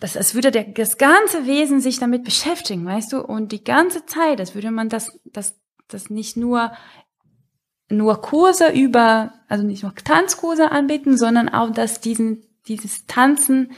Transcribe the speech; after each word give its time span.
das, 0.00 0.16
als 0.16 0.34
würde 0.34 0.50
der, 0.50 0.64
das 0.64 0.98
ganze 0.98 1.46
Wesen 1.46 1.80
sich 1.80 1.98
damit 1.98 2.24
beschäftigen, 2.24 2.84
weißt 2.84 3.12
du? 3.12 3.20
Und 3.22 3.52
die 3.52 3.64
ganze 3.64 4.04
Zeit, 4.06 4.40
als 4.40 4.54
würde 4.54 4.70
man 4.70 4.88
das, 4.88 5.18
das, 5.24 5.58
das 5.88 6.10
nicht 6.10 6.36
nur, 6.36 6.72
nur 7.88 8.20
Kurse 8.20 8.70
über, 8.72 9.32
also 9.48 9.64
nicht 9.64 9.82
nur 9.82 9.94
Tanzkurse 9.94 10.70
anbieten, 10.70 11.16
sondern 11.16 11.48
auch, 11.48 11.70
dass 11.70 12.00
diesen, 12.00 12.44
dieses 12.66 13.06
Tanzen 13.06 13.72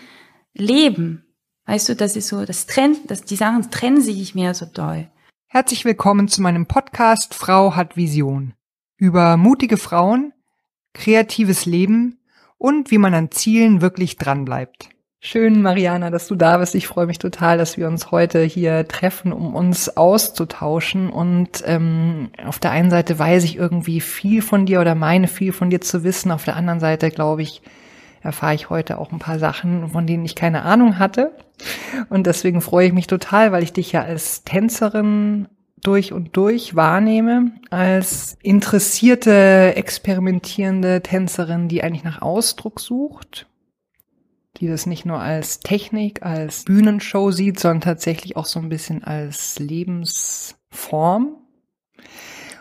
leben. 0.54 1.24
Weißt 1.66 1.88
du, 1.88 1.94
das 1.94 2.16
ist 2.16 2.28
so, 2.28 2.44
das 2.44 2.66
trennt, 2.66 3.10
das, 3.10 3.22
die 3.22 3.36
Sachen 3.36 3.70
trennen 3.70 4.00
sich 4.00 4.16
nicht 4.16 4.34
mehr 4.34 4.54
so 4.54 4.66
doll. 4.66 5.08
Herzlich 5.46 5.84
willkommen 5.84 6.28
zu 6.28 6.42
meinem 6.42 6.66
Podcast 6.66 7.34
Frau 7.34 7.76
hat 7.76 7.96
Vision. 7.96 8.54
Über 8.96 9.36
mutige 9.36 9.76
Frauen, 9.76 10.32
kreatives 10.94 11.64
Leben 11.64 12.18
und 12.56 12.90
wie 12.90 12.98
man 12.98 13.14
an 13.14 13.30
Zielen 13.30 13.80
wirklich 13.80 14.16
dranbleibt. 14.16 14.90
Schön, 15.20 15.62
Mariana, 15.62 16.10
dass 16.10 16.28
du 16.28 16.36
da 16.36 16.58
bist. 16.58 16.76
Ich 16.76 16.86
freue 16.86 17.06
mich 17.06 17.18
total, 17.18 17.58
dass 17.58 17.76
wir 17.76 17.88
uns 17.88 18.12
heute 18.12 18.40
hier 18.44 18.86
treffen, 18.86 19.32
um 19.32 19.56
uns 19.56 19.96
auszutauschen. 19.96 21.10
Und 21.10 21.64
ähm, 21.66 22.30
auf 22.46 22.60
der 22.60 22.70
einen 22.70 22.90
Seite 22.90 23.18
weiß 23.18 23.42
ich 23.42 23.56
irgendwie 23.56 24.00
viel 24.00 24.42
von 24.42 24.64
dir 24.64 24.80
oder 24.80 24.94
meine 24.94 25.26
viel 25.26 25.52
von 25.52 25.70
dir 25.70 25.80
zu 25.80 26.04
wissen. 26.04 26.30
Auf 26.30 26.44
der 26.44 26.54
anderen 26.54 26.78
Seite, 26.78 27.10
glaube 27.10 27.42
ich, 27.42 27.62
erfahre 28.22 28.54
ich 28.54 28.70
heute 28.70 28.98
auch 28.98 29.10
ein 29.10 29.18
paar 29.18 29.40
Sachen, 29.40 29.88
von 29.88 30.06
denen 30.06 30.24
ich 30.24 30.36
keine 30.36 30.62
Ahnung 30.62 31.00
hatte. 31.00 31.32
Und 32.10 32.28
deswegen 32.28 32.60
freue 32.60 32.86
ich 32.86 32.92
mich 32.92 33.08
total, 33.08 33.50
weil 33.50 33.64
ich 33.64 33.72
dich 33.72 33.90
ja 33.90 34.02
als 34.02 34.44
Tänzerin 34.44 35.48
durch 35.82 36.12
und 36.12 36.36
durch 36.36 36.76
wahrnehme, 36.76 37.50
als 37.70 38.38
interessierte, 38.40 39.74
experimentierende 39.74 41.02
Tänzerin, 41.02 41.66
die 41.66 41.82
eigentlich 41.82 42.04
nach 42.04 42.22
Ausdruck 42.22 42.78
sucht 42.78 43.48
die 44.60 44.68
das 44.68 44.86
nicht 44.86 45.04
nur 45.04 45.20
als 45.20 45.60
Technik, 45.60 46.22
als 46.22 46.64
Bühnenshow 46.64 47.30
sieht, 47.30 47.58
sondern 47.60 47.80
tatsächlich 47.80 48.36
auch 48.36 48.46
so 48.46 48.60
ein 48.60 48.68
bisschen 48.68 49.04
als 49.04 49.58
Lebensform. 49.58 51.36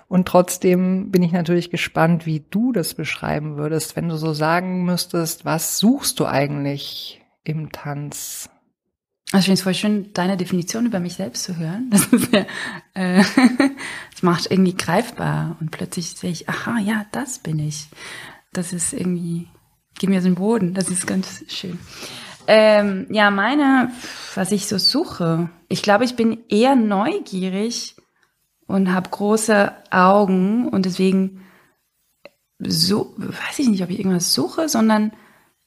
Und 0.07 0.27
trotzdem 0.27 1.11
bin 1.11 1.21
ich 1.21 1.33
natürlich 1.33 1.69
gespannt, 1.69 2.25
wie 2.25 2.45
du 2.49 2.71
das 2.71 2.93
beschreiben 2.93 3.57
würdest, 3.57 3.95
wenn 3.95 4.07
du 4.07 4.15
so 4.15 4.33
sagen 4.33 4.85
müsstest, 4.85 5.43
was 5.43 5.79
suchst 5.79 6.19
du 6.19 6.25
eigentlich 6.25 7.21
im 7.43 7.71
Tanz? 7.71 8.49
Also 9.33 9.39
ich 9.39 9.45
finde 9.45 9.53
es 9.55 9.63
voll 9.63 9.73
schön, 9.73 10.13
deine 10.13 10.37
Definition 10.37 10.85
über 10.85 11.01
mich 11.01 11.15
selbst 11.15 11.43
zu 11.43 11.57
hören. 11.57 11.89
Das, 11.89 12.05
ist 12.05 12.33
ja, 12.33 12.45
äh, 12.93 13.23
das 14.11 14.23
macht 14.23 14.49
irgendwie 14.49 14.75
greifbar 14.75 15.57
und 15.59 15.71
plötzlich 15.71 16.11
sehe 16.11 16.31
ich, 16.31 16.47
aha, 16.47 16.79
ja, 16.79 17.05
das 17.11 17.39
bin 17.39 17.59
ich. 17.59 17.89
Das 18.53 18.71
ist 18.71 18.93
irgendwie 18.93 19.47
gib 19.99 20.09
mir 20.09 20.21
den 20.21 20.35
Boden, 20.35 20.73
das 20.73 20.89
ist 20.89 21.07
ganz 21.07 21.43
schön. 21.47 21.79
Ähm, 22.47 23.07
ja, 23.09 23.29
meine, 23.29 23.91
was 24.35 24.51
ich 24.51 24.67
so 24.67 24.77
suche, 24.77 25.49
ich 25.67 25.81
glaube, 25.81 26.05
ich 26.05 26.15
bin 26.15 26.39
eher 26.47 26.75
neugierig 26.75 27.95
und 28.67 28.93
habe 28.93 29.09
große 29.09 29.71
Augen 29.91 30.69
und 30.69 30.85
deswegen 30.85 31.41
so, 32.59 33.13
weiß 33.17 33.59
ich 33.59 33.67
nicht, 33.67 33.83
ob 33.83 33.89
ich 33.89 33.99
irgendwas 33.99 34.33
suche, 34.33 34.69
sondern 34.69 35.11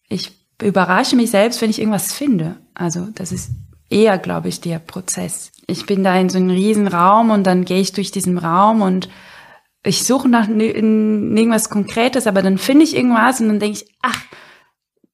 ich 0.09 0.33
überrasche 0.61 1.17
mich 1.17 1.31
selbst, 1.31 1.61
wenn 1.61 1.71
ich 1.71 1.79
irgendwas 1.79 2.13
finde. 2.13 2.57
Also 2.75 3.09
das 3.15 3.33
ist 3.33 3.51
eher, 3.91 4.19
glaube 4.19 4.49
ich, 4.49 4.61
der 4.61 4.79
Prozess. 4.79 5.53
Ich 5.67 5.87
bin 5.87 6.03
da 6.03 6.17
in 6.17 6.29
so 6.29 6.39
einem 6.39 6.51
riesen 6.51 6.89
Raum 6.89 7.31
und 7.31 7.45
dann 7.45 7.65
gehe 7.65 7.81
ich 7.81 7.93
durch 7.93 8.11
diesen 8.11 8.39
Raum 8.39 8.83
und 8.83 9.09
ich 9.83 10.05
suche 10.05 10.29
nach 10.29 10.49
irgendwas 10.49 11.71
Konkretes, 11.71 12.27
aber 12.27 12.43
dann 12.43 12.59
finde 12.59 12.85
ich 12.85 12.95
irgendwas 12.95 13.41
und 13.41 13.49
dann 13.49 13.61
denke 13.61 13.79
ich, 13.79 13.95
ach, 14.03 14.21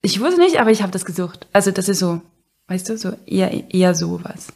ich 0.03 0.21
wusste 0.21 0.41
nicht, 0.41 0.61
aber 0.61 0.71
ich 0.71 0.83
habe 0.83 0.93
das 0.93 1.05
gesucht. 1.05 1.47
Also 1.53 1.71
das 1.71 1.89
ist 1.89 2.01
so, 2.01 2.21
weißt 2.69 2.89
du, 2.89 2.99
so 2.99 3.13
eher 3.27 3.73
eher 3.73 3.95
sowas. 3.95 4.49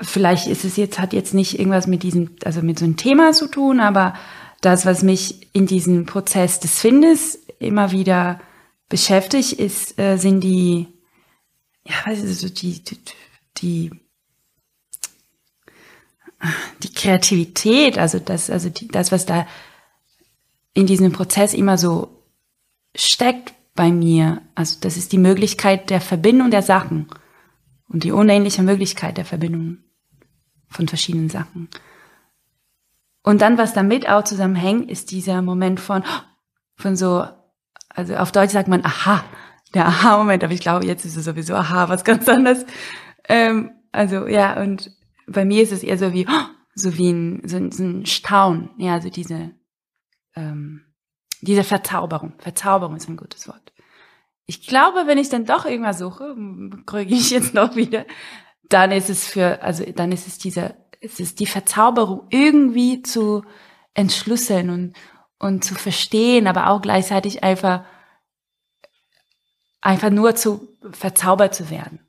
Vielleicht 0.00 0.46
ist 0.46 0.64
es 0.64 0.76
jetzt 0.76 0.98
hat 0.98 1.12
jetzt 1.12 1.34
nicht 1.34 1.58
irgendwas 1.58 1.86
mit 1.86 2.02
diesem, 2.02 2.36
also 2.44 2.62
mit 2.62 2.78
so 2.78 2.84
einem 2.84 2.96
Thema 2.96 3.32
zu 3.32 3.46
tun, 3.48 3.80
aber 3.80 4.14
das, 4.60 4.86
was 4.86 5.02
mich 5.02 5.54
in 5.54 5.66
diesem 5.66 6.06
Prozess 6.06 6.58
des 6.58 6.78
Findes 6.78 7.38
immer 7.58 7.92
wieder 7.92 8.40
beschäftigt, 8.88 9.52
ist, 9.52 9.98
äh, 9.98 10.16
sind 10.16 10.40
die, 10.40 10.88
ja, 11.86 11.94
was 12.06 12.20
ist 12.20 12.40
so 12.40 12.48
die, 12.48 12.82
die, 12.82 12.98
die 13.58 13.90
die 16.82 16.92
Kreativität, 16.92 17.98
also 17.98 18.18
das, 18.18 18.50
also 18.50 18.68
die, 18.68 18.88
das, 18.88 19.12
was 19.12 19.26
da 19.26 19.46
in 20.74 20.86
diesem 20.86 21.12
Prozess 21.12 21.54
immer 21.54 21.78
so 21.78 22.22
steckt 22.94 23.54
bei 23.74 23.90
mir, 23.90 24.42
also 24.54 24.78
das 24.80 24.96
ist 24.96 25.12
die 25.12 25.18
Möglichkeit 25.18 25.90
der 25.90 26.00
Verbindung 26.00 26.50
der 26.50 26.62
Sachen 26.62 27.08
und 27.88 28.04
die 28.04 28.12
unendliche 28.12 28.62
Möglichkeit 28.62 29.16
der 29.16 29.24
Verbindung 29.24 29.78
von 30.68 30.88
verschiedenen 30.88 31.28
Sachen. 31.28 31.68
Und 33.22 33.40
dann, 33.40 33.56
was 33.56 33.72
damit 33.72 34.08
auch 34.08 34.24
zusammenhängt, 34.24 34.90
ist 34.90 35.10
dieser 35.10 35.42
Moment 35.42 35.80
von, 35.80 36.04
von 36.76 36.94
so, 36.94 37.24
also 37.88 38.16
auf 38.16 38.32
Deutsch 38.32 38.52
sagt 38.52 38.68
man 38.68 38.84
Aha, 38.84 39.24
der 39.72 39.86
Aha-Moment, 39.86 40.44
aber 40.44 40.52
ich 40.52 40.60
glaube, 40.60 40.86
jetzt 40.86 41.04
ist 41.04 41.16
es 41.16 41.24
sowieso 41.24 41.54
Aha, 41.54 41.88
was 41.88 42.04
ganz 42.04 42.28
anderes. 42.28 42.66
Ähm, 43.28 43.72
also 43.92 44.26
ja, 44.26 44.60
und 44.60 44.90
bei 45.26 45.44
mir 45.44 45.62
ist 45.62 45.72
es 45.72 45.82
eher 45.82 45.98
so 45.98 46.12
wie, 46.12 46.26
so 46.74 46.96
wie 46.96 47.10
ein, 47.10 47.42
so 47.46 47.56
ein, 47.56 47.70
so 47.70 47.82
ein 47.82 48.06
Staunen, 48.06 48.70
ja, 48.78 49.00
so 49.00 49.10
diese, 49.10 49.52
ähm, 50.34 50.84
diese 51.40 51.64
Verzauberung. 51.64 52.34
Verzauberung 52.38 52.96
ist 52.96 53.08
ein 53.08 53.16
gutes 53.16 53.48
Wort. 53.48 53.72
Ich 54.46 54.66
glaube, 54.66 55.06
wenn 55.06 55.18
ich 55.18 55.28
dann 55.28 55.46
doch 55.46 55.64
irgendwas 55.64 55.98
suche, 55.98 56.36
kriege 56.86 57.14
ich 57.14 57.30
jetzt 57.30 57.54
noch 57.54 57.76
wieder, 57.76 58.04
dann 58.68 58.92
ist 58.92 59.10
es 59.10 59.26
für, 59.26 59.62
also 59.62 59.84
dann 59.84 60.12
ist 60.12 60.26
es 60.26 60.38
diese, 60.38 60.76
es 61.00 61.20
ist 61.20 61.40
die 61.40 61.46
Verzauberung 61.46 62.26
irgendwie 62.30 63.02
zu 63.02 63.42
entschlüsseln 63.94 64.70
und, 64.70 64.96
und 65.38 65.64
zu 65.64 65.74
verstehen, 65.74 66.46
aber 66.46 66.68
auch 66.68 66.82
gleichzeitig 66.82 67.44
einfach, 67.44 67.84
einfach 69.80 70.10
nur 70.10 70.34
zu 70.34 70.68
verzaubert 70.92 71.54
zu 71.54 71.70
werden. 71.70 72.03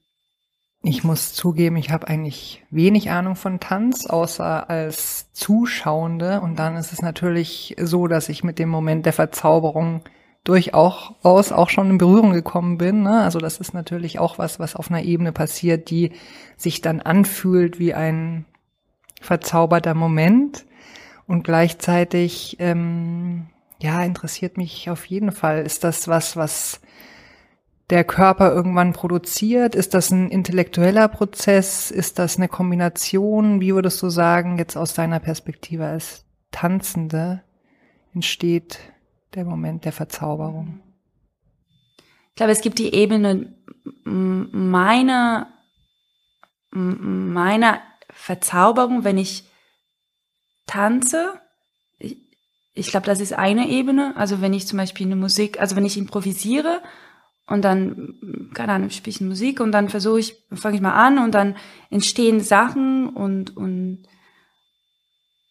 Ich 0.87 1.03
muss 1.03 1.33
zugeben, 1.33 1.77
ich 1.77 1.89
habe 1.89 2.07
eigentlich 2.07 2.63
wenig 2.69 3.09
Ahnung 3.09 3.35
von 3.35 3.59
Tanz, 3.59 4.05
außer 4.05 4.69
als 4.69 5.31
Zuschauende. 5.33 6.41
Und 6.41 6.59
dann 6.59 6.77
ist 6.77 6.93
es 6.93 7.01
natürlich 7.01 7.75
so, 7.81 8.05
dass 8.05 8.29
ich 8.29 8.43
mit 8.43 8.59
dem 8.59 8.69
Moment 8.69 9.07
der 9.07 9.13
Verzauberung 9.13 10.01
durchaus 10.43 11.51
auch 11.51 11.69
schon 11.69 11.89
in 11.89 11.97
Berührung 11.97 12.33
gekommen 12.33 12.77
bin. 12.77 13.01
Ne? 13.01 13.23
Also 13.23 13.39
das 13.39 13.57
ist 13.57 13.73
natürlich 13.73 14.19
auch 14.19 14.37
was, 14.37 14.59
was 14.59 14.75
auf 14.75 14.91
einer 14.91 15.01
Ebene 15.01 15.31
passiert, 15.31 15.89
die 15.89 16.11
sich 16.55 16.81
dann 16.81 17.01
anfühlt 17.01 17.79
wie 17.79 17.95
ein 17.95 18.45
verzauberter 19.19 19.95
Moment. 19.95 20.67
Und 21.25 21.43
gleichzeitig, 21.45 22.57
ähm, 22.59 23.47
ja, 23.81 24.03
interessiert 24.03 24.57
mich 24.57 24.87
auf 24.91 25.03
jeden 25.07 25.31
Fall. 25.31 25.63
Ist 25.63 25.83
das 25.83 26.07
was, 26.07 26.37
was 26.37 26.79
der 27.89 28.03
Körper 28.03 28.51
irgendwann 28.51 28.93
produziert? 28.93 29.75
Ist 29.75 29.93
das 29.93 30.11
ein 30.11 30.29
intellektueller 30.29 31.07
Prozess? 31.07 31.91
Ist 31.91 32.17
das 32.19 32.37
eine 32.37 32.47
Kombination? 32.47 33.61
Wie 33.61 33.73
würdest 33.73 34.01
du 34.01 34.09
sagen, 34.09 34.57
jetzt 34.57 34.75
aus 34.75 34.93
deiner 34.93 35.19
Perspektive 35.19 35.85
als 35.85 36.25
Tanzende 36.51 37.43
entsteht 38.13 38.79
der 39.35 39.45
Moment 39.45 39.85
der 39.85 39.91
Verzauberung? 39.91 40.81
Ich 42.29 42.35
glaube, 42.35 42.51
es 42.51 42.61
gibt 42.61 42.79
die 42.79 42.93
Ebene 42.93 43.53
meiner, 44.03 45.53
meiner 46.71 47.81
Verzauberung, 48.09 49.03
wenn 49.03 49.17
ich 49.17 49.45
tanze. 50.65 51.39
Ich, 51.99 52.17
ich 52.73 52.87
glaube, 52.87 53.05
das 53.05 53.19
ist 53.19 53.33
eine 53.33 53.69
Ebene. 53.69 54.15
Also 54.17 54.41
wenn 54.41 54.53
ich 54.53 54.67
zum 54.67 54.77
Beispiel 54.77 55.05
eine 55.05 55.15
Musik, 55.15 55.59
also 55.59 55.75
wenn 55.75 55.85
ich 55.85 55.97
improvisiere, 55.97 56.81
und 57.47 57.63
dann, 57.63 58.49
keine 58.53 58.73
Ahnung, 58.73 58.89
spiele 58.89 59.15
ich 59.15 59.21
Musik 59.21 59.59
und 59.59 59.71
dann 59.71 59.89
versuche 59.89 60.19
ich, 60.19 60.43
fange 60.53 60.75
ich 60.75 60.81
mal 60.81 60.93
an 60.93 61.19
und 61.19 61.33
dann 61.33 61.55
entstehen 61.91 62.39
Sachen 62.39 63.09
und, 63.09 63.55
und, 63.55 64.03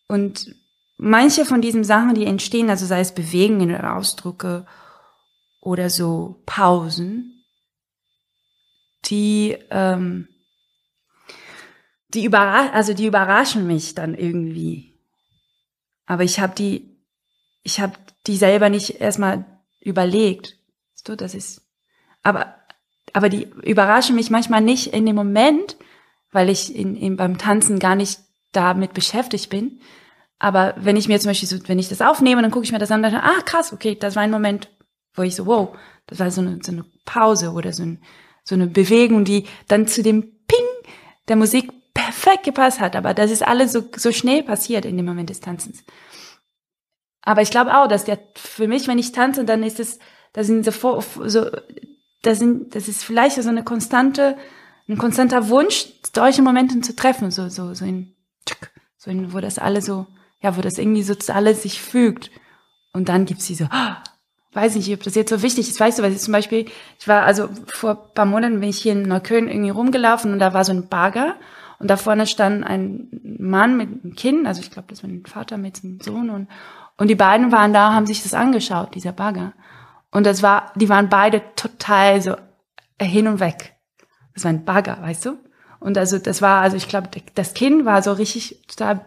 und 0.08 0.56
manche 0.96 1.44
von 1.44 1.60
diesen 1.60 1.84
Sachen, 1.84 2.14
die 2.14 2.26
entstehen, 2.26 2.68
also 2.68 2.84
sei 2.84 3.00
es 3.00 3.14
Bewegungen 3.14 3.70
oder 3.70 3.96
Ausdrücke 3.96 4.66
oder 5.60 5.88
so 5.88 6.42
Pausen, 6.46 7.44
die, 9.04 9.56
ähm, 9.70 10.28
die 12.08 12.24
überraschen, 12.24 12.72
also 12.72 12.92
die 12.92 13.06
überraschen 13.06 13.66
mich 13.66 13.94
dann 13.94 14.14
irgendwie. 14.14 14.98
Aber 16.06 16.24
ich 16.24 16.40
habe 16.40 16.54
die, 16.54 16.96
ich 17.62 17.80
habe 17.80 17.94
die 18.26 18.36
selber 18.36 18.68
nicht 18.68 19.00
erstmal 19.00 19.44
überlegt. 19.80 20.58
So, 20.94 21.16
das 21.16 21.34
ist 21.34 21.63
aber, 22.24 22.54
aber 23.12 23.28
die 23.28 23.48
überraschen 23.62 24.16
mich 24.16 24.30
manchmal 24.30 24.60
nicht 24.60 24.88
in 24.88 25.06
dem 25.06 25.14
Moment, 25.14 25.76
weil 26.32 26.48
ich 26.50 26.74
in, 26.74 26.96
in, 26.96 27.16
beim 27.16 27.38
Tanzen 27.38 27.78
gar 27.78 27.94
nicht 27.94 28.18
damit 28.50 28.94
beschäftigt 28.94 29.50
bin. 29.50 29.80
Aber 30.40 30.74
wenn 30.76 30.96
ich 30.96 31.06
mir 31.06 31.20
zum 31.20 31.30
Beispiel 31.30 31.48
so, 31.48 31.56
wenn 31.68 31.78
ich 31.78 31.88
das 31.88 32.00
aufnehme, 32.00 32.42
dann 32.42 32.50
gucke 32.50 32.64
ich 32.64 32.72
mir 32.72 32.78
das 32.78 32.90
an 32.90 33.04
und 33.04 33.12
dann, 33.12 33.20
ah, 33.20 33.40
krass, 33.44 33.72
okay, 33.72 33.94
das 33.94 34.16
war 34.16 34.22
ein 34.22 34.30
Moment, 34.30 34.68
wo 35.14 35.22
ich 35.22 35.36
so, 35.36 35.46
wow, 35.46 35.76
das 36.06 36.18
war 36.18 36.30
so 36.30 36.40
eine, 36.40 36.58
so 36.62 36.72
eine 36.72 36.84
Pause 37.04 37.52
oder 37.52 37.72
so 37.72 37.84
ein, 37.84 38.02
so 38.42 38.54
eine 38.54 38.66
Bewegung, 38.66 39.24
die 39.24 39.46
dann 39.68 39.86
zu 39.86 40.02
dem 40.02 40.22
Ping 40.46 40.66
der 41.28 41.36
Musik 41.36 41.70
perfekt 41.94 42.44
gepasst 42.44 42.80
hat. 42.80 42.96
Aber 42.96 43.14
das 43.14 43.30
ist 43.30 43.46
alles 43.46 43.72
so, 43.72 43.84
so 43.96 44.12
schnell 44.12 44.42
passiert 44.42 44.84
in 44.84 44.96
dem 44.96 45.06
Moment 45.06 45.30
des 45.30 45.40
Tanzens. 45.40 45.84
Aber 47.22 47.42
ich 47.42 47.50
glaube 47.50 47.76
auch, 47.76 47.86
dass 47.86 48.04
der, 48.04 48.18
für 48.34 48.68
mich, 48.68 48.86
wenn 48.86 48.98
ich 48.98 49.12
tanze, 49.12 49.44
dann 49.44 49.62
ist 49.62 49.80
es, 49.80 49.98
da 50.34 50.44
sind 50.44 50.64
so, 50.64 51.00
so 51.24 51.50
das 52.26 52.38
sind, 52.38 52.74
das 52.74 52.88
ist 52.88 53.04
vielleicht 53.04 53.40
so 53.40 53.48
eine 53.48 53.64
konstante, 53.64 54.36
ein 54.88 54.98
konstanter 54.98 55.48
Wunsch, 55.48 55.86
solche 56.14 56.42
Momente 56.42 56.80
zu 56.80 56.94
treffen, 56.94 57.30
so, 57.30 57.48
so, 57.48 57.74
so 57.74 57.84
in, 57.84 58.14
so 58.96 59.10
in, 59.10 59.32
wo 59.32 59.40
das 59.40 59.58
alle 59.58 59.82
so, 59.82 60.06
ja, 60.40 60.56
wo 60.56 60.60
das 60.60 60.78
irgendwie 60.78 61.02
so 61.02 61.14
alles 61.32 61.62
sich 61.62 61.80
fügt. 61.80 62.30
Und 62.92 63.08
dann 63.08 63.24
gibt's 63.24 63.46
diese, 63.46 63.68
oh, 63.72 63.94
weiß 64.54 64.76
nicht, 64.76 64.92
ob 64.92 65.02
das 65.02 65.14
jetzt 65.14 65.30
so 65.30 65.42
wichtig 65.42 65.68
ist. 65.68 65.80
Weißt 65.80 65.98
du, 65.98 66.02
was 66.02 66.12
ich 66.12 66.20
zum 66.20 66.32
Beispiel, 66.32 66.66
ich 66.98 67.08
war, 67.08 67.24
also 67.24 67.48
vor 67.66 68.12
paar 68.14 68.26
Monaten 68.26 68.60
bin 68.60 68.68
ich 68.68 68.78
hier 68.78 68.92
in 68.92 69.02
Neukölln 69.02 69.48
irgendwie 69.48 69.70
rumgelaufen 69.70 70.32
und 70.32 70.38
da 70.38 70.54
war 70.54 70.64
so 70.64 70.72
ein 70.72 70.88
Bagger 70.88 71.34
und 71.78 71.90
da 71.90 71.96
vorne 71.96 72.26
stand 72.26 72.64
ein 72.64 73.08
Mann 73.22 73.76
mit 73.76 73.88
einem 73.88 74.14
Kind, 74.14 74.46
also 74.46 74.60
ich 74.60 74.70
glaube, 74.70 74.88
das 74.88 75.02
war 75.02 75.10
ein 75.10 75.26
Vater 75.26 75.58
mit 75.58 75.82
einem 75.82 76.00
Sohn 76.00 76.30
und, 76.30 76.48
und 76.96 77.08
die 77.08 77.16
beiden 77.16 77.52
waren 77.52 77.72
da, 77.72 77.92
haben 77.92 78.06
sich 78.06 78.22
das 78.22 78.34
angeschaut, 78.34 78.94
dieser 78.94 79.12
Bagger. 79.12 79.52
Und 80.14 80.24
das 80.24 80.44
war, 80.44 80.72
die 80.76 80.88
waren 80.88 81.08
beide 81.08 81.42
total 81.56 82.22
so 82.22 82.36
hin 83.02 83.26
und 83.26 83.40
weg. 83.40 83.74
Das 84.32 84.44
war 84.44 84.52
ein 84.52 84.64
Bagger, 84.64 84.98
weißt 85.02 85.26
du? 85.26 85.38
Und 85.80 85.98
also 85.98 86.18
das 86.18 86.40
war, 86.40 86.62
also 86.62 86.76
ich 86.76 86.88
glaube, 86.88 87.08
das 87.34 87.52
Kind 87.52 87.84
war 87.84 88.00
so 88.00 88.12
richtig 88.12 88.62
total, 88.68 89.04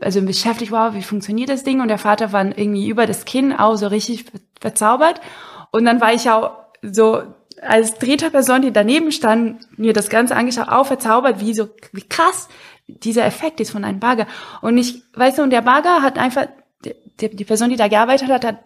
also 0.00 0.20
beschäftigt, 0.20 0.70
wow, 0.70 0.92
wie 0.92 1.02
funktioniert 1.02 1.48
das 1.48 1.64
Ding? 1.64 1.80
Und 1.80 1.88
der 1.88 1.96
Vater 1.96 2.32
war 2.32 2.44
irgendwie 2.44 2.86
über 2.86 3.06
das 3.06 3.24
Kind 3.24 3.58
auch 3.58 3.76
so 3.76 3.86
richtig 3.86 4.26
verzaubert. 4.60 5.22
Und 5.70 5.86
dann 5.86 6.02
war 6.02 6.12
ich 6.12 6.28
auch 6.28 6.50
so 6.82 7.22
als 7.62 7.94
dritte 7.98 8.30
Person, 8.30 8.60
die 8.60 8.70
daneben 8.70 9.12
stand, 9.12 9.66
mir 9.78 9.94
das 9.94 10.10
Ganze 10.10 10.36
angeschaut, 10.36 10.68
auch 10.68 10.84
verzaubert, 10.84 11.40
wie 11.40 11.54
so, 11.54 11.70
wie 11.92 12.06
krass 12.06 12.50
dieser 12.86 13.24
Effekt 13.24 13.60
ist 13.60 13.70
von 13.70 13.82
einem 13.82 13.98
Bagger. 13.98 14.26
Und 14.60 14.76
ich, 14.76 15.02
weißt 15.14 15.38
du, 15.38 15.42
und 15.42 15.50
der 15.50 15.62
Bagger 15.62 16.02
hat 16.02 16.18
einfach, 16.18 16.48
die, 16.84 17.34
die 17.34 17.44
Person, 17.46 17.70
die 17.70 17.76
da 17.76 17.88
gearbeitet 17.88 18.28
hat, 18.28 18.44
hat 18.44 18.58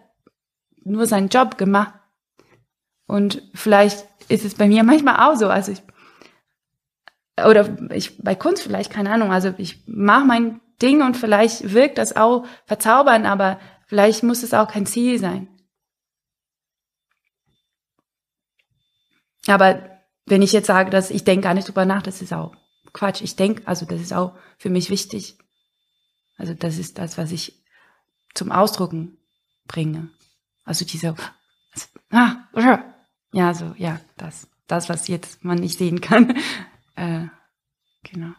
nur 0.89 1.05
seinen 1.05 1.29
Job 1.29 1.57
gemacht. 1.57 1.93
Und 3.07 3.41
vielleicht 3.53 4.05
ist 4.27 4.45
es 4.45 4.55
bei 4.55 4.67
mir 4.67 4.83
manchmal 4.83 5.27
auch 5.27 5.35
so. 5.35 5.49
Also 5.49 5.71
ich, 5.71 5.81
oder 7.43 7.91
ich 7.91 8.21
bei 8.21 8.35
Kunst 8.35 8.63
vielleicht, 8.63 8.91
keine 8.91 9.11
Ahnung. 9.11 9.31
Also 9.31 9.53
ich 9.57 9.87
mache 9.87 10.25
mein 10.25 10.61
Ding 10.81 11.01
und 11.01 11.17
vielleicht 11.17 11.73
wirkt 11.73 11.97
das 11.97 12.15
auch 12.15 12.45
verzaubern, 12.65 13.25
aber 13.25 13.59
vielleicht 13.87 14.23
muss 14.23 14.43
es 14.43 14.53
auch 14.53 14.69
kein 14.69 14.85
Ziel 14.85 15.19
sein. 15.19 15.47
Aber 19.47 19.99
wenn 20.25 20.41
ich 20.41 20.51
jetzt 20.51 20.67
sage, 20.67 20.89
dass 20.91 21.09
ich 21.09 21.23
denke 21.23 21.45
gar 21.45 21.53
nicht 21.53 21.67
drüber 21.67 21.85
nach, 21.85 22.03
das 22.03 22.21
ist 22.21 22.33
auch 22.33 22.55
Quatsch. 22.93 23.21
Ich 23.21 23.35
denke, 23.35 23.67
also 23.67 23.85
das 23.85 24.01
ist 24.01 24.13
auch 24.13 24.35
für 24.57 24.69
mich 24.69 24.89
wichtig. 24.89 25.37
Also 26.37 26.53
das 26.53 26.77
ist 26.77 26.97
das, 26.97 27.17
was 27.17 27.31
ich 27.31 27.63
zum 28.33 28.51
Ausdrucken 28.51 29.17
bringe. 29.65 30.09
Also 30.69 30.85
diese, 30.85 31.15
ah, 32.11 32.35
ja, 33.33 33.55
so, 33.55 33.73
ja, 33.75 33.99
das, 34.17 34.47
das, 34.67 34.87
was 34.87 35.07
jetzt 35.07 35.43
man 35.43 35.57
nicht 35.57 35.79
sehen 35.79 35.99
kann. 35.99 36.35
äh, 36.95 37.25
genau. 38.03 38.33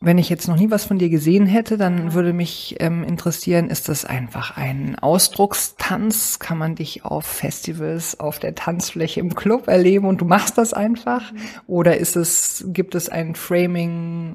Wenn 0.00 0.18
ich 0.18 0.28
jetzt 0.28 0.48
noch 0.48 0.56
nie 0.56 0.72
was 0.72 0.84
von 0.84 0.98
dir 0.98 1.10
gesehen 1.10 1.46
hätte, 1.46 1.78
dann 1.78 2.12
würde 2.12 2.32
mich 2.32 2.74
ähm, 2.80 3.04
interessieren, 3.04 3.70
ist 3.70 3.88
das 3.88 4.04
einfach 4.04 4.56
ein 4.56 4.98
Ausdruckstanz? 4.98 6.40
Kann 6.40 6.58
man 6.58 6.74
dich 6.74 7.04
auf 7.04 7.24
Festivals, 7.24 8.18
auf 8.18 8.40
der 8.40 8.56
Tanzfläche 8.56 9.20
im 9.20 9.36
Club 9.36 9.68
erleben 9.68 10.06
und 10.06 10.20
du 10.20 10.24
machst 10.24 10.58
das 10.58 10.72
einfach? 10.72 11.30
Mhm. 11.30 11.38
Oder 11.68 11.98
ist 11.98 12.16
es, 12.16 12.64
gibt 12.66 12.96
es 12.96 13.08
ein 13.08 13.36
Framing, 13.36 14.34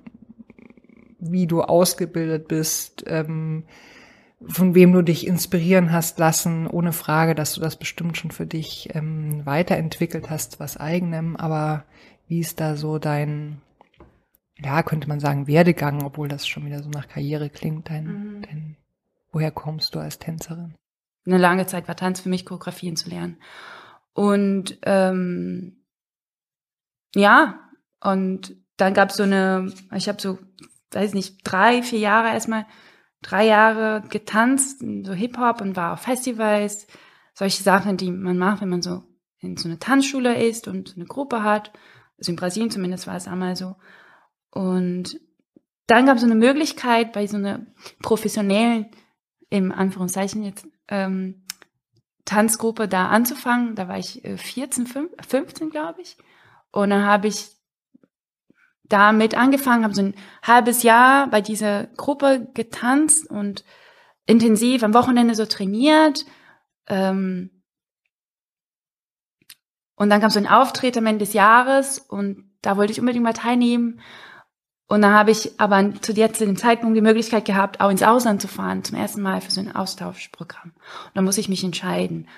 wie 1.19 1.47
du 1.47 1.63
ausgebildet 1.63 2.47
bist? 2.47 3.03
Ähm, 3.07 3.65
von 4.45 4.75
wem 4.75 4.93
du 4.93 5.01
dich 5.01 5.25
inspirieren 5.25 5.91
hast 5.91 6.19
lassen, 6.19 6.67
ohne 6.67 6.93
Frage, 6.93 7.33
dass 7.33 7.53
du 7.53 7.61
das 7.61 7.75
bestimmt 7.75 8.17
schon 8.17 8.31
für 8.31 8.45
dich 8.45 8.89
ähm, 8.93 9.45
weiterentwickelt 9.45 10.29
hast, 10.29 10.59
was 10.59 10.77
eigenem, 10.77 11.35
aber 11.35 11.85
wie 12.27 12.39
ist 12.39 12.59
da 12.59 12.75
so 12.75 12.99
dein, 12.99 13.61
ja, 14.59 14.83
könnte 14.83 15.07
man 15.07 15.19
sagen, 15.19 15.47
Werdegang, 15.47 16.03
obwohl 16.03 16.27
das 16.27 16.47
schon 16.47 16.65
wieder 16.65 16.83
so 16.83 16.89
nach 16.89 17.07
Karriere 17.07 17.49
klingt, 17.49 17.89
dein, 17.89 18.05
mhm. 18.05 18.41
dein 18.43 18.75
woher 19.31 19.51
kommst 19.51 19.95
du 19.95 19.99
als 19.99 20.19
Tänzerin? 20.19 20.75
Eine 21.25 21.37
lange 21.37 21.65
Zeit 21.65 21.87
war 21.87 21.95
Tanz 21.95 22.21
für 22.21 22.29
mich, 22.29 22.45
Choreografien 22.45 22.95
zu 22.95 23.09
lernen. 23.09 23.37
Und 24.13 24.77
ähm, 24.83 25.83
ja, 27.15 27.59
und 27.99 28.55
dann 28.77 28.93
gab 28.93 29.09
es 29.09 29.17
so 29.17 29.23
eine, 29.23 29.73
ich 29.95 30.07
habe 30.07 30.21
so, 30.21 30.37
weiß 30.91 31.13
nicht, 31.13 31.39
drei, 31.43 31.81
vier 31.81 31.99
Jahre 31.99 32.29
erstmal 32.29 32.65
drei 33.21 33.45
Jahre 33.45 34.03
getanzt, 34.09 34.79
so 34.79 35.13
Hip-Hop 35.13 35.61
und 35.61 35.75
war 35.75 35.93
auf 35.93 36.01
Festivals, 36.01 36.87
solche 37.33 37.63
Sachen, 37.63 37.97
die 37.97 38.11
man 38.11 38.37
macht, 38.37 38.61
wenn 38.61 38.69
man 38.69 38.81
so 38.81 39.03
in 39.39 39.57
so 39.57 39.67
eine 39.67 39.79
Tanzschule 39.79 40.43
ist 40.43 40.67
und 40.67 40.95
eine 40.95 41.05
Gruppe 41.05 41.43
hat. 41.43 41.71
Also 42.17 42.31
in 42.31 42.35
Brasilien 42.35 42.71
zumindest 42.71 43.05
war 43.07 43.15
es 43.15 43.27
einmal 43.27 43.55
so. 43.55 43.75
Und 44.51 45.19
dann 45.85 46.05
gab 46.05 46.15
es 46.15 46.21
so 46.21 46.27
eine 46.27 46.35
Möglichkeit, 46.35 47.13
bei 47.13 47.27
so 47.27 47.37
einer 47.37 47.65
professionellen, 48.01 48.87
im 49.49 49.71
Anführungszeichen 49.71 50.43
jetzt, 50.43 50.67
ähm, 50.87 51.43
Tanzgruppe 52.25 52.87
da 52.87 53.07
anzufangen. 53.07 53.75
Da 53.75 53.87
war 53.87 53.97
ich 53.97 54.21
14, 54.23 54.85
15, 54.85 55.69
glaube 55.69 56.01
ich. 56.01 56.17
Und 56.71 56.89
dann 56.89 57.05
habe 57.05 57.27
ich 57.27 57.56
damit 58.89 59.35
angefangen, 59.35 59.83
habe 59.83 59.93
so 59.93 60.01
ein 60.01 60.15
halbes 60.43 60.83
Jahr 60.83 61.27
bei 61.27 61.41
dieser 61.41 61.87
Gruppe 61.97 62.47
getanzt 62.53 63.29
und 63.29 63.63
intensiv 64.25 64.83
am 64.83 64.93
Wochenende 64.93 65.35
so 65.35 65.45
trainiert. 65.45 66.25
Ähm, 66.87 67.51
und 69.95 70.09
dann 70.09 70.21
kam 70.21 70.29
so 70.29 70.39
ein 70.39 70.47
Auftritt 70.47 70.97
am 70.97 71.05
Ende 71.05 71.25
des 71.25 71.33
Jahres 71.33 71.99
und 71.99 72.51
da 72.61 72.77
wollte 72.77 72.91
ich 72.91 72.99
unbedingt 72.99 73.23
mal 73.23 73.33
teilnehmen. 73.33 73.99
Und 74.87 75.01
dann 75.01 75.13
habe 75.13 75.31
ich 75.31 75.59
aber 75.59 75.93
zu 76.01 76.13
dem 76.13 76.55
Zeitpunkt 76.55 76.95
die 76.95 77.01
Möglichkeit 77.01 77.43
gehabt, 77.45 77.81
auch 77.81 77.89
ins 77.89 78.03
Ausland 78.03 78.41
zu 78.41 78.47
fahren, 78.47 78.85
zum 78.85 78.97
ersten 78.97 79.21
Mal 79.21 79.41
für 79.41 79.51
so 79.51 79.59
ein 79.59 79.75
Austauschprogramm. 79.75 80.71
Und 80.73 81.11
dann 81.13 81.25
muss 81.25 81.37
ich 81.37 81.49
mich 81.49 81.63
entscheiden. 81.63 82.29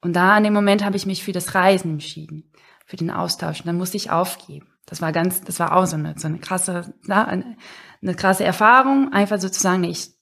Und 0.00 0.14
da 0.14 0.34
an 0.34 0.44
dem 0.44 0.52
Moment 0.52 0.84
habe 0.84 0.96
ich 0.96 1.06
mich 1.06 1.24
für 1.24 1.32
das 1.32 1.54
Reisen 1.54 1.92
entschieden, 1.92 2.52
für 2.84 2.96
den 2.96 3.10
Austausch. 3.10 3.60
Und 3.60 3.66
dann 3.66 3.76
musste 3.76 3.96
ich 3.96 4.10
aufgeben. 4.10 4.75
Das 4.86 5.02
war 5.02 5.12
ganz, 5.12 5.42
das 5.42 5.58
war 5.58 5.76
auch 5.76 5.86
so 5.86 5.96
eine, 5.96 6.14
so 6.16 6.28
eine 6.28 6.38
krasse, 6.38 6.94
eine, 7.08 7.56
eine 8.02 8.14
krasse 8.14 8.44
Erfahrung, 8.44 9.12
einfach 9.12 9.40
sozusagen, 9.40 9.84
ich 9.84 10.16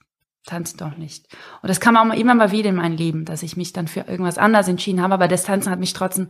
tanze 0.47 0.77
doch 0.77 0.97
nicht. 0.97 1.27
Und 1.63 1.69
das 1.69 1.81
kam 1.81 1.97
auch 1.97 2.15
immer 2.15 2.35
mal 2.35 2.51
wieder 2.51 2.71
in 2.71 2.77
mein 2.77 2.97
Leben, 2.97 3.25
dass 3.25 3.43
ich 3.43 3.57
mich 3.57 3.73
dann 3.73 3.89
für 3.89 4.01
irgendwas 4.01 4.39
anderes 4.39 4.69
entschieden 4.69 5.03
habe, 5.03 5.15
aber 5.15 5.29
das 5.29 5.45
Tanzen 5.45 5.71
hat 5.71 5.79
mich 5.79 5.93
trotzdem 5.93 6.29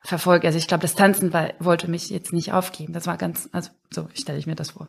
verfolgt. 0.00 0.44
Also 0.44 0.58
ich 0.58 0.68
glaube, 0.68 0.82
das 0.82 0.94
Tanzen 0.94 1.32
war, 1.32 1.50
wollte 1.58 1.88
mich 1.88 2.10
jetzt 2.10 2.32
nicht 2.32 2.52
aufgeben. 2.52 2.92
Das 2.92 3.06
war 3.06 3.16
ganz, 3.16 3.48
also 3.52 3.70
so 3.90 4.08
stelle 4.14 4.38
ich 4.38 4.46
mir 4.46 4.54
das 4.54 4.72
vor. 4.72 4.88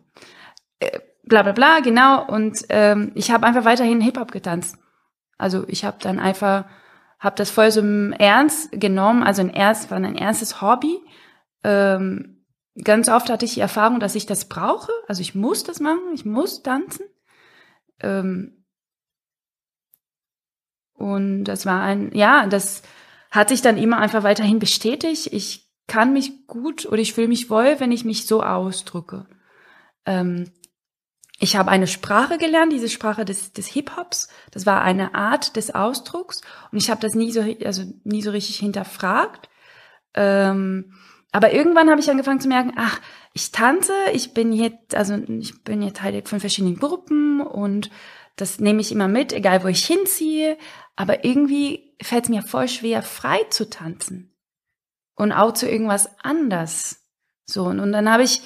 Äh, 0.79 0.99
bla 1.23 1.43
bla 1.43 1.51
bla, 1.51 1.79
genau. 1.79 2.25
Und 2.25 2.65
ähm, 2.69 3.11
ich 3.15 3.31
habe 3.31 3.45
einfach 3.45 3.65
weiterhin 3.65 4.01
Hip-Hop 4.01 4.31
getanzt. 4.31 4.77
Also 5.37 5.65
ich 5.67 5.85
habe 5.85 5.97
dann 6.01 6.19
einfach, 6.19 6.65
habe 7.19 7.35
das 7.35 7.49
voll 7.49 7.71
so 7.71 7.81
im 7.81 8.11
Ernst 8.13 8.71
genommen. 8.71 9.23
Also 9.23 9.41
ein 9.41 9.53
Ernst 9.53 9.91
war 9.91 9.97
ein 9.97 10.17
ernstes 10.17 10.61
Hobby. 10.61 10.99
Ähm, 11.63 12.32
ganz 12.81 13.09
oft 13.09 13.29
hatte 13.29 13.45
ich 13.45 13.55
die 13.55 13.59
Erfahrung, 13.59 13.99
dass 13.99 14.15
ich 14.15 14.25
das 14.25 14.49
brauche. 14.49 14.91
Also 15.07 15.21
ich 15.21 15.35
muss 15.35 15.63
das 15.63 15.79
machen, 15.79 16.13
ich 16.13 16.25
muss 16.25 16.63
tanzen. 16.63 17.05
Ähm 17.99 18.65
und 20.93 21.43
das 21.45 21.65
war 21.65 21.81
ein, 21.81 22.11
ja, 22.13 22.47
das 22.47 22.81
hat 23.29 23.49
sich 23.49 23.61
dann 23.61 23.77
immer 23.77 23.97
einfach 23.97 24.23
weiterhin 24.23 24.59
bestätigt. 24.59 25.27
Ich 25.31 25.69
kann 25.87 26.13
mich 26.13 26.47
gut 26.47 26.85
oder 26.85 26.99
ich 26.99 27.13
fühle 27.13 27.27
mich 27.27 27.49
wohl, 27.49 27.79
wenn 27.79 27.91
ich 27.91 28.05
mich 28.05 28.25
so 28.25 28.41
ausdrücke. 28.41 29.27
Ähm 30.05 30.51
ich 31.39 31.57
habe 31.57 31.71
eine 31.71 31.87
Sprache 31.87 32.37
gelernt, 32.37 32.71
diese 32.71 32.87
Sprache 32.87 33.25
des, 33.25 33.51
des 33.51 33.67
Hip-Hops. 33.67 34.29
Das 34.51 34.65
war 34.65 34.81
eine 34.81 35.13
Art 35.13 35.57
des 35.57 35.75
Ausdrucks 35.75 36.41
und 36.71 36.77
ich 36.77 36.89
habe 36.89 37.01
das 37.01 37.15
nie 37.15 37.31
so, 37.31 37.41
also 37.65 37.83
nie 38.03 38.21
so 38.21 38.31
richtig 38.31 38.59
hinterfragt. 38.59 39.49
Ähm 40.13 40.93
aber 41.33 41.51
irgendwann 41.51 41.89
habe 41.89 41.99
ich 41.99 42.09
angefangen 42.11 42.39
zu 42.39 42.47
merken, 42.47 42.73
ach, 42.75 43.01
ich 43.33 43.51
tanze, 43.51 43.91
ich 44.13 44.35
bin 44.35 44.53
jetzt, 44.53 44.93
also 44.93 45.15
ich 45.15 45.63
bin 45.63 45.81
jetzt 45.81 45.97
Teil 45.97 46.21
von 46.25 46.39
verschiedenen 46.39 46.77
Gruppen 46.77 47.41
und 47.41 47.89
das 48.35 48.59
nehme 48.59 48.81
ich 48.81 48.91
immer 48.91 49.07
mit, 49.07 49.33
egal 49.33 49.63
wo 49.63 49.67
ich 49.67 49.83
hinziehe. 49.83 50.59
Aber 50.95 51.25
irgendwie 51.25 51.95
fällt 52.01 52.25
es 52.25 52.29
mir 52.29 52.43
voll 52.43 52.67
schwer, 52.67 53.01
frei 53.01 53.39
zu 53.49 53.67
tanzen. 53.67 54.31
Und 55.15 55.31
auch 55.31 55.53
zu 55.53 55.67
irgendwas 55.67 56.07
anders. 56.19 57.03
So, 57.45 57.65
und, 57.65 57.79
und 57.79 57.91
dann 57.93 58.11
habe 58.11 58.21
ich, 58.21 58.41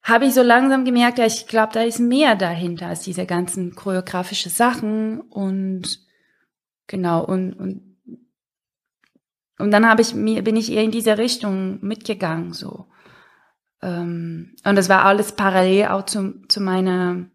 habe 0.00 0.26
ich 0.26 0.34
so 0.34 0.42
langsam 0.42 0.84
gemerkt, 0.84 1.18
ja, 1.18 1.26
ich 1.26 1.48
glaube, 1.48 1.72
da 1.72 1.82
ist 1.82 1.98
mehr 1.98 2.36
dahinter 2.36 2.86
als 2.86 3.00
diese 3.00 3.26
ganzen 3.26 3.74
choreografische 3.74 4.50
Sachen 4.50 5.20
und 5.20 5.98
genau, 6.86 7.24
und, 7.24 7.54
und 7.54 7.93
und 9.58 9.70
dann 9.70 9.88
habe 9.88 10.02
ich 10.02 10.14
mir, 10.14 10.42
bin 10.42 10.56
ich 10.56 10.72
eher 10.72 10.82
in 10.82 10.90
diese 10.90 11.18
Richtung 11.18 11.78
mitgegangen, 11.84 12.52
so. 12.52 12.88
Ähm, 13.82 14.56
und 14.64 14.76
das 14.76 14.88
war 14.88 15.04
alles 15.04 15.32
parallel 15.32 15.88
auch 15.88 16.06
zu, 16.06 16.42
zu 16.48 16.60
meiner, 16.60 17.26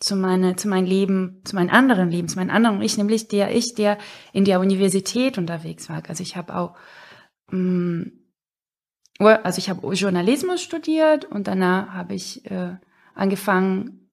zu 0.00 0.16
meine, 0.16 0.56
zu 0.56 0.68
meinem 0.68 0.86
Leben, 0.86 1.42
zu 1.44 1.56
meinem 1.56 1.70
anderen 1.70 2.10
Leben, 2.10 2.28
zu 2.28 2.38
meinem 2.38 2.50
anderen 2.50 2.80
Ich, 2.80 2.96
nämlich 2.96 3.28
der 3.28 3.54
Ich, 3.54 3.74
der 3.74 3.98
in 4.32 4.44
der 4.44 4.60
Universität 4.60 5.36
unterwegs 5.36 5.88
war. 5.88 6.02
Also 6.08 6.22
ich 6.22 6.36
habe 6.36 6.54
auch, 6.56 6.76
mh, 7.50 7.58
mm, 7.58 8.12
also 9.18 9.58
ich 9.58 9.68
habe 9.68 9.94
Journalismus 9.94 10.62
studiert 10.62 11.24
und 11.24 11.48
danach 11.48 11.92
habe 11.92 12.14
ich 12.14 12.48
äh, 12.50 12.76
angefangen, 13.14 14.10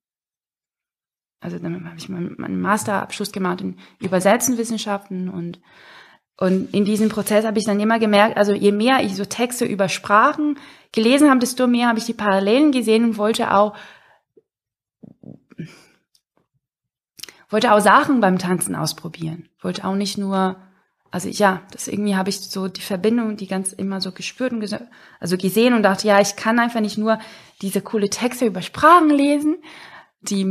also 1.39 1.59
dann 1.59 1.85
habe 1.85 1.97
ich 1.97 2.09
meinen, 2.09 2.35
meinen 2.39 2.59
Masterabschluss 2.59 3.31
gemacht 3.31 3.61
in 3.61 3.77
Übersetzenwissenschaften 3.99 5.29
und 5.29 5.61
und 6.37 6.73
in 6.73 6.83
diesem 6.83 7.09
Prozess 7.09 7.45
habe 7.45 7.59
ich 7.59 7.65
dann 7.65 7.79
immer 7.79 7.97
gemerkt, 7.97 8.35
also 8.37 8.53
je 8.53 8.71
mehr 8.71 9.01
ich 9.03 9.15
so 9.15 9.23
Texte 9.23 9.65
über 9.65 9.87
Sprachen 9.87 10.59
gelesen 10.91 11.29
habe, 11.29 11.39
desto 11.39 11.65
mehr 11.67 11.87
habe 11.87 11.99
ich 11.99 12.05
die 12.05 12.13
Parallelen 12.13 12.71
gesehen 12.71 13.05
und 13.05 13.17
wollte 13.17 13.53
auch 13.53 13.75
wollte 17.49 17.71
auch 17.73 17.79
Sachen 17.79 18.19
beim 18.19 18.37
Tanzen 18.37 18.75
ausprobieren. 18.75 19.47
Wollte 19.61 19.85
auch 19.85 19.95
nicht 19.95 20.17
nur, 20.17 20.57
also 21.09 21.29
ja, 21.29 21.61
das 21.71 21.87
irgendwie 21.87 22.15
habe 22.15 22.29
ich 22.29 22.41
so 22.41 22.67
die 22.67 22.81
Verbindung, 22.81 23.37
die 23.37 23.47
ganz 23.47 23.71
immer 23.71 24.01
so 24.01 24.11
gespürt 24.11 24.51
und 24.51 24.59
ges 24.59 24.75
also 25.21 25.37
gesehen 25.37 25.73
und 25.73 25.83
dachte, 25.83 26.07
ja, 26.07 26.19
ich 26.19 26.35
kann 26.35 26.59
einfach 26.59 26.81
nicht 26.81 26.97
nur 26.97 27.19
diese 27.61 27.81
coole 27.81 28.09
Texte 28.09 28.45
über 28.45 28.61
Sprachen 28.61 29.09
lesen, 29.09 29.57
die 30.19 30.45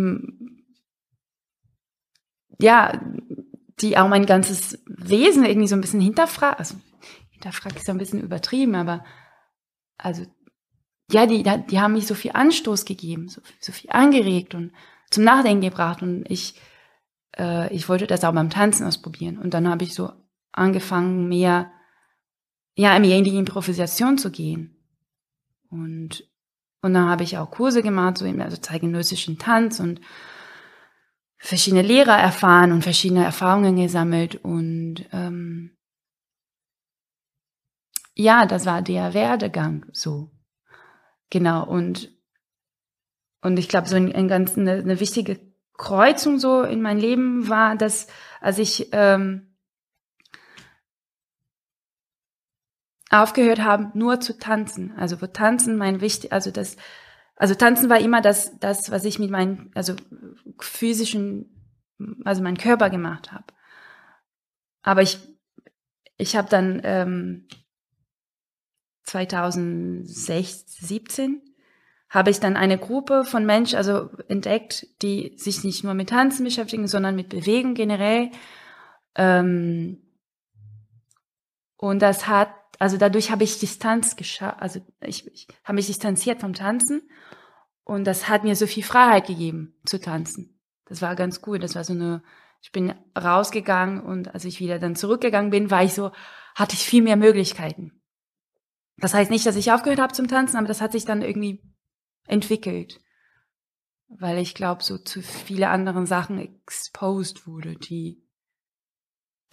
ja, 2.59 2.99
die 3.81 3.99
auch 3.99 4.09
mein 4.09 4.27
ganzes 4.27 4.79
Wesen 4.87 5.45
irgendwie 5.45 5.69
so 5.69 5.75
ein 5.75 5.81
bisschen 5.81 6.01
hinterfragen. 6.01 6.59
Also 6.59 6.77
hinterfragt 7.31 7.77
ist 7.77 7.89
ja 7.89 7.95
ein 7.95 7.99
bisschen 7.99 8.23
übertrieben, 8.23 8.75
aber 8.75 9.05
also 9.99 10.25
ja, 11.11 11.27
die, 11.27 11.43
die 11.43 11.81
haben 11.81 11.93
mich 11.93 12.07
so 12.07 12.15
viel 12.15 12.33
Anstoß 12.33 12.85
gegeben, 12.85 13.29
so, 13.29 13.41
so 13.61 13.73
viel 13.73 13.91
angeregt 13.91 14.55
und 14.55 14.73
zum 15.11 15.25
Nachdenken 15.25 15.63
gebracht 15.63 16.03
und 16.03 16.25
ich 16.31 16.61
äh, 17.37 17.73
ich 17.75 17.89
wollte 17.89 18.07
das 18.07 18.25
auch 18.25 18.33
beim 18.33 18.51
Tanzen 18.51 18.87
ausprobieren 18.87 19.39
und 19.39 19.55
dann 19.55 19.69
habe 19.69 19.85
ich 19.85 19.95
so 19.95 20.11
angefangen 20.53 21.29
mehr 21.29 21.71
ja 22.75 22.99
mehr 22.99 23.19
in 23.19 23.25
die 23.25 23.37
Improvisation 23.37 24.19
zu 24.19 24.31
gehen 24.31 24.77
und 25.71 26.27
und 26.81 26.95
dann 26.95 27.09
habe 27.09 27.23
ich 27.23 27.39
auch 27.39 27.51
Kurse 27.51 27.83
gemacht 27.83 28.19
so 28.19 28.25
im 28.25 28.41
also 28.41 28.57
zeitgenössischen 28.57 29.39
Tanz 29.39 29.81
und 29.81 30.01
verschiedene 31.45 31.83
Lehrer 31.83 32.17
erfahren 32.17 32.73
und 32.73 32.83
verschiedene 32.83 33.23
Erfahrungen 33.23 33.77
gesammelt 33.77 34.37
und 34.37 35.05
ähm, 35.13 35.77
ja, 38.15 38.47
das 38.47 38.65
war 38.65 38.81
der 38.81 39.13
Werdegang 39.13 39.85
so. 39.93 40.31
Genau, 41.29 41.67
und, 41.67 42.11
und 43.43 43.59
ich 43.59 43.69
glaube, 43.69 43.89
so 43.89 43.97
ein, 43.97 44.15
ein 44.15 44.27
ganz 44.27 44.57
eine, 44.57 44.73
eine 44.73 45.01
wichtige 45.01 45.39
Kreuzung 45.77 46.39
so 46.39 46.63
in 46.63 46.81
mein 46.81 46.99
Leben 46.99 47.47
war, 47.47 47.77
dass 47.77 48.07
als 48.41 48.59
ich 48.59 48.89
ähm, 48.93 49.55
aufgehört 53.11 53.61
habe, 53.61 53.91
nur 53.99 54.19
zu 54.21 54.39
tanzen. 54.39 54.97
Also 54.97 55.21
wo 55.21 55.27
tanzen 55.27 55.77
mein 55.77 56.01
wichtig, 56.01 56.33
also 56.33 56.51
das 56.51 56.77
also 57.37 57.55
tanzen 57.55 57.91
war 57.91 57.99
immer 57.99 58.21
das, 58.21 58.59
das, 58.59 58.91
was 58.91 59.05
ich 59.05 59.19
mit 59.19 59.31
meinem, 59.31 59.71
also 59.75 59.95
physischen, 60.61 61.91
also 62.25 62.43
meinem 62.43 62.59
Körper 62.59 62.91
gemacht 62.91 63.33
habe. 63.33 63.47
Aber 64.83 65.03
ich, 65.03 65.19
ich 66.17 66.37
habe 66.37 66.49
dann 66.49 66.81
ähm, 66.85 67.49
2017 69.05 71.43
habe 72.09 72.31
ich 72.31 72.39
dann 72.39 72.57
eine 72.57 72.79
Gruppe 72.79 73.25
von 73.25 73.45
Menschen 73.45 73.77
also 73.77 74.11
entdeckt, 74.29 74.87
die 75.03 75.35
sich 75.37 75.65
nicht 75.65 75.83
nur 75.83 75.95
mit 75.95 76.11
Tanzen 76.11 76.45
beschäftigen, 76.45 76.87
sondern 76.87 77.17
mit 77.17 77.29
Bewegung 77.29 77.75
generell. 77.75 78.31
Ähm, 79.17 80.01
und 81.77 82.01
das 82.01 82.29
hat 82.29 82.51
also 82.85 82.99
dadurch 82.99 83.31
habe 83.31 83.45
ich 83.45 83.59
Distanz 83.59 84.15
geschafft, 84.15 84.61
also 84.61 84.79
ich, 85.01 85.27
ich 85.33 85.49
habe 85.65 85.77
mich 85.77 85.87
distanziert 85.87 86.43
vom 86.43 86.53
Tanzen 86.53 87.01
und 87.83 88.05
das 88.05 88.29
hat 88.29 88.45
mir 88.45 88.55
so 88.57 88.67
viel 88.67 88.83
Freiheit 88.83 89.27
gegeben 89.27 89.75
zu 89.87 89.99
tanzen. 89.99 90.61
Das 90.85 91.01
war 91.01 91.17
ganz 91.17 91.41
cool. 91.47 91.59
Das 91.59 91.75
war 91.77 91.83
so 91.83 91.95
eine, 91.95 92.23
ich 92.61 92.73
bin 92.73 92.93
rausgegangen 93.17 94.03
und 94.03 94.35
als 94.35 94.45
ich 94.45 94.61
wieder 94.61 94.79
dann 94.79 94.97
zurückgegangen 94.97 95.51
bin, 95.51 95.71
war 95.71 95.83
ich 95.83 95.95
so, 95.95 96.13
hatte 96.55 96.75
ich 96.75 96.85
viel 96.85 97.03
mehr 97.03 97.17
Möglichkeiten. 97.17 98.03
Das 98.99 99.15
heißt 99.15 99.31
nicht, 99.31 99.47
dass 99.47 99.57
ich 99.57 99.73
aufgehört 99.73 100.01
habe 100.01 100.13
zum 100.13 100.29
Tanzen, 100.29 100.59
aber 100.59 100.69
das 100.69 100.83
hat 100.83 100.93
sich 100.93 101.07
dann 101.07 101.23
irgendwie 101.23 101.63
entwickelt. 102.27 103.01
Weil 104.09 104.37
ich 104.37 104.55
glaube, 104.55 104.85
so 104.85 104.99
zu 104.99 105.23
viele 105.23 105.71
anderen 105.71 106.05
Sachen 106.05 106.39
exposed 106.39 107.47
wurde, 107.47 107.77
die 107.77 108.23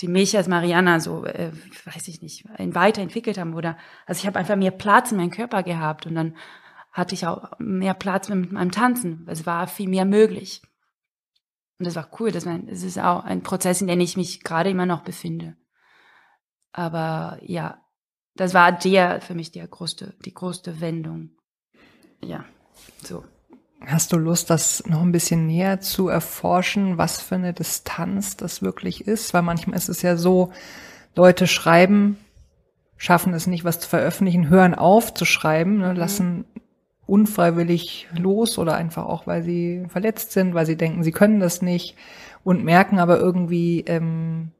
die 0.01 0.07
mich 0.07 0.35
als 0.35 0.47
Mariana 0.47 0.99
so, 0.99 1.25
äh, 1.25 1.51
weiß 1.85 2.07
ich 2.07 2.21
nicht, 2.21 2.45
weiterentwickelt 2.57 3.37
haben 3.37 3.53
oder, 3.53 3.77
also 4.05 4.19
ich 4.19 4.27
habe 4.27 4.39
einfach 4.39 4.55
mehr 4.55 4.71
Platz 4.71 5.11
in 5.11 5.17
meinem 5.17 5.31
Körper 5.31 5.63
gehabt 5.63 6.07
und 6.07 6.15
dann 6.15 6.35
hatte 6.91 7.15
ich 7.15 7.25
auch 7.25 7.51
mehr 7.59 7.93
Platz 7.93 8.27
mit 8.29 8.51
meinem 8.51 8.71
Tanzen. 8.71 9.25
Es 9.29 9.45
war 9.45 9.67
viel 9.67 9.87
mehr 9.87 10.05
möglich. 10.05 10.61
Und 11.79 11.85
das 11.85 11.95
war 11.95 12.09
cool. 12.19 12.31
Das, 12.31 12.45
ist 12.45 12.99
auch 12.99 13.23
ein 13.23 13.43
Prozess, 13.43 13.81
in 13.81 13.87
dem 13.87 13.99
ich 14.01 14.17
mich 14.17 14.43
gerade 14.43 14.69
immer 14.69 14.85
noch 14.85 15.01
befinde. 15.01 15.55
Aber 16.73 17.39
ja, 17.41 17.81
das 18.35 18.53
war 18.53 18.71
der 18.71 19.21
für 19.21 19.33
mich 19.35 19.51
der 19.51 19.67
größte, 19.67 20.15
die 20.25 20.33
größte 20.33 20.81
Wendung. 20.81 21.31
Ja, 22.23 22.45
so. 23.03 23.23
Hast 23.85 24.13
du 24.13 24.17
Lust, 24.17 24.49
das 24.49 24.83
noch 24.87 25.01
ein 25.01 25.11
bisschen 25.11 25.47
näher 25.47 25.81
zu 25.81 26.07
erforschen, 26.07 26.97
was 26.97 27.19
für 27.19 27.35
eine 27.35 27.53
Distanz 27.53 28.37
das 28.37 28.61
wirklich 28.61 29.07
ist? 29.07 29.33
Weil 29.33 29.41
manchmal 29.41 29.77
ist 29.77 29.89
es 29.89 30.03
ja 30.03 30.17
so, 30.17 30.51
Leute 31.15 31.47
schreiben, 31.47 32.17
schaffen 32.97 33.33
es 33.33 33.47
nicht, 33.47 33.63
was 33.63 33.79
zu 33.79 33.89
veröffentlichen, 33.89 34.49
hören 34.49 34.75
auf 34.75 35.13
zu 35.13 35.25
schreiben, 35.25 35.79
ne, 35.79 35.89
mhm. 35.89 35.95
lassen 35.95 36.45
unfreiwillig 37.07 38.07
los 38.17 38.57
oder 38.57 38.75
einfach 38.75 39.05
auch, 39.05 39.27
weil 39.27 39.43
sie 39.43 39.83
verletzt 39.89 40.31
sind, 40.31 40.53
weil 40.53 40.65
sie 40.65 40.77
denken, 40.77 41.03
sie 41.03 41.11
können 41.11 41.39
das 41.39 41.61
nicht 41.61 41.97
und 42.43 42.63
merken 42.63 42.99
aber 42.99 43.17
irgendwie, 43.19 43.81
ähm, 43.81 44.51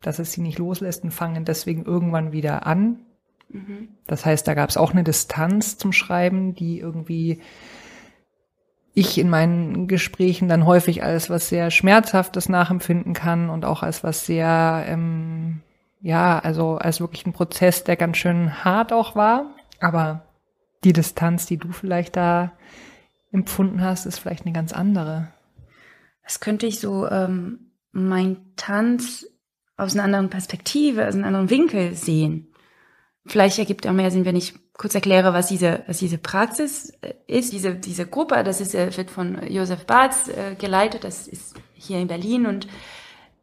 dass 0.00 0.18
es 0.18 0.32
sie 0.32 0.40
nicht 0.40 0.58
loslässt 0.58 1.04
und 1.04 1.12
fangen 1.12 1.44
deswegen 1.44 1.84
irgendwann 1.84 2.32
wieder 2.32 2.66
an. 2.66 3.00
Mhm. 3.50 3.88
Das 4.06 4.26
heißt, 4.26 4.48
da 4.48 4.54
gab 4.54 4.70
es 4.70 4.76
auch 4.76 4.92
eine 4.92 5.04
Distanz 5.04 5.78
zum 5.78 5.92
Schreiben, 5.92 6.54
die 6.54 6.80
irgendwie 6.80 7.40
ich 8.94 9.18
in 9.18 9.30
meinen 9.30 9.88
Gesprächen 9.88 10.48
dann 10.48 10.66
häufig 10.66 11.02
als 11.02 11.30
was 11.30 11.48
sehr 11.48 11.70
Schmerzhaftes 11.70 12.48
nachempfinden 12.48 13.14
kann 13.14 13.48
und 13.48 13.64
auch 13.64 13.82
als 13.82 14.04
was 14.04 14.26
sehr, 14.26 14.84
ähm, 14.86 15.62
ja, 16.00 16.38
also 16.38 16.76
als 16.76 17.00
wirklich 17.00 17.24
ein 17.26 17.32
Prozess, 17.32 17.84
der 17.84 17.96
ganz 17.96 18.18
schön 18.18 18.64
hart 18.64 18.92
auch 18.92 19.16
war. 19.16 19.54
Aber 19.80 20.26
die 20.84 20.92
Distanz, 20.92 21.46
die 21.46 21.56
du 21.56 21.72
vielleicht 21.72 22.16
da 22.16 22.52
empfunden 23.30 23.80
hast, 23.80 24.04
ist 24.04 24.18
vielleicht 24.18 24.44
eine 24.44 24.54
ganz 24.54 24.72
andere. 24.72 25.28
Das 26.22 26.40
könnte 26.40 26.66
ich 26.66 26.78
so 26.78 27.08
ähm, 27.08 27.72
mein 27.92 28.36
Tanz 28.56 29.26
aus 29.76 29.94
einer 29.94 30.04
anderen 30.04 30.28
Perspektive, 30.28 31.06
aus 31.06 31.14
einem 31.14 31.24
anderen 31.24 31.50
Winkel 31.50 31.94
sehen. 31.94 32.48
Vielleicht 33.24 33.58
ergibt 33.58 33.86
auch 33.86 33.92
mehr 33.92 34.10
Sinn, 34.10 34.24
wenn 34.24 34.36
ich 34.36 34.54
kurz 34.74 34.94
erkläre, 34.94 35.32
was 35.32 35.48
diese, 35.48 35.82
was 35.86 35.98
diese 35.98 36.18
Praxis 36.18 36.90
äh, 37.02 37.14
ist. 37.26 37.52
Diese, 37.52 37.74
diese 37.74 38.06
Gruppe, 38.06 38.42
das 38.42 38.60
ist, 38.60 38.74
äh, 38.74 38.96
wird 38.96 39.10
von 39.10 39.46
Josef 39.48 39.86
Barth 39.86 40.28
äh, 40.28 40.54
geleitet, 40.54 41.04
das 41.04 41.28
ist 41.28 41.54
hier 41.74 41.98
in 41.98 42.08
Berlin 42.08 42.46
und 42.46 42.66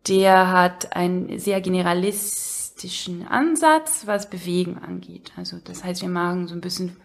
der 0.08 0.52
hat 0.52 0.96
einen 0.96 1.40
sehr 1.40 1.62
generalistischen 1.62 3.28
Ansatz, 3.28 4.04
was 4.06 4.30
Bewegen 4.30 4.78
angeht. 4.78 5.34
Also 5.36 5.58
das 5.64 5.84
heißt, 5.84 6.02
wir 6.02 6.10
machen 6.10 6.48
so 6.48 6.56
ein 6.56 6.62
bisschen 6.62 6.98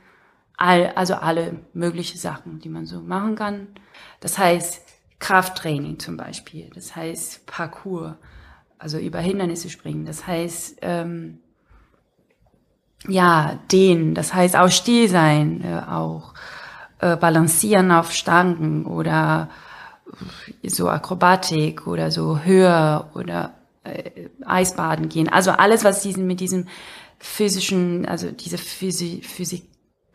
all, 0.56 0.92
also 0.94 1.14
alle 1.14 1.60
mögliche 1.72 2.18
Sachen, 2.18 2.60
die 2.60 2.68
man 2.68 2.86
so 2.86 3.00
machen 3.00 3.34
kann. 3.34 3.68
Das 4.20 4.38
heißt 4.38 4.82
Krafttraining 5.18 5.98
zum 5.98 6.16
Beispiel, 6.16 6.70
das 6.74 6.94
heißt 6.94 7.46
Parkour, 7.46 8.18
also 8.78 8.98
über 8.98 9.20
Hindernisse 9.20 9.70
springen, 9.70 10.04
das 10.04 10.26
heißt 10.26 10.78
ähm, 10.82 11.40
ja, 13.08 13.58
dehnen, 13.70 14.14
das 14.14 14.34
heißt 14.34 14.56
auch 14.56 14.70
still 14.70 15.08
sein, 15.08 15.62
äh, 15.64 15.90
auch 15.90 16.34
äh, 17.00 17.16
balancieren 17.16 17.90
auf 17.90 18.12
Stangen 18.12 18.86
oder 18.86 19.48
so 20.62 20.88
Akrobatik 20.88 21.86
oder 21.86 22.10
so 22.10 22.40
höher 22.40 23.10
oder 23.14 23.54
äh, 23.84 24.28
Eisbaden 24.44 25.08
gehen. 25.08 25.28
Also 25.28 25.50
alles, 25.50 25.84
was 25.84 26.02
diesen 26.02 26.26
mit 26.26 26.40
diesem 26.40 26.68
physischen, 27.18 28.06
also 28.06 28.30
diese 28.30 28.58
Physi 28.58 29.22
Physik, 29.22 29.64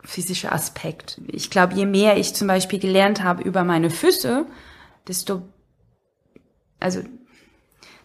physische 0.02 0.50
Aspekt. 0.50 1.20
Ich 1.28 1.50
glaube, 1.50 1.74
je 1.74 1.86
mehr 1.86 2.16
ich 2.16 2.34
zum 2.34 2.48
Beispiel 2.48 2.78
gelernt 2.78 3.22
habe 3.22 3.42
über 3.42 3.64
meine 3.64 3.90
Füße, 3.90 4.46
desto, 5.06 5.42
also 6.78 7.00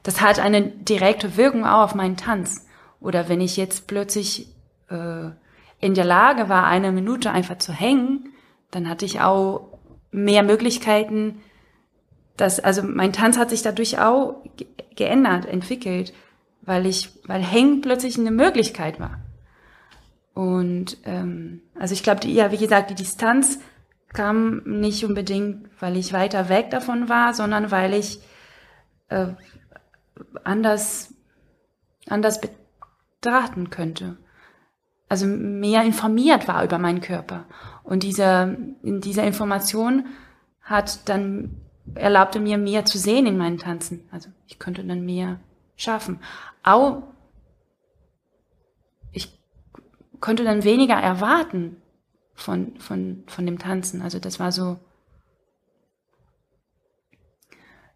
das 0.03 0.21
hat 0.21 0.39
eine 0.39 0.61
direkte 0.61 1.37
Wirkung 1.37 1.65
auch 1.65 1.83
auf 1.83 1.95
meinen 1.95 2.17
Tanz. 2.17 2.65
Oder 2.99 3.29
wenn 3.29 3.41
ich 3.41 3.55
jetzt 3.55 3.87
plötzlich 3.87 4.47
äh, 4.89 5.29
in 5.79 5.93
der 5.93 6.05
Lage 6.05 6.49
war, 6.49 6.65
eine 6.65 6.91
Minute 6.91 7.31
einfach 7.31 7.57
zu 7.57 7.71
hängen, 7.73 8.33
dann 8.71 8.89
hatte 8.89 9.05
ich 9.05 9.21
auch 9.21 9.79
mehr 10.11 10.43
Möglichkeiten, 10.43 11.41
dass, 12.37 12.59
also 12.59 12.83
mein 12.83 13.13
Tanz 13.13 13.37
hat 13.37 13.49
sich 13.49 13.61
dadurch 13.61 13.99
auch 13.99 14.43
geändert, 14.95 15.45
entwickelt, 15.45 16.13
weil 16.61 16.85
ich, 16.85 17.09
weil 17.25 17.41
Hängen 17.41 17.81
plötzlich 17.81 18.17
eine 18.17 18.31
Möglichkeit 18.31 18.99
war. 18.99 19.19
Und 20.33 20.97
ähm, 21.05 21.61
also 21.79 21.93
ich 21.93 22.03
glaube, 22.03 22.27
ja, 22.27 22.51
wie 22.51 22.57
gesagt, 22.57 22.89
die 22.89 22.95
Distanz 22.95 23.59
kam 24.13 24.63
nicht 24.65 25.05
unbedingt, 25.05 25.69
weil 25.79 25.95
ich 25.97 26.13
weiter 26.13 26.49
weg 26.49 26.69
davon 26.71 27.07
war, 27.09 27.33
sondern 27.33 27.71
weil 27.71 27.93
ich 27.93 28.19
äh, 29.09 29.27
anders, 30.43 31.13
anders 32.07 32.41
betrachten 32.41 33.69
könnte. 33.69 34.17
Also 35.07 35.27
mehr 35.27 35.83
informiert 35.83 36.47
war 36.47 36.63
über 36.63 36.79
meinen 36.79 37.01
Körper. 37.01 37.45
Und 37.83 38.03
diese, 38.03 38.57
in 38.81 39.01
dieser 39.01 39.23
Information 39.23 40.07
hat 40.61 41.07
dann 41.07 41.61
erlaubte 41.93 42.39
mir 42.39 42.57
mehr 42.57 42.85
zu 42.85 42.97
sehen 42.97 43.27
in 43.27 43.37
meinen 43.37 43.59
Tanzen. 43.59 44.07
Also 44.11 44.29
ich 44.47 44.57
könnte 44.57 44.83
dann 44.83 45.05
mehr 45.05 45.39
schaffen. 45.75 46.19
Auch 46.63 47.03
ich 49.11 49.39
konnte 50.19 50.43
dann 50.43 50.63
weniger 50.63 50.95
erwarten 50.95 51.77
von, 52.33 52.77
von, 52.79 53.23
von 53.27 53.45
dem 53.45 53.59
Tanzen. 53.59 54.01
Also 54.01 54.17
das 54.19 54.39
war 54.39 54.51
so, 54.51 54.79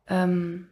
ähm, 0.08 0.69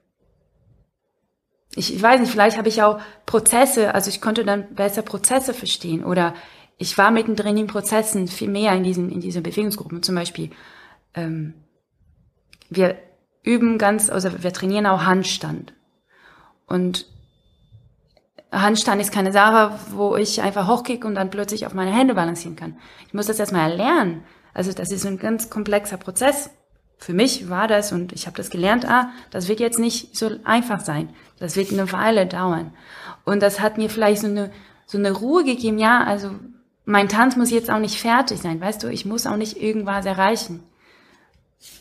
ich 1.77 2.01
weiß 2.01 2.19
nicht, 2.19 2.31
vielleicht 2.31 2.57
habe 2.57 2.69
ich 2.69 2.81
auch 2.81 3.00
Prozesse, 3.25 3.93
also 3.93 4.10
ich 4.10 4.19
konnte 4.19 4.43
dann 4.43 4.74
besser 4.74 5.03
Prozesse 5.03 5.53
verstehen 5.53 6.03
oder 6.03 6.34
ich 6.77 6.98
war 6.98 7.12
mittendrin 7.12 7.57
in 7.57 7.67
Prozessen 7.67 8.27
viel 8.27 8.50
mehr 8.50 8.74
in 8.74 8.84
diesen, 8.84 9.12
in 9.12 9.19
diesen 9.19 9.43
Bewegungsgruppen. 9.43 10.03
Zum 10.03 10.15
Beispiel, 10.15 10.51
ähm, 11.13 11.53
wir 12.69 12.98
üben 13.43 13.77
ganz, 13.77 14.10
also 14.10 14.43
wir 14.43 14.53
trainieren 14.53 14.86
auch 14.86 15.05
Handstand. 15.05 15.74
Und 16.65 17.05
Handstand 18.51 19.01
ist 19.01 19.12
keine 19.12 19.31
Sache, 19.31 19.79
wo 19.91 20.15
ich 20.15 20.41
einfach 20.41 20.67
hochkicke 20.67 21.07
und 21.07 21.15
dann 21.15 21.29
plötzlich 21.29 21.65
auf 21.65 21.74
meine 21.74 21.91
Hände 21.91 22.15
balancieren 22.15 22.55
kann. 22.55 22.77
Ich 23.07 23.13
muss 23.13 23.27
das 23.27 23.39
erstmal 23.39 23.74
lernen. 23.74 24.24
Also 24.53 24.72
das 24.72 24.91
ist 24.91 25.05
ein 25.05 25.19
ganz 25.19 25.50
komplexer 25.50 25.98
Prozess. 25.98 26.50
Für 26.98 27.13
mich 27.13 27.50
war 27.50 27.67
das 27.67 27.91
und 27.91 28.13
ich 28.13 28.25
habe 28.25 28.38
das 28.38 28.50
gelernt, 28.50 28.86
ah, 28.89 29.12
das 29.29 29.48
wird 29.48 29.60
jetzt 29.60 29.79
nicht 29.79 30.17
so 30.17 30.31
einfach 30.43 30.79
sein. 30.79 31.10
Das 31.39 31.56
wird 31.56 31.72
eine 31.72 31.91
Weile 31.91 32.25
dauern. 32.25 32.74
Und 33.25 33.41
das 33.41 33.60
hat 33.60 33.77
mir 33.77 33.89
vielleicht 33.89 34.22
so 34.22 34.27
eine, 34.27 34.51
so 34.86 34.98
eine 34.98 35.12
Ruhe 35.12 35.44
gegeben, 35.44 35.77
ja, 35.77 36.03
also 36.03 36.32
mein 36.86 37.10
Tanz 37.10 37.36
muss 37.36 37.51
jetzt 37.51 37.70
auch 37.70 37.79
nicht 37.79 38.00
fertig 38.00 38.39
sein, 38.39 38.62
weißt 38.62 38.82
du, 38.82 38.88
ich 38.88 39.06
muss 39.06 39.27
auch 39.27 39.36
nicht 39.36 39.62
irgendwas 39.62 40.06
erreichen. 40.06 40.63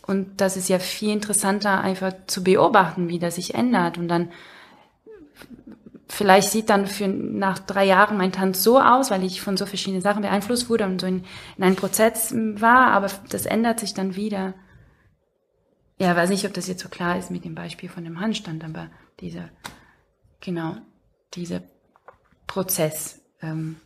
Und 0.07 0.41
das 0.41 0.57
ist 0.57 0.69
ja 0.69 0.79
viel 0.79 1.11
interessanter, 1.11 1.81
einfach 1.81 2.13
zu 2.27 2.43
beobachten, 2.43 3.09
wie 3.09 3.19
das 3.19 3.37
sich 3.37 3.55
ändert. 3.55 3.99
Und 3.99 4.09
dann 4.09 4.31
vielleicht 6.09 6.51
sieht 6.51 6.71
dann 6.71 6.87
für 6.87 7.09
nach 7.09 7.59
drei 7.59 7.85
Jahren 7.85 8.17
mein 8.17 8.33
Tanz 8.33 8.63
so 8.63 8.81
aus, 8.81 9.11
weil 9.11 9.25
ich 9.25 9.41
von 9.41 9.57
so 9.57 9.67
verschiedenen 9.67 10.03
Sachen 10.03 10.23
beeinflusst 10.23 10.71
wurde 10.71 10.85
und 10.85 11.01
so 11.01 11.07
in, 11.07 11.25
in 11.57 11.65
einem 11.65 11.77
Prozess 11.77 12.35
war, 12.35 12.89
aber 12.89 13.09
das 13.31 13.47
ändert 13.47 13.81
sich 13.81 13.95
dann 13.95 14.17
wieder. 14.17 14.55
Ja, 15.99 16.15
weiß 16.15 16.31
nicht, 16.31 16.45
ob 16.45 16.53
das 16.53 16.67
jetzt 16.67 16.83
so 16.83 16.89
klar 16.89 17.19
ist 17.19 17.31
mit 17.31 17.45
dem 17.45 17.55
Beispiel 17.55 17.89
von 17.89 18.05
dem 18.05 18.21
Handstand, 18.21 18.65
aber 18.65 18.91
dieser, 19.21 19.49
genau, 20.41 20.77
dieser 21.35 21.63
Prozess 22.47 23.21
ähm, 23.41 23.77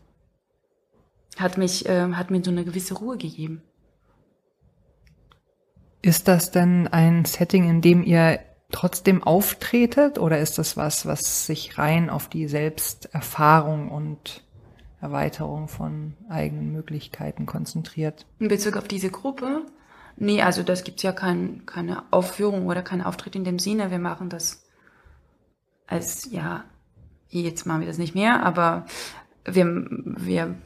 hat 1.38 1.56
mich, 1.56 1.86
äh, 1.86 2.12
hat 2.12 2.30
mir 2.30 2.42
so 2.42 2.50
eine 2.50 2.64
gewisse 2.64 2.94
Ruhe 2.94 3.16
gegeben. 3.16 3.62
Ist 6.02 6.28
das 6.28 6.50
denn 6.50 6.88
ein 6.88 7.24
Setting, 7.24 7.68
in 7.68 7.80
dem 7.80 8.02
ihr 8.02 8.40
trotzdem 8.72 9.22
auftretet 9.22 10.18
oder 10.18 10.38
ist 10.38 10.58
das 10.58 10.76
was, 10.76 11.06
was 11.06 11.46
sich 11.46 11.78
rein 11.78 12.08
auf 12.08 12.28
die 12.28 12.48
Selbsterfahrung 12.48 13.90
und 13.90 14.44
Erweiterung 15.00 15.68
von 15.68 16.14
eigenen 16.28 16.72
Möglichkeiten 16.72 17.46
konzentriert? 17.46 18.26
In 18.38 18.48
Bezug 18.48 18.76
auf 18.76 18.88
diese 18.88 19.10
Gruppe? 19.10 19.66
Nee, 20.22 20.42
also 20.42 20.62
das 20.62 20.84
gibt's 20.84 21.02
ja 21.02 21.12
kein, 21.12 21.64
keine 21.64 22.02
Aufführung 22.12 22.66
oder 22.66 22.82
kein 22.82 23.00
Auftritt 23.00 23.34
in 23.36 23.44
dem 23.44 23.58
Sinne. 23.58 23.90
Wir 23.90 23.98
machen 23.98 24.28
das 24.28 24.62
als, 25.86 26.30
ja, 26.30 26.64
jetzt 27.30 27.64
machen 27.64 27.80
wir 27.80 27.88
das 27.88 27.96
nicht 27.96 28.14
mehr, 28.14 28.44
aber 28.44 28.84
wir, 29.46 29.64
wir, 29.88 30.56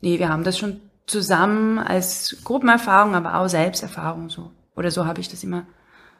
nee, 0.00 0.20
wir 0.20 0.28
haben 0.28 0.44
das 0.44 0.58
schon 0.58 0.80
zusammen 1.06 1.80
als 1.80 2.36
Gruppenerfahrung, 2.44 3.16
aber 3.16 3.34
auch 3.34 3.48
Selbsterfahrung 3.48 4.30
so. 4.30 4.52
Oder 4.76 4.92
so 4.92 5.06
habe 5.06 5.20
ich 5.20 5.28
das 5.28 5.42
immer 5.42 5.66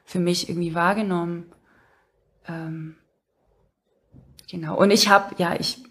für 0.05 0.19
mich 0.19 0.49
irgendwie 0.49 0.75
wahrgenommen. 0.75 1.53
Ähm, 2.49 2.97
genau. 4.51 4.77
Und 4.77 4.91
ich 4.91 5.09
habe, 5.09 5.37
ja, 5.39 5.55
ich, 5.57 5.85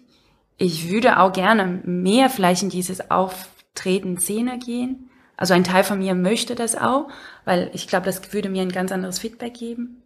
ich 0.58 0.90
würde 0.90 1.18
auch 1.18 1.32
gerne 1.32 1.80
mehr 1.84 2.28
vielleicht 2.28 2.62
in 2.62 2.68
dieses 2.68 3.10
Auftreten 3.10 4.18
Szene 4.18 4.58
gehen. 4.58 5.08
Also 5.36 5.54
ein 5.54 5.64
Teil 5.64 5.84
von 5.84 5.98
mir 5.98 6.14
möchte 6.14 6.54
das 6.54 6.76
auch, 6.76 7.08
weil 7.44 7.70
ich 7.74 7.88
glaube, 7.88 8.06
das 8.06 8.32
würde 8.32 8.48
mir 8.48 8.62
ein 8.62 8.72
ganz 8.72 8.90
anderes 8.90 9.18
Feedback 9.18 9.54
geben. 9.54 10.02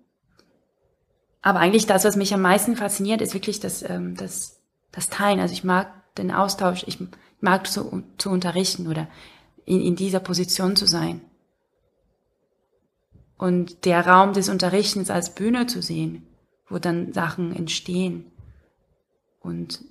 Aber 1.42 1.60
eigentlich 1.60 1.86
das, 1.86 2.04
was 2.04 2.16
mich 2.16 2.34
am 2.34 2.42
meisten 2.42 2.76
fasziniert, 2.76 3.20
ist 3.20 3.34
wirklich 3.34 3.60
das, 3.60 3.88
ähm, 3.88 4.16
das, 4.16 4.60
das 4.92 5.08
Teilen. 5.08 5.40
Also 5.40 5.52
ich 5.52 5.64
mag 5.64 6.14
den 6.16 6.30
Austausch, 6.30 6.84
ich 6.86 6.98
mag 7.40 7.66
zu, 7.66 8.02
zu 8.18 8.30
unterrichten 8.30 8.88
oder 8.88 9.08
in, 9.64 9.80
in 9.80 9.96
dieser 9.96 10.20
Position 10.20 10.76
zu 10.76 10.86
sein 10.86 11.22
und 13.40 13.86
der 13.86 14.06
Raum 14.06 14.34
des 14.34 14.50
Unterrichtens 14.50 15.08
als 15.08 15.34
Bühne 15.34 15.66
zu 15.66 15.80
sehen, 15.80 16.26
wo 16.68 16.78
dann 16.78 17.14
Sachen 17.14 17.56
entstehen 17.56 18.30
und, 19.40 19.82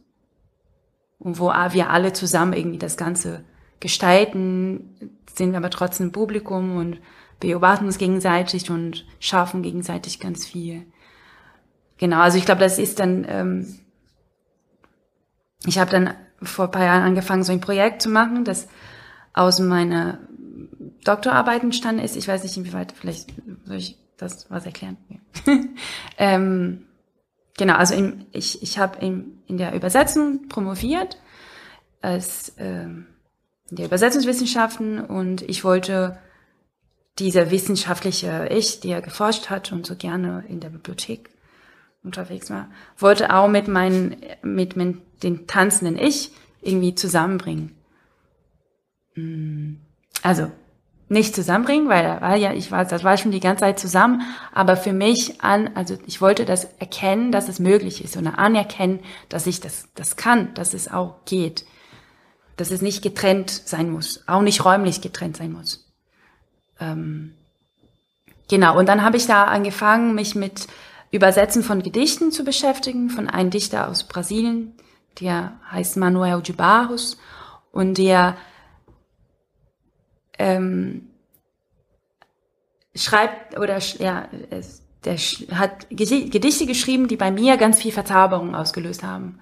und 1.17 1.39
wo 1.39 1.47
wir 1.47 1.89
alle 1.89 2.13
zusammen 2.13 2.53
irgendwie 2.53 2.77
das 2.77 2.95
Ganze 2.95 3.43
gestalten, 3.79 5.11
sind 5.33 5.51
wir 5.51 5.57
aber 5.57 5.69
trotzdem 5.69 6.11
Publikum 6.11 6.75
und 6.75 6.99
beobachten 7.39 7.85
uns 7.85 7.97
gegenseitig 7.97 8.69
und 8.69 9.05
schaffen 9.19 9.63
gegenseitig 9.63 10.19
ganz 10.19 10.45
viel. 10.45 10.85
Genau, 11.97 12.19
also 12.19 12.37
ich 12.37 12.45
glaube, 12.45 12.61
das 12.61 12.79
ist 12.79 12.99
dann, 12.99 13.25
ähm, 13.27 13.79
ich 15.65 15.77
habe 15.79 15.91
dann 15.91 16.13
vor 16.41 16.65
ein 16.65 16.71
paar 16.71 16.85
Jahren 16.85 17.03
angefangen, 17.03 17.43
so 17.43 17.51
ein 17.51 17.61
Projekt 17.61 18.01
zu 18.01 18.09
machen, 18.09 18.45
das 18.45 18.67
aus 19.33 19.59
meiner 19.59 20.19
Doktorarbeit 21.03 21.63
entstanden 21.63 22.03
ist. 22.03 22.15
Ich 22.15 22.27
weiß 22.27 22.43
nicht, 22.43 22.57
inwieweit, 22.57 22.93
vielleicht 22.93 23.33
soll 23.65 23.77
ich 23.77 23.97
das 24.17 24.49
was 24.49 24.65
erklären. 24.65 24.97
ähm, 26.17 26.85
genau, 27.57 27.75
also 27.75 27.95
in, 27.95 28.25
ich, 28.31 28.61
ich 28.61 28.79
habe 28.79 28.99
in, 29.05 29.57
der 29.57 29.73
Übersetzung 29.73 30.47
promoviert, 30.47 31.17
als 32.01 32.49
äh, 32.57 32.83
in 32.83 33.07
der 33.71 33.85
Übersetzungswissenschaften 33.85 34.99
und 34.99 35.41
ich 35.43 35.63
wollte 35.63 36.17
dieser 37.19 37.51
wissenschaftliche 37.51 38.47
Ich, 38.51 38.79
der 38.79 39.01
geforscht 39.01 39.49
hat 39.49 39.71
und 39.71 39.85
so 39.85 39.95
gerne 39.95 40.43
in 40.47 40.59
der 40.59 40.69
Bibliothek 40.69 41.29
unterwegs 42.03 42.49
war, 42.49 42.69
wollte 42.97 43.33
auch 43.33 43.47
mit 43.47 43.67
meinen, 43.67 44.17
mit, 44.41 44.75
mit 44.75 45.23
den 45.23 45.47
tanzenden 45.47 45.97
Ich 45.97 46.31
irgendwie 46.61 46.95
zusammenbringen. 46.95 47.75
Hm, 49.13 49.81
also 50.23 50.51
nicht 51.09 51.33
zusammenbringen, 51.33 51.89
weil 51.89 52.03
da 52.03 52.21
war 52.21 52.35
ja, 52.35 52.53
ich 52.53 52.71
war, 52.71 52.85
das 52.85 53.03
war 53.03 53.17
schon 53.17 53.31
die 53.31 53.39
ganze 53.39 53.61
Zeit 53.61 53.79
zusammen, 53.79 54.21
aber 54.53 54.77
für 54.77 54.93
mich 54.93 55.41
an, 55.41 55.71
also 55.73 55.97
ich 56.05 56.21
wollte 56.21 56.45
das 56.45 56.65
erkennen, 56.77 57.31
dass 57.31 57.49
es 57.49 57.59
möglich 57.59 58.03
ist 58.03 58.15
und 58.15 58.27
anerkennen, 58.27 58.99
dass 59.27 59.47
ich 59.47 59.59
das, 59.59 59.89
das 59.95 60.15
kann, 60.15 60.53
dass 60.53 60.75
es 60.75 60.87
auch 60.87 61.25
geht, 61.25 61.65
dass 62.59 62.71
es 62.71 62.81
nicht 62.81 63.01
getrennt 63.01 63.49
sein 63.49 63.89
muss, 63.89 64.23
auch 64.27 64.41
nicht 64.41 64.65
räumlich 64.65 65.01
getrennt 65.01 65.37
sein 65.37 65.53
muss. 65.53 65.87
Ähm, 66.79 67.33
genau, 68.49 68.77
und 68.77 68.87
dann 68.89 69.03
habe 69.03 69.17
ich 69.17 69.27
da 69.27 69.45
angefangen, 69.45 70.13
mich 70.13 70.35
mit 70.35 70.67
Übersetzen 71.11 71.63
von 71.63 71.81
Gedichten 71.81 72.31
zu 72.31 72.43
beschäftigen, 72.43 73.09
von 73.09 73.29
einem 73.29 73.49
Dichter 73.49 73.87
aus 73.87 74.03
Brasilien, 74.03 74.73
der 75.21 75.53
heißt 75.71 75.97
Manuel 75.97 76.41
de 76.41 76.53
Barros 76.53 77.17
und 77.71 77.97
der 77.97 78.35
ähm, 80.37 81.09
schreibt 82.93 83.57
oder 83.57 83.79
ja, 83.99 84.27
der 85.05 85.17
hat 85.55 85.89
Gedichte 85.89 86.65
geschrieben, 86.65 87.07
die 87.07 87.15
bei 87.15 87.31
mir 87.31 87.55
ganz 87.55 87.81
viel 87.81 87.91
Verzauberung 87.91 88.53
ausgelöst 88.53 89.03
haben. 89.03 89.39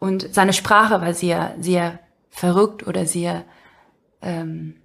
Und 0.00 0.34
seine 0.34 0.52
Sprache 0.52 1.00
war 1.00 1.14
sehr, 1.14 1.54
sehr 1.60 2.00
verrückt 2.30 2.86
oder 2.86 3.06
sehr, 3.06 3.44
ähm, 4.22 4.76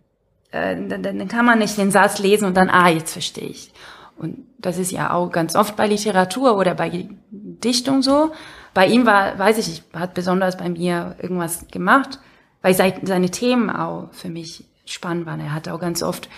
äh, 0.52 0.76
dann, 0.88 1.04
dann 1.04 1.28
kann 1.28 1.46
man 1.46 1.60
nicht 1.60 1.78
den 1.78 1.92
Satz 1.92 2.20
lesen 2.20 2.46
und 2.46 2.56
dann, 2.56 2.70
ah, 2.70 2.90
jetzt 2.90 3.14
verstehe 3.14 3.50
ich. 3.50 3.72
Und 4.16 4.46
das 4.60 4.78
ist 4.78 4.92
ja 4.92 5.12
auch 5.14 5.32
ganz 5.32 5.56
oft 5.56 5.76
bei 5.76 5.88
Literatur 5.88 6.58
oder 6.58 6.76
bei 6.76 7.10
Dichtung 7.32 8.02
so. 8.02 8.32
Bei 8.74 8.88
ihm 8.88 9.06
war, 9.06 9.38
weiß 9.38 9.58
ich 9.58 9.68
nicht, 9.68 9.84
hat 9.94 10.14
besonders 10.14 10.58
bei 10.58 10.70
mir 10.70 11.16
irgendwas 11.20 11.68
gemacht, 11.70 12.20
weil 12.62 12.74
seine 12.76 13.32
Themen 13.32 13.70
auch 13.70 14.10
für 14.14 14.30
mich 14.30 14.66
spannend 14.86 15.26
waren. 15.26 15.40
Er 15.40 15.54
hat 15.54 15.68
auch 15.68 15.80
ganz 15.80 16.04
oft, 16.04 16.30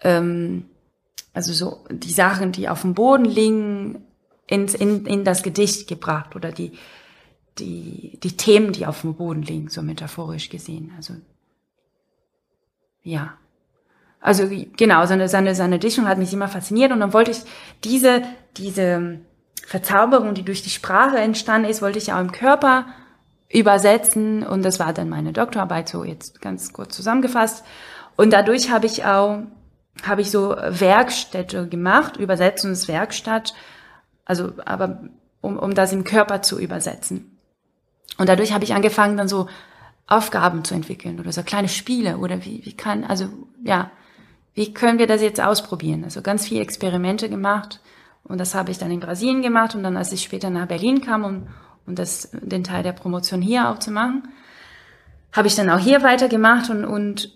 ähm, 0.00 0.66
also 1.32 1.52
so 1.52 1.84
die 1.90 2.12
Sachen, 2.12 2.52
die 2.52 2.68
auf 2.68 2.82
dem 2.82 2.94
Boden 2.94 3.24
liegen, 3.24 4.04
ins, 4.46 4.74
in, 4.74 5.06
in 5.06 5.24
das 5.24 5.42
Gedicht 5.42 5.88
gebracht 5.88 6.36
oder 6.36 6.52
die, 6.52 6.72
die, 7.58 8.18
die 8.22 8.36
Themen, 8.36 8.72
die 8.72 8.86
auf 8.86 9.02
dem 9.02 9.14
Boden 9.14 9.42
liegen, 9.42 9.68
so 9.68 9.82
metaphorisch 9.82 10.48
gesehen. 10.48 10.92
Also, 10.96 11.14
ja. 13.02 13.34
Also, 14.20 14.48
genau, 14.76 15.04
seine, 15.06 15.28
seine, 15.28 15.54
seine 15.54 15.78
Dichtung 15.78 16.08
hat 16.08 16.18
mich 16.18 16.32
immer 16.32 16.48
fasziniert 16.48 16.92
und 16.92 17.00
dann 17.00 17.12
wollte 17.12 17.30
ich 17.30 17.42
diese, 17.84 18.22
diese 18.56 19.20
Verzauberung, 19.66 20.34
die 20.34 20.44
durch 20.44 20.62
die 20.62 20.70
Sprache 20.70 21.18
entstanden 21.18 21.68
ist, 21.68 21.82
wollte 21.82 21.98
ich 21.98 22.12
auch 22.12 22.20
im 22.20 22.32
Körper 22.32 22.86
übersetzen 23.50 24.44
und 24.44 24.64
das 24.64 24.80
war 24.80 24.92
dann 24.92 25.08
meine 25.08 25.32
Doktorarbeit, 25.32 25.88
so 25.88 26.04
jetzt 26.04 26.40
ganz 26.40 26.72
kurz 26.72 26.96
zusammengefasst. 26.96 27.64
Und 28.16 28.32
dadurch 28.32 28.70
habe 28.70 28.86
ich 28.86 29.04
auch, 29.04 29.42
habe 30.02 30.22
ich 30.22 30.30
so 30.30 30.56
Werkstätte 30.56 31.68
gemacht, 31.68 32.16
Übersetzungswerkstatt, 32.16 33.54
also 34.24 34.52
aber 34.64 35.02
um, 35.40 35.58
um 35.58 35.74
das 35.74 35.92
im 35.92 36.04
Körper 36.04 36.42
zu 36.42 36.58
übersetzen. 36.58 37.33
Und 38.18 38.28
dadurch 38.28 38.52
habe 38.52 38.64
ich 38.64 38.74
angefangen, 38.74 39.16
dann 39.16 39.28
so 39.28 39.48
Aufgaben 40.06 40.64
zu 40.64 40.74
entwickeln 40.74 41.18
oder 41.18 41.32
so 41.32 41.42
kleine 41.42 41.68
Spiele 41.68 42.18
oder 42.18 42.44
wie, 42.44 42.64
wie 42.64 42.76
kann, 42.76 43.04
also 43.04 43.28
ja, 43.64 43.90
wie 44.54 44.72
können 44.72 44.98
wir 44.98 45.06
das 45.06 45.22
jetzt 45.22 45.40
ausprobieren? 45.40 46.04
Also 46.04 46.22
ganz 46.22 46.46
viele 46.46 46.60
Experimente 46.60 47.28
gemacht 47.28 47.80
und 48.22 48.38
das 48.38 48.54
habe 48.54 48.70
ich 48.70 48.78
dann 48.78 48.90
in 48.90 49.00
Brasilien 49.00 49.42
gemacht 49.42 49.74
und 49.74 49.82
dann, 49.82 49.96
als 49.96 50.12
ich 50.12 50.22
später 50.22 50.50
nach 50.50 50.66
Berlin 50.66 51.00
kam, 51.00 51.24
um, 51.24 51.48
um 51.86 51.94
das, 51.94 52.30
den 52.32 52.64
Teil 52.64 52.82
der 52.82 52.92
Promotion 52.92 53.42
hier 53.42 53.68
auch 53.68 53.78
zu 53.78 53.90
machen, 53.90 54.28
habe 55.32 55.48
ich 55.48 55.56
dann 55.56 55.70
auch 55.70 55.78
hier 55.78 56.02
weitergemacht 56.02 56.70
und, 56.70 56.84
und, 56.84 57.32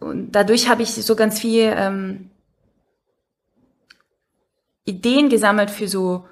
und 0.00 0.32
dadurch 0.32 0.68
habe 0.68 0.82
ich 0.82 0.94
so 0.94 1.14
ganz 1.16 1.38
viel 1.40 1.72
ähm, 1.76 2.30
Ideen 4.84 5.28
gesammelt 5.28 5.70
für 5.70 5.88
so 5.88 6.26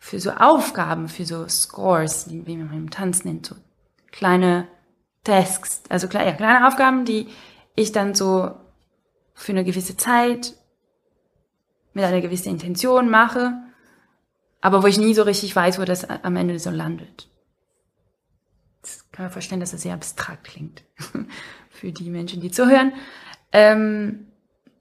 für 0.00 0.18
so 0.18 0.30
Aufgaben, 0.30 1.08
für 1.08 1.26
so 1.26 1.46
Scores, 1.46 2.26
wie 2.30 2.56
man 2.56 2.72
im 2.72 2.90
Tanz 2.90 3.24
nennt, 3.24 3.46
so 3.46 3.54
kleine 4.10 4.66
Tasks, 5.22 5.82
also 5.90 6.08
ja, 6.08 6.32
kleine 6.32 6.66
Aufgaben, 6.66 7.04
die 7.04 7.28
ich 7.76 7.92
dann 7.92 8.14
so 8.14 8.50
für 9.34 9.52
eine 9.52 9.62
gewisse 9.62 9.96
Zeit 9.96 10.54
mit 11.92 12.04
einer 12.04 12.22
gewissen 12.22 12.48
Intention 12.48 13.10
mache, 13.10 13.52
aber 14.62 14.82
wo 14.82 14.86
ich 14.86 14.98
nie 14.98 15.14
so 15.14 15.22
richtig 15.22 15.54
weiß, 15.54 15.78
wo 15.78 15.84
das 15.84 16.08
am 16.08 16.36
Ende 16.36 16.58
so 16.58 16.70
landet. 16.70 17.28
Das 18.80 19.10
kann 19.12 19.26
man 19.26 19.32
verstehen, 19.32 19.60
dass 19.60 19.72
das 19.72 19.82
sehr 19.82 19.94
abstrakt 19.94 20.44
klingt 20.44 20.82
für 21.68 21.92
die 21.92 22.08
Menschen, 22.08 22.40
die 22.40 22.50
zuhören. 22.50 22.94
Ähm, 23.52 24.28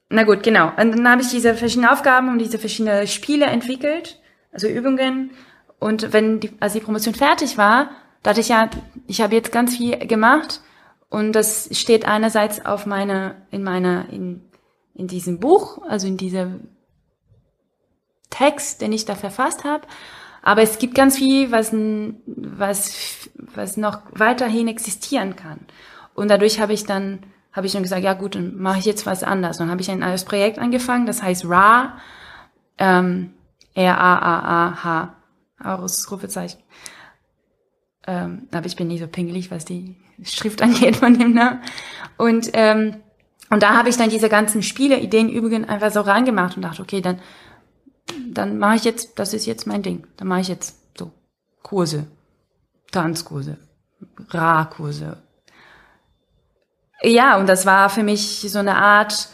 na 0.07 0.23
gut, 0.23 0.43
genau. 0.43 0.69
Und 0.77 0.91
dann 0.91 1.09
habe 1.09 1.21
ich 1.21 1.29
diese 1.29 1.55
verschiedenen 1.55 1.89
Aufgaben 1.89 2.29
und 2.29 2.39
diese 2.39 2.57
verschiedenen 2.57 3.05
Spiele 3.05 3.45
entwickelt 3.45 4.18
also 4.51 4.67
Übungen. 4.67 5.31
Und 5.79 6.13
wenn 6.13 6.39
die, 6.39 6.51
als 6.59 6.73
die 6.73 6.79
Promotion 6.79 7.13
fertig 7.13 7.57
war, 7.57 7.89
dachte 8.23 8.41
ich 8.41 8.49
ja, 8.49 8.69
ich 9.07 9.21
habe 9.21 9.35
jetzt 9.35 9.51
ganz 9.51 9.77
viel 9.77 9.97
gemacht 10.07 10.61
und 11.09 11.33
das 11.33 11.69
steht 11.71 12.05
einerseits 12.05 12.65
auf 12.65 12.85
meiner, 12.85 13.35
in 13.51 13.63
meiner, 13.63 14.09
in, 14.09 14.41
in 14.93 15.07
diesem 15.07 15.39
Buch, 15.39 15.81
also 15.87 16.07
in 16.07 16.17
diesem 16.17 16.67
Text, 18.29 18.81
den 18.81 18.91
ich 18.91 19.05
da 19.05 19.15
verfasst 19.15 19.63
habe. 19.63 19.87
Aber 20.41 20.61
es 20.61 20.77
gibt 20.77 20.95
ganz 20.95 21.17
viel, 21.17 21.51
was, 21.51 21.73
was, 22.25 23.29
was 23.35 23.77
noch 23.77 24.01
weiterhin 24.11 24.67
existieren 24.67 25.35
kann. 25.35 25.59
Und 26.13 26.29
dadurch 26.29 26.59
habe 26.59 26.73
ich 26.73 26.85
dann, 26.85 27.19
habe 27.51 27.67
ich 27.67 27.73
dann 27.73 27.83
gesagt, 27.83 28.03
ja 28.03 28.13
gut, 28.13 28.35
dann 28.35 28.57
mache 28.57 28.79
ich 28.79 28.85
jetzt 28.85 29.05
was 29.05 29.23
anderes. 29.23 29.57
Und 29.57 29.65
dann 29.65 29.71
habe 29.71 29.81
ich 29.81 29.91
ein 29.91 29.99
neues 29.99 30.25
Projekt 30.25 30.59
angefangen, 30.59 31.05
das 31.05 31.21
heißt 31.21 31.45
RA. 31.45 31.97
Ähm, 32.77 33.33
R-A-A-A-H. 33.79 35.15
Ausrufezeichen. 35.61 36.59
Ähm, 38.07 38.47
aber 38.51 38.65
ich 38.65 38.75
bin 38.75 38.87
nicht 38.87 39.01
so 39.01 39.07
pingelig, 39.07 39.51
was 39.51 39.65
die 39.65 39.97
Schrift 40.23 40.61
angeht 40.63 40.97
von 40.97 41.17
dem 41.17 41.33
Namen. 41.33 41.61
Und, 42.17 42.49
ähm, 42.53 42.95
und 43.49 43.63
da 43.63 43.75
habe 43.75 43.89
ich 43.89 43.97
dann 43.97 44.09
diese 44.09 44.29
ganzen 44.29 44.63
Spiele, 44.63 45.01
Übungen 45.29 45.65
einfach 45.65 45.91
so 45.91 46.01
reingemacht 46.01 46.55
und 46.55 46.63
dachte, 46.63 46.81
okay, 46.81 47.01
dann, 47.01 47.19
dann 48.31 48.57
mache 48.57 48.75
ich 48.75 48.83
jetzt, 48.83 49.19
das 49.19 49.33
ist 49.33 49.45
jetzt 49.45 49.67
mein 49.67 49.83
Ding. 49.83 50.07
Dann 50.17 50.27
mache 50.27 50.41
ich 50.41 50.47
jetzt 50.47 50.77
so 50.97 51.11
Kurse, 51.61 52.07
Tanzkurse, 52.91 53.57
Ra-Kurse. 54.29 55.17
Ja, 57.01 57.37
und 57.37 57.47
das 57.47 57.65
war 57.65 57.89
für 57.89 58.03
mich 58.03 58.45
so 58.49 58.59
eine 58.59 58.75
Art, 58.75 59.29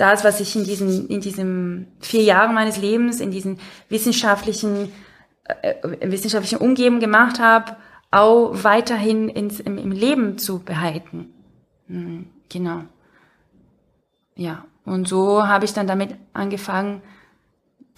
das, 0.00 0.24
was 0.24 0.40
ich 0.40 0.56
in 0.56 0.64
diesen, 0.64 1.08
in 1.08 1.20
diesen 1.20 1.88
vier 2.00 2.22
Jahren 2.22 2.54
meines 2.54 2.76
Lebens, 2.78 3.20
in 3.20 3.30
diesen 3.30 3.58
wissenschaftlichen, 3.88 4.92
äh, 5.44 5.74
wissenschaftlichen 6.00 6.58
Umgeben 6.58 7.00
gemacht 7.00 7.38
habe, 7.38 7.76
auch 8.10 8.52
weiterhin 8.64 9.28
ins, 9.28 9.60
im, 9.60 9.78
im 9.78 9.92
Leben 9.92 10.38
zu 10.38 10.60
behalten. 10.60 11.32
Mhm, 11.88 12.26
genau. 12.48 12.82
Ja, 14.34 14.64
und 14.84 15.06
so 15.06 15.46
habe 15.46 15.64
ich 15.64 15.72
dann 15.72 15.86
damit 15.86 16.14
angefangen, 16.32 17.02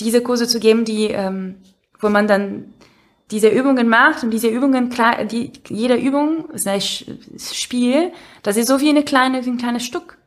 diese 0.01 0.23
Kurse 0.23 0.49
zu 0.49 0.59
geben, 0.59 0.85
die, 0.85 1.07
ähm, 1.07 1.57
wo 2.01 2.09
man 2.09 2.27
dann 2.27 2.75
diese 3.31 3.49
Übungen 3.49 3.89
macht 3.89 4.25
und 4.25 4.31
diese 4.31 4.49
Übungen, 4.49 4.91
klar, 4.91 5.25
die, 5.25 5.53
jede 5.69 5.97
Übung, 5.97 6.49
das 6.53 7.05
Spiel, 7.53 8.13
das 8.43 8.57
ist 8.57 8.69
so 8.69 8.81
wie 8.81 8.91
eine 8.91 9.05
kleine, 9.05 9.45
wie 9.47 9.51
ein 9.51 9.57
kleines 9.57 9.85
Stück. 9.85 10.19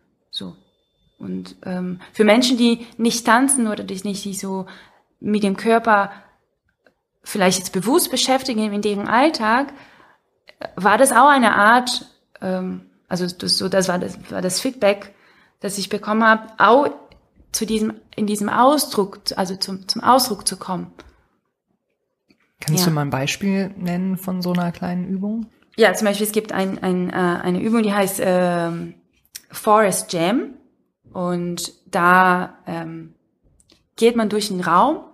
Und 1.18 1.56
ähm, 1.64 2.00
für 2.14 2.24
Menschen, 2.24 2.58
die 2.58 2.86
nicht 2.98 3.26
tanzen 3.26 3.68
oder 3.68 3.84
die 3.84 4.00
nicht 4.04 4.24
sich 4.24 4.40
so 4.40 4.66
mit 5.20 5.44
dem 5.44 5.58
Körper 5.58 6.12
vielleicht 7.24 7.58
jetzt 7.58 7.72
bewusst 7.72 8.12
beschäftigen 8.12 8.72
in 8.72 8.82
deren 8.82 9.08
Alltag, 9.08 9.74
war 10.76 10.98
das 10.98 11.12
auch 11.12 11.30
eine 11.30 11.56
Art, 11.56 12.06
ähm, 12.42 12.90
also 13.08 13.28
das, 13.28 13.58
so 13.58 13.70
das 13.70 13.88
war 13.88 14.00
das 14.00 14.20
war 14.32 14.42
das 14.42 14.60
Feedback, 14.60 15.16
das 15.60 15.78
ich 15.78 15.90
bekommen 15.90 16.24
habe, 16.24 16.48
auch 16.58 16.90
zu 17.52 17.66
diesem 17.66 17.94
in 18.16 18.28
diesem 18.28 18.50
Ausdruck, 18.50 19.20
also 19.36 19.56
zum 19.56 19.88
zum 19.88 20.04
Ausdruck 20.04 20.48
zu 20.48 20.58
kommen. 20.58 20.92
Kannst 22.60 22.86
ja. 22.86 22.90
du 22.90 22.96
mal 22.96 23.02
ein 23.02 23.10
Beispiel 23.10 23.72
nennen 23.78 24.18
von 24.18 24.42
so 24.42 24.54
einer 24.54 24.72
kleinen 24.72 25.06
Übung? 25.06 25.48
Ja, 25.78 25.94
zum 25.94 26.08
Beispiel 26.08 26.26
es 26.26 26.32
gibt 26.32 26.52
ein, 26.52 26.82
ein, 26.82 27.10
äh, 27.10 27.14
eine 27.14 27.62
Übung, 27.62 27.84
die 27.84 27.94
heißt 27.94 28.22
ähm, 28.24 28.96
Forest 29.52 30.14
Jam. 30.14 30.54
Und 31.16 31.72
da 31.86 32.58
ähm, 32.68 33.14
geht 33.96 34.18
man 34.18 34.28
durch 34.28 34.50
den 34.50 34.60
Raum 34.60 35.06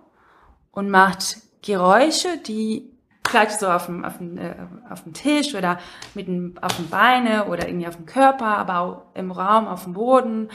und 0.72 0.90
macht 0.90 1.36
Geräusche, 1.62 2.38
die 2.38 2.90
vielleicht 3.24 3.60
so 3.60 3.68
auf 3.68 3.86
dem, 3.86 4.04
auf 4.04 4.18
dem, 4.18 4.36
äh, 4.36 4.56
auf 4.90 5.04
dem 5.04 5.12
Tisch 5.12 5.54
oder 5.54 5.78
mit 6.14 6.26
dem, 6.26 6.54
auf 6.60 6.74
dem 6.74 6.88
Beine 6.88 7.46
oder 7.46 7.68
irgendwie 7.68 7.86
auf 7.86 7.94
dem 7.94 8.06
Körper, 8.06 8.46
aber 8.46 8.78
auch 8.80 9.02
im 9.14 9.30
Raum, 9.30 9.68
auf 9.68 9.84
dem 9.84 9.92
Boden, 9.92 10.48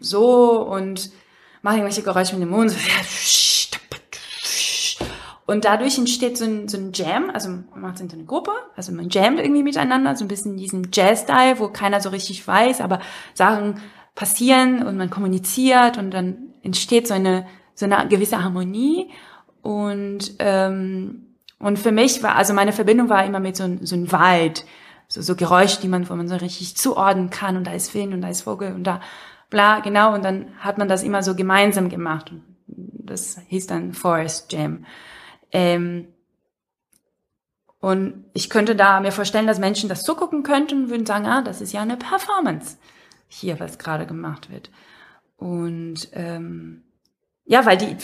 so 0.00 0.62
und 0.62 1.10
macht 1.60 1.74
irgendwelche 1.74 2.02
Geräusche 2.02 2.34
mit 2.36 2.44
dem 2.44 2.50
Mund. 2.50 2.70
So, 2.70 2.78
und 5.44 5.66
dadurch 5.66 5.98
entsteht 5.98 6.38
so 6.38 6.46
ein, 6.46 6.66
so 6.66 6.78
ein 6.78 6.92
Jam, 6.94 7.28
also 7.28 7.50
man 7.50 7.82
macht 7.82 7.96
es 7.96 8.00
in 8.00 8.10
eine 8.10 8.24
Gruppe, 8.24 8.52
also 8.74 8.90
man 8.92 9.10
jammt 9.10 9.38
irgendwie 9.38 9.62
miteinander, 9.62 10.16
so 10.16 10.24
ein 10.24 10.28
bisschen 10.28 10.56
diesen 10.56 10.88
Jazz-Style, 10.90 11.58
wo 11.58 11.68
keiner 11.68 12.00
so 12.00 12.08
richtig 12.08 12.48
weiß, 12.48 12.80
aber 12.80 13.00
Sachen 13.34 13.82
passieren 14.16 14.82
und 14.82 14.96
man 14.96 15.10
kommuniziert 15.10 15.98
und 15.98 16.10
dann 16.10 16.54
entsteht 16.62 17.06
so 17.06 17.14
eine, 17.14 17.46
so 17.74 17.84
eine 17.84 18.08
gewisse 18.08 18.42
Harmonie. 18.42 19.10
Und, 19.62 20.34
ähm, 20.40 21.26
und 21.60 21.78
für 21.78 21.92
mich 21.92 22.22
war, 22.22 22.34
also 22.34 22.52
meine 22.52 22.72
Verbindung 22.72 23.08
war 23.08 23.24
immer 23.24 23.38
mit 23.38 23.56
so, 23.56 23.64
so 23.82 23.94
einem 23.94 24.10
Wald, 24.10 24.64
so, 25.06 25.22
so 25.22 25.36
Geräusche, 25.36 25.80
die 25.80 25.88
man, 25.88 26.08
wo 26.08 26.14
man 26.14 26.26
so 26.26 26.34
richtig 26.34 26.76
zuordnen 26.76 27.30
kann 27.30 27.56
und 27.56 27.66
da 27.66 27.72
ist 27.72 27.94
Wind 27.94 28.14
und 28.14 28.22
da 28.22 28.28
ist 28.28 28.42
Vogel 28.42 28.72
und 28.74 28.84
da 28.84 29.00
bla, 29.50 29.80
genau. 29.80 30.14
Und 30.14 30.24
dann 30.24 30.46
hat 30.58 30.78
man 30.78 30.88
das 30.88 31.02
immer 31.02 31.22
so 31.22 31.34
gemeinsam 31.36 31.88
gemacht. 31.88 32.32
Und 32.32 32.42
das 32.66 33.38
hieß 33.48 33.66
dann 33.66 33.92
Forest 33.92 34.50
Jam. 34.52 34.86
Ähm, 35.52 36.08
und 37.80 38.24
ich 38.32 38.48
könnte 38.48 38.74
da 38.74 39.00
mir 39.00 39.12
vorstellen, 39.12 39.46
dass 39.46 39.58
Menschen 39.58 39.88
das 39.88 40.02
zugucken 40.02 40.42
könnten 40.42 40.84
und 40.84 40.90
würden 40.90 41.06
sagen, 41.06 41.26
ah, 41.26 41.42
das 41.42 41.60
ist 41.60 41.72
ja 41.72 41.82
eine 41.82 41.96
Performance 41.96 42.78
hier, 43.28 43.60
was 43.60 43.78
gerade 43.78 44.06
gemacht 44.06 44.50
wird. 44.50 44.70
Und 45.36 46.08
ähm, 46.12 46.82
ja, 47.44 47.66
weil 47.66 47.76
die, 47.76 47.96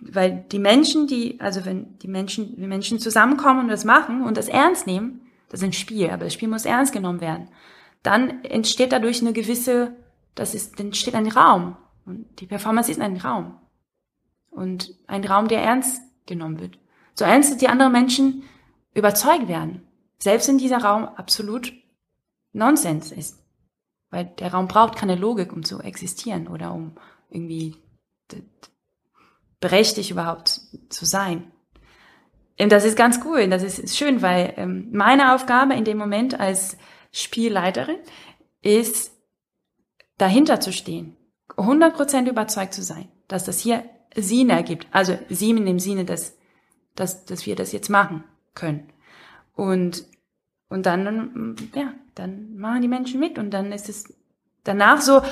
weil 0.00 0.44
die 0.50 0.58
Menschen, 0.58 1.06
die, 1.06 1.40
also 1.40 1.64
wenn 1.64 1.98
die 1.98 2.08
Menschen, 2.08 2.56
die 2.56 2.66
Menschen 2.66 2.98
zusammenkommen 2.98 3.60
und 3.60 3.68
das 3.68 3.84
machen 3.84 4.22
und 4.22 4.36
das 4.36 4.48
ernst 4.48 4.86
nehmen, 4.86 5.22
das 5.48 5.60
ist 5.60 5.66
ein 5.66 5.72
Spiel, 5.72 6.10
aber 6.10 6.24
das 6.24 6.34
Spiel 6.34 6.48
muss 6.48 6.64
ernst 6.64 6.92
genommen 6.92 7.20
werden, 7.20 7.48
dann 8.02 8.44
entsteht 8.44 8.92
dadurch 8.92 9.20
eine 9.20 9.32
gewisse, 9.32 9.96
das 10.34 10.54
ist, 10.54 10.78
dann 10.78 10.86
entsteht 10.86 11.14
ein 11.14 11.28
Raum, 11.28 11.76
Und 12.04 12.40
die 12.40 12.46
Performance 12.46 12.90
ist 12.90 13.00
ein 13.00 13.16
Raum. 13.16 13.58
Und 14.50 14.94
ein 15.06 15.24
Raum, 15.24 15.48
der 15.48 15.62
ernst 15.62 16.02
genommen 16.26 16.60
wird. 16.60 16.78
So 17.14 17.24
ernst, 17.24 17.50
dass 17.50 17.58
die 17.58 17.68
anderen 17.68 17.92
Menschen 17.92 18.44
überzeugt 18.94 19.48
werden. 19.48 19.82
Selbst 20.18 20.48
wenn 20.48 20.58
dieser 20.58 20.78
Raum 20.78 21.04
absolut 21.04 21.72
Nonsens 22.52 23.12
ist. 23.12 23.38
Weil 24.10 24.26
der 24.38 24.52
Raum 24.52 24.68
braucht 24.68 24.96
keine 24.96 25.16
Logik, 25.16 25.52
um 25.52 25.64
zu 25.64 25.80
existieren 25.80 26.48
oder 26.48 26.72
um 26.72 26.96
irgendwie 27.30 27.76
berechtigt 29.60 30.10
überhaupt 30.10 30.60
zu 30.88 31.04
sein. 31.04 31.50
Und 32.60 32.72
das 32.72 32.84
ist 32.84 32.96
ganz 32.96 33.20
cool, 33.24 33.48
das 33.48 33.62
ist 33.62 33.96
schön, 33.96 34.20
weil 34.22 34.54
ähm, 34.56 34.88
meine 34.92 35.34
Aufgabe 35.34 35.74
in 35.74 35.84
dem 35.84 35.98
Moment 35.98 36.38
als 36.38 36.76
Spielleiterin 37.12 37.98
ist, 38.62 39.12
dahinter 40.16 40.58
zu 40.60 40.72
stehen, 40.72 41.16
100% 41.56 42.28
überzeugt 42.28 42.74
zu 42.74 42.82
sein, 42.82 43.08
dass 43.28 43.44
das 43.44 43.60
hier 43.60 43.84
Sinn 44.16 44.50
ergibt. 44.50 44.88
Also 44.90 45.16
Sinn 45.28 45.58
in 45.58 45.66
dem 45.66 45.78
Sinne, 45.78 46.04
dass, 46.04 46.36
dass, 46.96 47.24
dass 47.24 47.46
wir 47.46 47.54
das 47.54 47.72
jetzt 47.72 47.88
machen 47.88 48.24
können. 48.54 48.92
Und, 49.54 50.04
und 50.68 50.86
dann, 50.86 51.56
ja, 51.74 51.94
dann 52.18 52.56
machen 52.56 52.82
die 52.82 52.88
Menschen 52.88 53.20
mit 53.20 53.38
und 53.38 53.50
dann 53.50 53.72
ist 53.72 53.88
es 53.88 54.12
danach 54.64 55.00
so, 55.00 55.22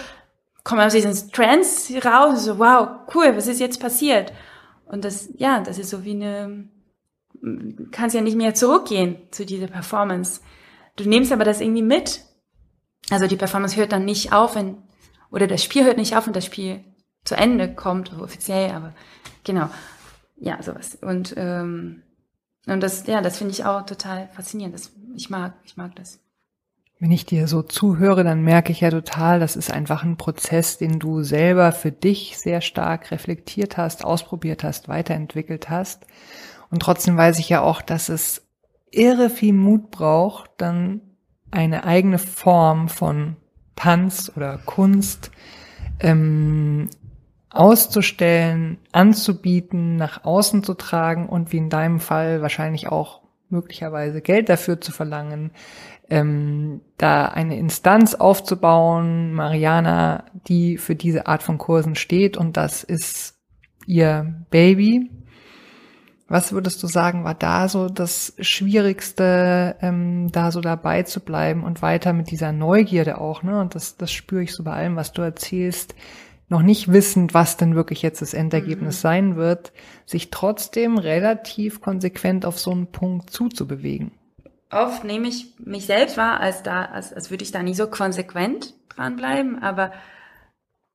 kommen 0.64 0.80
aus 0.80 0.92
diesen 0.92 1.32
Trends 1.32 1.92
raus, 2.04 2.44
so, 2.44 2.58
wow, 2.58 2.88
cool, 3.14 3.36
was 3.36 3.46
ist 3.46 3.60
jetzt 3.60 3.80
passiert? 3.80 4.32
Und 4.86 5.04
das, 5.04 5.28
ja, 5.36 5.60
das 5.60 5.78
ist 5.78 5.90
so 5.90 6.04
wie 6.04 6.12
eine, 6.12 6.68
kannst 7.92 8.14
ja 8.14 8.20
nicht 8.20 8.36
mehr 8.36 8.54
zurückgehen 8.54 9.16
zu 9.30 9.46
dieser 9.46 9.68
Performance. 9.68 10.40
Du 10.96 11.08
nimmst 11.08 11.32
aber 11.32 11.44
das 11.44 11.60
irgendwie 11.60 11.82
mit. 11.82 12.22
Also 13.10 13.26
die 13.26 13.36
Performance 13.36 13.76
hört 13.76 13.92
dann 13.92 14.04
nicht 14.04 14.32
auf, 14.32 14.56
wenn, 14.56 14.78
oder 15.30 15.46
das 15.46 15.62
Spiel 15.62 15.84
hört 15.84 15.98
nicht 15.98 16.16
auf, 16.16 16.26
wenn 16.26 16.32
das 16.32 16.46
Spiel 16.46 16.84
zu 17.24 17.36
Ende 17.36 17.72
kommt, 17.72 18.12
offiziell, 18.18 18.70
aber 18.70 18.92
genau. 19.44 19.68
Ja, 20.36 20.62
sowas. 20.62 20.96
Und, 21.00 21.34
ähm, 21.36 22.02
und 22.66 22.80
das, 22.80 23.06
ja, 23.06 23.20
das 23.20 23.38
finde 23.38 23.52
ich 23.52 23.64
auch 23.64 23.86
total 23.86 24.28
faszinierend. 24.28 24.74
Das, 24.74 24.92
ich 25.14 25.30
mag, 25.30 25.54
ich 25.64 25.76
mag 25.76 25.94
das. 25.96 26.20
Wenn 26.98 27.12
ich 27.12 27.26
dir 27.26 27.46
so 27.46 27.62
zuhöre, 27.62 28.24
dann 28.24 28.42
merke 28.42 28.72
ich 28.72 28.80
ja 28.80 28.90
total, 28.90 29.38
das 29.38 29.54
ist 29.54 29.70
einfach 29.70 30.02
ein 30.02 30.16
Prozess, 30.16 30.78
den 30.78 30.98
du 30.98 31.22
selber 31.22 31.72
für 31.72 31.92
dich 31.92 32.38
sehr 32.38 32.62
stark 32.62 33.10
reflektiert 33.10 33.76
hast, 33.76 34.02
ausprobiert 34.02 34.64
hast, 34.64 34.88
weiterentwickelt 34.88 35.68
hast. 35.68 36.06
Und 36.70 36.80
trotzdem 36.80 37.16
weiß 37.16 37.38
ich 37.38 37.50
ja 37.50 37.60
auch, 37.60 37.82
dass 37.82 38.08
es 38.08 38.46
irre 38.90 39.28
viel 39.28 39.52
Mut 39.52 39.90
braucht, 39.90 40.50
dann 40.56 41.02
eine 41.50 41.84
eigene 41.84 42.18
Form 42.18 42.88
von 42.88 43.36
Tanz 43.76 44.32
oder 44.34 44.58
Kunst 44.64 45.30
ähm, 46.00 46.88
auszustellen, 47.50 48.78
anzubieten, 48.92 49.96
nach 49.96 50.24
außen 50.24 50.64
zu 50.64 50.74
tragen 50.74 51.28
und 51.28 51.52
wie 51.52 51.58
in 51.58 51.70
deinem 51.70 52.00
Fall 52.00 52.42
wahrscheinlich 52.42 52.88
auch 52.88 53.20
möglicherweise 53.48 54.20
Geld 54.22 54.48
dafür 54.48 54.80
zu 54.80 54.92
verlangen, 54.92 55.52
ähm, 56.08 56.80
da 56.98 57.26
eine 57.26 57.58
Instanz 57.58 58.14
aufzubauen, 58.14 59.32
Mariana, 59.32 60.24
die 60.48 60.78
für 60.78 60.94
diese 60.94 61.26
Art 61.26 61.42
von 61.42 61.58
Kursen 61.58 61.94
steht 61.94 62.36
und 62.36 62.56
das 62.56 62.84
ist 62.84 63.34
ihr 63.86 64.34
Baby. 64.50 65.10
Was 66.28 66.52
würdest 66.52 66.82
du 66.82 66.88
sagen, 66.88 67.22
war 67.22 67.34
da 67.34 67.68
so 67.68 67.88
das 67.88 68.34
Schwierigste, 68.40 69.76
ähm, 69.80 70.28
da 70.32 70.50
so 70.50 70.60
dabei 70.60 71.04
zu 71.04 71.20
bleiben 71.20 71.62
und 71.62 71.82
weiter 71.82 72.12
mit 72.12 72.32
dieser 72.32 72.50
Neugierde 72.50 73.20
auch, 73.20 73.44
ne? 73.44 73.60
Und 73.60 73.76
das, 73.76 73.96
das 73.96 74.10
spüre 74.10 74.42
ich 74.42 74.52
so 74.52 74.64
bei 74.64 74.72
allem, 74.72 74.96
was 74.96 75.12
du 75.12 75.22
erzählst, 75.22 75.94
noch 76.48 76.62
nicht 76.62 76.92
wissend, 76.92 77.32
was 77.32 77.56
denn 77.56 77.76
wirklich 77.76 78.02
jetzt 78.02 78.22
das 78.22 78.34
Endergebnis 78.34 78.98
mhm. 78.98 79.00
sein 79.00 79.36
wird, 79.36 79.72
sich 80.04 80.30
trotzdem 80.30 80.98
relativ 80.98 81.80
konsequent 81.80 82.44
auf 82.44 82.58
so 82.58 82.72
einen 82.72 82.88
Punkt 82.88 83.30
zuzubewegen. 83.30 84.12
Oft 84.76 85.04
nehme 85.04 85.28
ich 85.28 85.54
mich 85.58 85.86
selbst 85.86 86.16
wahr, 86.16 86.40
als 86.40 86.62
da, 86.62 86.84
als, 86.84 87.12
als 87.12 87.30
würde 87.30 87.44
ich 87.44 87.50
da 87.50 87.62
nicht 87.62 87.76
so 87.78 87.88
konsequent 87.88 88.74
dranbleiben, 88.90 89.62
aber 89.62 89.92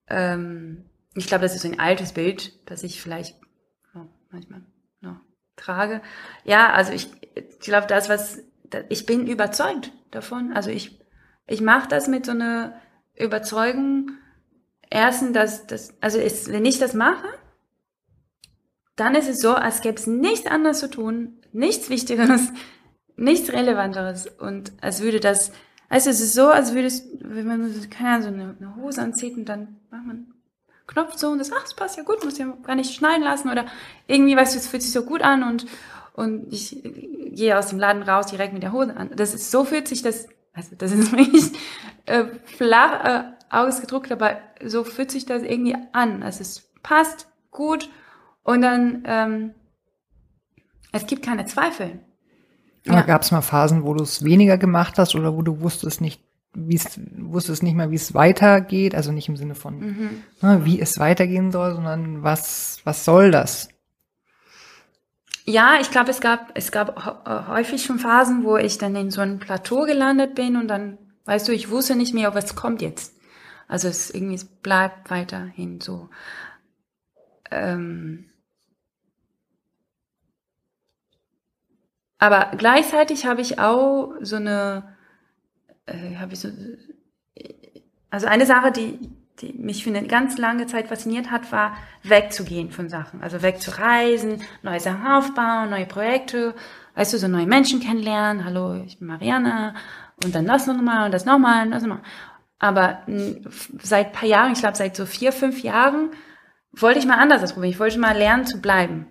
ähm, 0.07 0.85
ich 1.15 1.25
glaube, 1.25 1.41
das 1.41 1.55
ist 1.55 1.65
ein 1.65 1.79
altes 1.79 2.13
Bild, 2.13 2.69
das 2.69 2.83
ich 2.83 3.01
vielleicht 3.01 3.35
oh, 3.95 4.05
manchmal 4.29 4.61
noch 5.01 5.17
trage. 5.55 6.01
Ja, 6.43 6.71
also 6.73 6.93
ich, 6.93 7.09
ich 7.35 7.59
glaube, 7.59 7.87
das, 7.87 8.07
was 8.07 8.43
ich 8.89 9.05
bin 9.05 9.27
überzeugt 9.27 9.91
davon. 10.11 10.53
Also 10.53 10.69
ich, 10.69 10.99
ich 11.47 11.61
mache 11.61 11.87
das 11.87 12.07
mit 12.07 12.25
so 12.25 12.33
einer 12.33 12.79
Überzeugung, 13.15 14.11
erstens, 14.89 15.33
dass 15.33 15.67
das, 15.67 15.93
also 16.01 16.19
ist, 16.19 16.51
wenn 16.51 16.65
ich 16.65 16.79
das 16.79 16.93
mache, 16.93 17.27
dann 18.95 19.15
ist 19.15 19.27
es 19.27 19.41
so, 19.41 19.55
als 19.55 19.81
gäbe 19.81 19.95
es 19.95 20.07
nichts 20.07 20.45
anderes 20.45 20.79
zu 20.79 20.89
tun, 20.89 21.41
nichts 21.51 21.89
Wichtigeres, 21.89 22.51
nichts 23.21 23.51
Relevanteres 23.51 24.27
und 24.27 24.73
als 24.81 25.01
würde 25.01 25.19
das, 25.19 25.51
also 25.89 26.09
es 26.09 26.21
ist 26.21 26.33
so, 26.33 26.47
als 26.47 26.73
würde 26.73 26.87
es, 26.87 27.07
wenn 27.19 27.47
man 27.47 27.89
keine 27.89 28.09
Ahnung, 28.09 28.21
so 28.21 28.27
eine, 28.27 28.55
eine 28.59 28.75
Hose 28.77 29.01
anzieht 29.01 29.37
und 29.37 29.45
dann 29.45 29.79
macht 29.89 30.05
man 30.05 30.33
Knopf 30.87 31.15
so 31.15 31.29
und 31.29 31.37
das, 31.37 31.51
ach, 31.51 31.61
das 31.61 31.75
passt 31.75 31.97
ja 31.97 32.03
gut, 32.03 32.23
muss 32.23 32.37
ja 32.37 32.47
gar 32.63 32.75
nicht 32.75 32.93
schneiden 32.93 33.23
lassen 33.23 33.49
oder 33.49 33.65
irgendwie, 34.07 34.35
weißt 34.35 34.55
du, 34.55 34.59
es 34.59 34.67
fühlt 34.67 34.83
sich 34.83 34.91
so 34.91 35.03
gut 35.03 35.21
an 35.21 35.43
und, 35.43 35.65
und 36.13 36.51
ich 36.51 36.81
gehe 36.83 37.57
aus 37.57 37.67
dem 37.67 37.79
Laden 37.79 38.03
raus 38.03 38.27
direkt 38.27 38.53
mit 38.53 38.63
der 38.63 38.73
Hose 38.73 38.97
an. 38.97 39.11
Das 39.15 39.33
ist, 39.33 39.51
so 39.51 39.63
fühlt 39.63 39.87
sich 39.87 40.01
das, 40.01 40.27
also 40.53 40.75
das 40.77 40.91
ist 40.91 41.11
wirklich 41.17 41.51
äh, 42.07 42.25
flach, 42.57 43.05
äh, 43.05 43.23
ausgedruckt, 43.49 44.11
aber 44.11 44.37
so 44.63 44.83
fühlt 44.83 45.11
sich 45.11 45.25
das 45.25 45.43
irgendwie 45.43 45.75
an. 45.91 46.23
Also 46.23 46.41
es 46.41 46.71
passt 46.83 47.27
gut 47.51 47.89
und 48.43 48.61
dann 48.61 49.03
ähm, 49.05 49.53
es 50.91 51.05
gibt 51.05 51.23
keine 51.23 51.45
Zweifel. 51.45 51.99
Ja. 52.85 53.01
Gab 53.01 53.21
es 53.21 53.31
mal 53.31 53.41
Phasen, 53.41 53.83
wo 53.83 53.93
du 53.93 54.03
es 54.03 54.23
weniger 54.23 54.57
gemacht 54.57 54.97
hast 54.97 55.15
oder 55.15 55.35
wo 55.35 55.41
du 55.43 55.61
wusstest 55.61 56.01
nicht, 56.01 56.21
wie 56.53 56.75
es 56.75 56.99
wusstest 57.17 57.61
nicht 57.61 57.75
mehr, 57.75 57.91
wie 57.91 57.95
es 57.95 58.13
weitergeht, 58.13 58.95
also 58.95 59.11
nicht 59.11 59.29
im 59.29 59.37
Sinne 59.37 59.55
von 59.55 59.79
mhm. 59.79 60.09
ne, 60.41 60.65
wie 60.65 60.81
es 60.81 60.97
weitergehen 60.97 61.51
soll, 61.51 61.75
sondern 61.75 62.23
was 62.23 62.79
was 62.83 63.05
soll 63.05 63.31
das? 63.31 63.69
Ja, 65.45 65.77
ich 65.79 65.91
glaube, 65.91 66.09
es 66.09 66.21
gab 66.21 66.51
es 66.55 66.71
gab 66.71 67.47
häufig 67.47 67.83
schon 67.83 67.99
Phasen, 67.99 68.43
wo 68.43 68.57
ich 68.57 68.77
dann 68.77 68.95
in 68.95 69.11
so 69.11 69.21
einem 69.21 69.39
Plateau 69.39 69.83
gelandet 69.83 70.33
bin 70.33 70.55
und 70.55 70.67
dann, 70.67 70.97
weißt 71.25 71.47
du, 71.47 71.51
ich 71.51 71.69
wusste 71.69 71.95
nicht 71.95 72.13
mehr, 72.13 72.33
was 72.33 72.55
kommt 72.55 72.81
jetzt. 72.81 73.15
Also 73.67 73.87
es 73.87 74.09
irgendwie 74.09 74.35
es 74.35 74.45
bleibt 74.45 75.11
weiterhin 75.11 75.81
so. 75.81 76.09
Ähm 77.51 78.30
aber 82.21 82.55
gleichzeitig 82.55 83.25
habe 83.25 83.41
ich 83.41 83.57
auch 83.57 84.13
so 84.21 84.35
eine, 84.35 84.83
äh, 85.87 86.17
habe 86.17 86.33
ich 86.33 86.39
so, 86.39 86.49
also 88.11 88.27
eine 88.27 88.45
Sache, 88.45 88.71
die, 88.71 88.99
die 89.39 89.53
mich 89.53 89.83
für 89.83 89.89
eine 89.89 90.05
ganz 90.05 90.37
lange 90.37 90.67
Zeit 90.67 90.89
fasziniert 90.89 91.31
hat, 91.31 91.51
war 91.51 91.75
wegzugehen 92.03 92.69
von 92.69 92.89
Sachen. 92.89 93.23
Also 93.23 93.41
wegzureisen, 93.41 94.43
neue 94.61 94.79
Sachen 94.79 95.07
aufbauen, 95.07 95.71
neue 95.71 95.87
Projekte, 95.87 96.53
weißt 96.93 97.11
du, 97.11 97.17
so 97.17 97.27
neue 97.27 97.47
Menschen 97.47 97.79
kennenlernen. 97.79 98.45
Hallo, 98.45 98.75
ich 98.85 98.99
bin 98.99 99.07
Mariana 99.07 99.73
und 100.23 100.35
dann 100.35 100.45
das 100.45 100.67
nochmal 100.67 101.07
und 101.07 101.13
das 101.15 101.25
nochmal 101.25 101.65
und 101.65 101.71
das 101.71 101.81
nochmal. 101.81 102.03
Aber 102.59 102.99
seit 103.81 104.13
paar 104.13 104.29
Jahren, 104.29 104.53
ich 104.53 104.59
glaube 104.59 104.77
seit 104.77 104.95
so 104.95 105.07
vier, 105.07 105.31
fünf 105.31 105.63
Jahren, 105.63 106.11
wollte 106.71 106.99
ich 106.99 107.07
mal 107.07 107.17
anders 107.17 107.41
ausprobieren. 107.41 107.73
Ich 107.73 107.79
wollte 107.79 107.97
mal 107.97 108.15
lernen 108.15 108.45
zu 108.45 108.61
bleiben. 108.61 109.07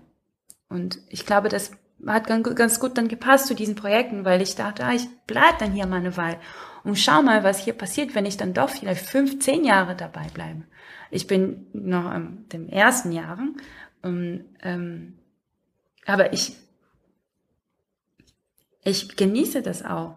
Und 0.68 1.00
ich 1.08 1.26
glaube, 1.26 1.48
das 1.48 1.72
hat 2.06 2.26
ganz 2.26 2.80
gut 2.80 2.96
dann 2.96 3.08
gepasst 3.08 3.46
zu 3.46 3.54
diesen 3.54 3.74
Projekten, 3.74 4.24
weil 4.24 4.42
ich 4.42 4.54
dachte, 4.54 4.84
ah, 4.84 4.92
ich 4.92 5.06
bleib 5.26 5.58
dann 5.58 5.72
hier 5.72 5.86
mal 5.86 5.96
eine 5.96 6.16
Weile 6.16 6.38
und 6.84 6.98
schau 6.98 7.22
mal, 7.22 7.44
was 7.44 7.58
hier 7.64 7.74
passiert, 7.74 8.14
wenn 8.14 8.26
ich 8.26 8.36
dann 8.36 8.54
doch 8.54 8.70
vielleicht 8.70 9.04
fünf, 9.04 9.40
zehn 9.40 9.64
Jahre 9.64 9.94
dabei 9.94 10.26
bleibe. 10.32 10.62
Ich 11.10 11.26
bin 11.26 11.66
noch 11.72 12.14
in 12.14 12.48
den 12.48 12.68
ersten 12.68 13.12
Jahren, 13.12 13.56
und, 14.02 14.44
ähm, 14.62 15.18
aber 16.06 16.32
ich, 16.32 16.56
ich 18.82 19.16
genieße 19.16 19.62
das 19.62 19.84
auch. 19.84 20.16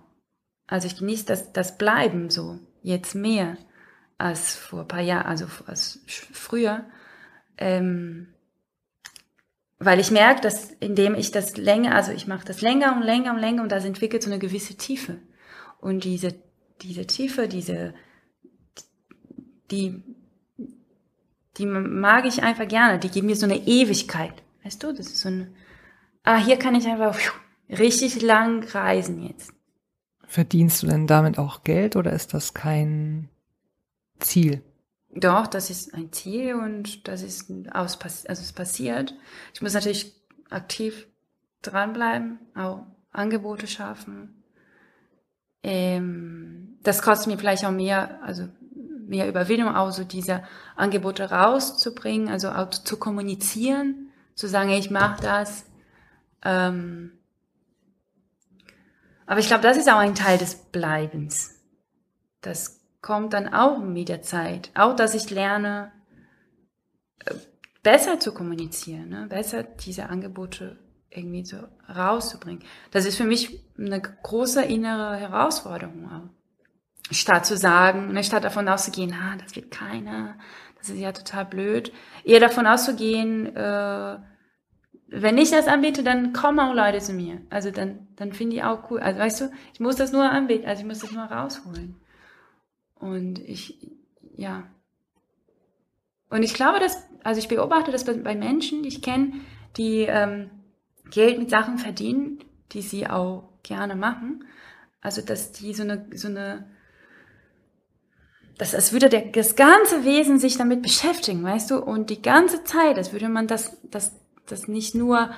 Also 0.67 0.88
ich 0.88 0.98
genieße 0.98 1.26
das, 1.26 1.52
das 1.52 1.78
Bleiben 1.78 2.30
so 2.30 2.60
jetzt 2.82 3.15
mehr 3.15 3.58
als 4.17 4.56
vor 4.56 4.82
ein 4.82 4.88
paar 4.88 5.02
Jahren, 5.02 5.26
also 5.26 5.48
als 5.67 6.00
früher. 6.08 6.86
Ähm, 7.58 8.33
weil 9.86 10.00
ich 10.00 10.12
merke, 10.12 10.41
dass 10.41 10.72
indem 10.80 11.15
ich 11.15 11.32
das 11.32 11.58
länger, 11.58 11.96
also 11.96 12.12
ich 12.12 12.28
mache 12.28 12.46
das 12.46 12.62
länger 12.62 12.96
und 12.96 13.04
länger 13.04 13.34
und 13.34 13.39
länger 13.39 13.63
und 13.63 13.72
das 13.72 13.86
entwickelt 13.86 14.24
so 14.24 14.30
eine 14.30 14.39
gewisse 14.39 14.76
Tiefe. 14.76 15.17
Und 15.80 16.04
diese, 16.04 16.36
diese 16.82 17.08
Tiefe, 17.08 17.48
diese, 17.48 17.93
die, 19.72 20.02
die 21.58 21.65
mag 21.65 22.26
ich 22.26 22.43
einfach 22.43 22.67
gerne. 22.67 23.00
Die 23.00 23.10
geben 23.10 23.28
mir 23.28 23.36
so 23.36 23.46
eine 23.46 23.67
Ewigkeit. 23.67 24.43
Weißt 24.63 24.82
du, 24.84 24.93
das 24.93 25.08
ist 25.08 25.22
so 25.22 25.30
eine, 25.30 25.52
ah, 26.24 26.38
hier 26.38 26.58
kann 26.58 26.76
ich 26.76 26.88
einfach 26.88 27.17
richtig 27.69 28.22
lang 28.22 28.63
reisen 28.63 29.22
jetzt. 29.22 29.54
Verdienst 30.26 30.82
du 30.82 30.88
denn 30.88 31.06
damit 31.06 31.38
auch 31.38 31.63
Geld 31.63 31.96
oder 31.96 32.12
ist 32.13 32.34
das 32.34 32.54
kein 32.54 33.30
Ziel? 34.19 34.63
Doch, 35.15 35.47
das 35.47 35.69
ist 35.69 35.93
ein 35.93 36.12
Ziel 36.12 36.56
und 36.56 37.08
das 37.08 37.21
ist 37.21 37.52
aus, 37.71 37.99
also 38.02 38.26
es 38.28 38.54
passiert. 38.54 39.13
Ich 39.54 39.62
muss 39.62 39.73
natürlich 39.73 40.13
aktiv 40.49 41.08
dranbleiben, 41.62 42.39
auch 42.56 42.86
Angebote 43.12 43.67
schaffen. 43.67 44.43
Ähm, 45.62 46.80
das 46.82 47.02
kostet 47.02 47.28
mir 47.28 47.38
vielleicht 47.38 47.63
auch 47.63 47.71
mehr, 47.71 48.21
also 48.23 48.49
mehr 49.08 49.28
Überwindung, 49.28 49.76
auch 49.76 49.91
so 49.91 50.04
diese 50.04 50.43
Angebote 50.76 51.30
rauszubringen, 51.30 52.30
also 52.30 52.49
auch 52.49 52.69
zu 52.69 52.97
kommunizieren, 52.97 54.12
zu 54.34 54.47
sagen, 54.47 54.71
ich 54.71 54.89
mache 54.89 55.21
das. 55.21 55.65
Ähm, 56.43 57.12
aber 59.26 59.39
ich 59.39 59.47
glaube, 59.47 59.63
das 59.63 59.78
ist 59.78 59.89
auch 59.89 59.99
ein 59.99 60.15
Teil 60.15 60.38
des 60.38 60.56
Bleibens. 60.56 61.62
Das 62.41 62.83
kommt 63.04 63.34
dann 63.34 63.54
auch 63.54 63.78
mit 63.78 64.10
der 64.10 64.24
Zeit. 64.24 64.72
Auch, 64.74 64.96
dass 64.96 65.13
ich 65.13 65.30
lerne, 65.30 65.92
äh, 67.26 67.36
besser 67.84 68.20
zu 68.20 68.34
kommunizieren, 68.34 69.10
ne? 69.10 69.28
besser 69.30 69.62
diese 69.62 70.10
Angebote 70.10 70.80
irgendwie 71.12 71.46
so 71.46 71.58
rauszubringen. 71.88 72.63
Das 72.89 73.06
ist 73.06 73.18
für 73.18 73.26
mich 73.26 73.63
eine 73.78 74.02
große 74.02 74.63
innere 74.63 75.18
Herausforderung 75.18 76.10
auch. 76.10 77.13
Statt 77.13 77.46
zu 77.46 77.58
sagen, 77.58 78.13
ne, 78.13 78.24
statt 78.24 78.46
davon 78.46 78.68
auszugehen, 78.70 79.13
ah, 79.13 79.36
das 79.38 79.56
wird 79.56 79.70
keiner, 79.70 80.38
das 80.80 80.89
ist 80.89 80.98
ja 80.98 81.12
total 81.12 81.46
blöd, 81.46 81.92
eher 82.24 82.39
davon 82.39 82.66
auszugehen, 82.66 83.54
äh, 83.56 84.18
wenn 85.10 85.38
ich 85.38 85.52
das 85.52 85.68
anbiete, 85.68 86.02
dann 86.02 86.34
kommen 86.34 86.60
auch 86.60 86.74
Leute 86.74 87.00
zu 87.00 87.13
mir. 87.13 87.42
Also 87.52 87.70
dann, 87.70 88.08
dann 88.16 88.32
finde 88.32 88.56
ich 88.56 88.63
auch 88.63 88.89
cool. 88.89 89.00
Also 89.00 89.20
weißt 89.20 89.42
du, 89.42 89.52
ich 89.74 89.80
muss 89.80 89.98
das 89.98 90.12
nur 90.12 90.28
anbieten, 90.28 90.66
also 90.66 90.82
ich 90.82 90.88
muss 90.88 91.00
das 91.00 91.12
nur 91.12 91.26
rausholen. 91.26 92.03
Und 93.04 93.39
ich, 93.39 93.92
ja. 94.38 94.63
Und 96.30 96.42
ich 96.42 96.54
glaube, 96.54 96.80
dass, 96.80 97.06
also 97.24 97.39
ich 97.39 97.50
beobachte 97.50 97.92
das 97.92 98.06
bei, 98.06 98.36
Menschen, 98.36 98.82
die 98.82 98.88
ich 98.88 99.02
kenne, 99.02 99.34
die 99.76 100.06
ähm, 100.08 100.50
Geld 101.12 101.38
mit 101.38 101.50
Sachen 101.50 101.80
verdienen, 101.80 102.39
die 102.72 102.82
sie 102.82 103.08
auch 103.08 103.50
gerne 103.62 103.98
machen. 103.98 104.46
Also 105.02 105.22
dass 105.22 105.52
die 105.52 105.74
so 105.74 105.84
eine, 105.84 106.08
so 106.16 106.30
eine, 106.30 106.66
dass 108.58 108.74
als 108.74 108.94
würde 108.94 109.10
der, 109.10 109.26
das 109.26 109.58
ganze 109.58 110.06
Wesen 110.06 110.39
sich 110.39 110.58
damit 110.58 110.82
beschäftigen, 110.82 111.44
weißt 111.44 111.72
du, 111.72 111.80
und 111.80 112.10
die 112.10 112.22
ganze 112.22 112.63
Zeit, 112.63 112.96
als 112.96 113.12
würde 113.12 113.28
man 113.28 113.48
das, 113.48 113.78
das 113.84 114.18
das 114.46 114.70
nicht 114.70 114.96
nur 114.96 115.30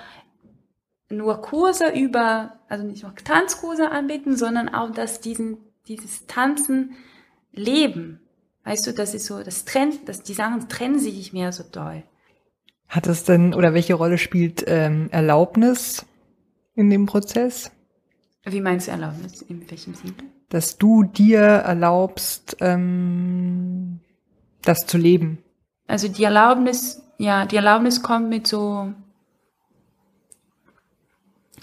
nur 1.10 1.42
Kurse 1.42 1.90
über, 1.90 2.60
also 2.68 2.84
nicht 2.84 3.04
nur 3.04 3.16
Tanzkurse 3.16 3.92
anbieten, 3.92 4.36
sondern 4.36 4.70
auch, 4.70 4.92
dass 4.92 5.22
diesen, 5.22 5.58
dieses 5.88 6.26
Tanzen 6.26 6.96
leben. 7.56 8.20
Weißt 8.64 8.86
du, 8.88 8.94
das 8.94 9.14
ist 9.14 9.26
so, 9.26 9.44
das 9.44 9.66
trennt, 9.66 10.10
dass 10.10 10.24
die 10.24 10.34
Sachen 10.34 10.68
trennen 10.70 11.00
sich 11.00 11.16
nicht 11.16 11.34
mehr 11.34 11.52
so 11.52 11.64
doll. 11.64 12.04
Hat 12.88 13.08
es 13.08 13.24
denn, 13.24 13.54
oder 13.54 13.74
welche 13.74 13.96
Rolle 13.96 14.18
spielt 14.18 14.64
ähm, 14.68 15.10
Erlaubnis 15.12 16.06
in 16.76 16.90
dem 16.90 17.06
Prozess? 17.06 17.72
Wie 18.44 18.62
meinst 18.62 18.88
du 18.88 18.92
Erlaubnis? 18.92 19.42
In 19.44 19.70
welchem 19.70 19.96
Sinne? 19.96 20.14
Dass 20.50 20.78
du 20.78 21.04
dir 21.04 21.40
erlaubst, 21.40 22.58
ähm, 22.60 24.00
das 24.62 24.86
zu 24.86 24.98
leben. 24.98 25.40
Also 25.88 26.08
die 26.08 26.24
Erlaubnis 26.24 27.02
ja, 27.18 27.46
die 27.46 27.56
Erlaubnis 27.56 28.02
kommt 28.02 28.30
mit 28.30 28.48
so, 28.48 28.94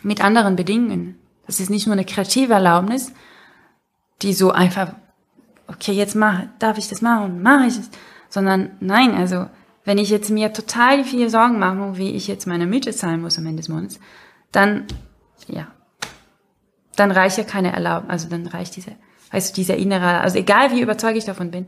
mit 0.03 0.23
anderen 0.23 0.57
Bedingungen. 0.57 1.19
Das 1.47 1.61
ist 1.61 1.71
nicht 1.71 1.87
nur 1.87 1.95
eine 1.95 2.05
kreative 2.05 2.55
Erlaubnis, 2.55 3.13
die 4.23 4.33
so 4.33 4.51
einfach, 4.51 4.95
okay, 5.69 5.93
jetzt 5.93 6.15
mach, 6.15 6.43
darf 6.59 6.79
ich 6.79 6.89
das 6.89 7.03
machen, 7.03 7.43
mache 7.43 7.67
ich 7.67 7.79
es, 7.79 7.91
sondern 8.29 8.71
nein, 8.81 9.15
also 9.15 9.47
wenn 9.85 9.99
ich 9.99 10.11
jetzt 10.11 10.31
mir 10.31 10.53
total 10.53 11.05
viele 11.05 11.29
Sorgen 11.29 11.59
mache, 11.59 11.97
wie 11.97 12.11
ich 12.11 12.29
jetzt 12.29 12.47
meine 12.47 12.67
Miete 12.67 12.93
zahlen 12.93 13.21
muss 13.21 13.39
am 13.39 13.47
Ende 13.47 13.63
des 13.63 13.69
Monats, 13.69 13.99
dann, 14.53 14.87
ja, 15.49 15.67
dann 16.97 17.11
reicht 17.11 17.39
ja 17.39 17.45
keine 17.45 17.73
Erlaubnis, 17.73 18.11
also 18.11 18.29
dann 18.29 18.47
reicht 18.47 18.77
diese, 18.77 18.93
weißt 19.33 19.51
du, 19.51 19.61
dieser 19.61 19.77
innere, 19.77 20.21
also 20.21 20.39
egal 20.39 20.71
wie 20.73 20.81
überzeugt 20.81 21.17
ich 21.17 21.25
davon 21.25 21.51
bin, 21.51 21.67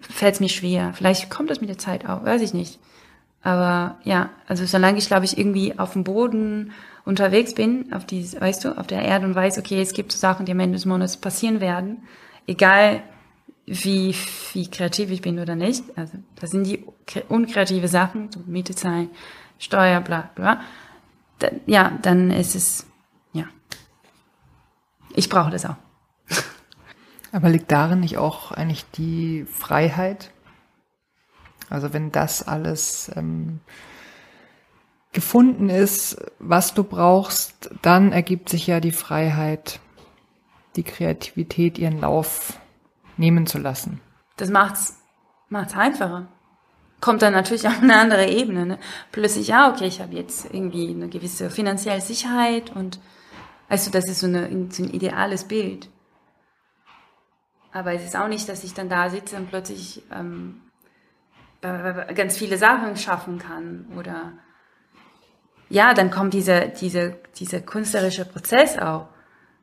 fällt 0.00 0.34
es 0.34 0.40
mir 0.40 0.48
schwer. 0.48 0.92
Vielleicht 0.94 1.30
kommt 1.30 1.50
das 1.50 1.60
mit 1.60 1.68
der 1.68 1.78
Zeit 1.78 2.08
auch, 2.08 2.24
weiß 2.24 2.42
ich 2.42 2.54
nicht. 2.54 2.78
Aber 3.42 3.98
ja, 4.02 4.30
also 4.48 4.64
solange 4.64 4.98
ich, 4.98 5.06
glaube 5.06 5.24
ich, 5.24 5.38
irgendwie 5.38 5.78
auf 5.78 5.92
dem 5.92 6.02
Boden 6.02 6.72
unterwegs 7.04 7.54
bin, 7.54 7.92
auf 7.92 8.04
die, 8.04 8.28
weißt 8.32 8.64
du, 8.64 8.76
auf 8.76 8.88
der 8.88 9.02
Erde 9.02 9.26
und 9.26 9.36
weiß, 9.36 9.58
okay, 9.58 9.80
es 9.80 9.92
gibt 9.92 10.10
so 10.10 10.18
Sachen, 10.18 10.46
die 10.46 10.52
am 10.52 10.58
Ende 10.60 10.76
des 10.76 10.86
Monats 10.86 11.16
passieren 11.16 11.60
werden, 11.60 12.02
egal 12.46 13.02
wie, 13.66 14.14
wie 14.52 14.70
kreativ 14.70 15.10
ich 15.10 15.20
bin 15.20 15.38
oder 15.38 15.56
nicht. 15.56 15.84
Also 15.96 16.18
das 16.36 16.50
sind 16.50 16.66
die 16.66 16.84
unkreative 17.28 17.88
Sachen, 17.88 18.30
so 18.32 18.40
Miete 18.46 18.74
zahlen, 18.74 19.10
Steuer, 19.58 20.00
bla 20.00 20.30
bla. 20.34 20.60
Da, 21.38 21.48
ja, 21.66 21.98
dann 22.02 22.30
ist 22.30 22.54
es, 22.54 22.86
ja. 23.32 23.44
Ich 25.14 25.28
brauche 25.28 25.50
das 25.50 25.66
auch. 25.66 25.76
Aber 27.32 27.50
liegt 27.50 27.70
darin 27.70 28.00
nicht 28.00 28.18
auch 28.18 28.52
eigentlich 28.52 28.84
die 28.92 29.44
Freiheit? 29.44 30.30
Also 31.68 31.92
wenn 31.92 32.12
das 32.12 32.46
alles 32.46 33.10
ähm, 33.16 33.60
gefunden 35.12 35.68
ist, 35.68 36.16
was 36.38 36.74
du 36.74 36.84
brauchst, 36.84 37.70
dann 37.82 38.12
ergibt 38.12 38.48
sich 38.48 38.66
ja 38.66 38.80
die 38.80 38.92
Freiheit, 38.92 39.80
die 40.76 40.84
Kreativität 40.84 41.78
ihren 41.78 42.00
Lauf 42.00 42.58
nehmen 43.16 43.46
zu 43.46 43.58
lassen. 43.58 44.00
Das 44.36 44.50
macht's, 44.50 44.98
macht's 45.48 45.74
einfacher. 45.74 46.28
Kommt 47.00 47.22
dann 47.22 47.32
natürlich 47.32 47.66
auf 47.66 47.82
eine 47.82 47.96
andere 47.96 48.26
Ebene. 48.26 48.66
Ne? 48.66 48.78
Plötzlich, 49.12 49.48
ja, 49.48 49.70
okay, 49.70 49.86
ich 49.86 50.00
habe 50.00 50.14
jetzt 50.14 50.46
irgendwie 50.52 50.90
eine 50.90 51.08
gewisse 51.08 51.50
finanzielle 51.50 52.00
Sicherheit 52.00 52.74
und 52.74 53.00
also 53.68 53.90
das 53.90 54.08
ist 54.08 54.20
so, 54.20 54.26
eine, 54.26 54.48
so 54.70 54.82
ein 54.82 54.90
ideales 54.90 55.44
Bild. 55.44 55.88
Aber 57.72 57.92
es 57.92 58.04
ist 58.04 58.16
auch 58.16 58.28
nicht, 58.28 58.48
dass 58.48 58.64
ich 58.64 58.74
dann 58.74 58.88
da 58.88 59.10
sitze 59.10 59.36
und 59.36 59.50
plötzlich 59.50 60.02
ähm, 60.10 60.62
ganz 61.60 62.38
viele 62.38 62.58
Sachen 62.58 62.96
schaffen 62.96 63.38
kann 63.38 63.86
oder 63.96 64.32
ja, 65.68 65.94
dann 65.94 66.10
kommt 66.10 66.32
dieser, 66.32 66.68
dieser, 66.68 67.10
dieser 67.10 67.60
künstlerische 67.60 68.24
Prozess 68.24 68.78
auch, 68.78 69.08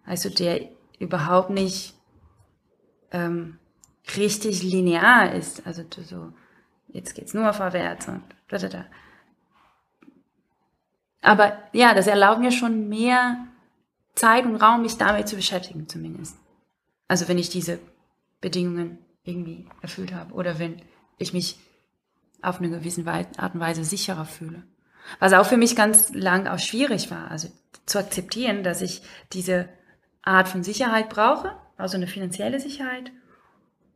also 0.06 0.30
der 0.30 0.72
überhaupt 1.03 1.49
nicht 1.49 1.93
ähm, 3.11 3.59
richtig 4.17 4.63
linear 4.63 5.33
ist, 5.33 5.65
also 5.67 5.83
so, 6.03 6.33
jetzt 6.87 7.15
geht's 7.15 7.33
nur 7.33 7.53
vorwärts 7.53 8.07
und 8.07 8.23
da, 8.47 8.57
da, 8.57 8.67
da. 8.69 8.85
Aber 11.21 11.57
ja, 11.71 11.93
das 11.93 12.07
erlaubt 12.07 12.41
mir 12.41 12.51
schon 12.51 12.89
mehr 12.89 13.47
Zeit 14.15 14.45
und 14.45 14.57
Raum, 14.57 14.81
mich 14.81 14.97
damit 14.97 15.27
zu 15.27 15.35
beschäftigen 15.35 15.87
zumindest. 15.87 16.37
Also 17.07 17.27
wenn 17.27 17.37
ich 17.37 17.49
diese 17.49 17.79
Bedingungen 18.41 18.97
irgendwie 19.23 19.67
erfüllt 19.81 20.13
habe 20.13 20.33
oder 20.33 20.59
wenn 20.59 20.81
ich 21.17 21.33
mich 21.33 21.57
auf 22.41 22.59
eine 22.59 22.69
gewisse 22.69 23.05
Art 23.07 23.53
und 23.53 23.59
Weise 23.61 23.85
sicherer 23.85 24.25
fühle. 24.25 24.63
Was 25.19 25.33
auch 25.33 25.45
für 25.45 25.57
mich 25.57 25.75
ganz 25.75 26.13
lang 26.13 26.47
auch 26.47 26.59
schwierig 26.59 27.09
war, 27.09 27.31
also 27.31 27.49
zu 27.85 27.99
akzeptieren, 27.99 28.63
dass 28.63 28.81
ich 28.81 29.01
diese 29.31 29.69
Art 30.23 30.47
von 30.47 30.63
Sicherheit 30.63 31.09
brauche, 31.09 31.55
also 31.77 31.97
eine 31.97 32.07
finanzielle 32.07 32.59
Sicherheit 32.59 33.12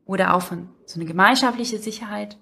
oder 0.06 0.34
auch 0.34 0.42
von 0.42 0.70
so 0.86 1.00
eine 1.00 1.08
gemeinschaftliche 1.08 1.80
Sicherheit. 1.80 2.38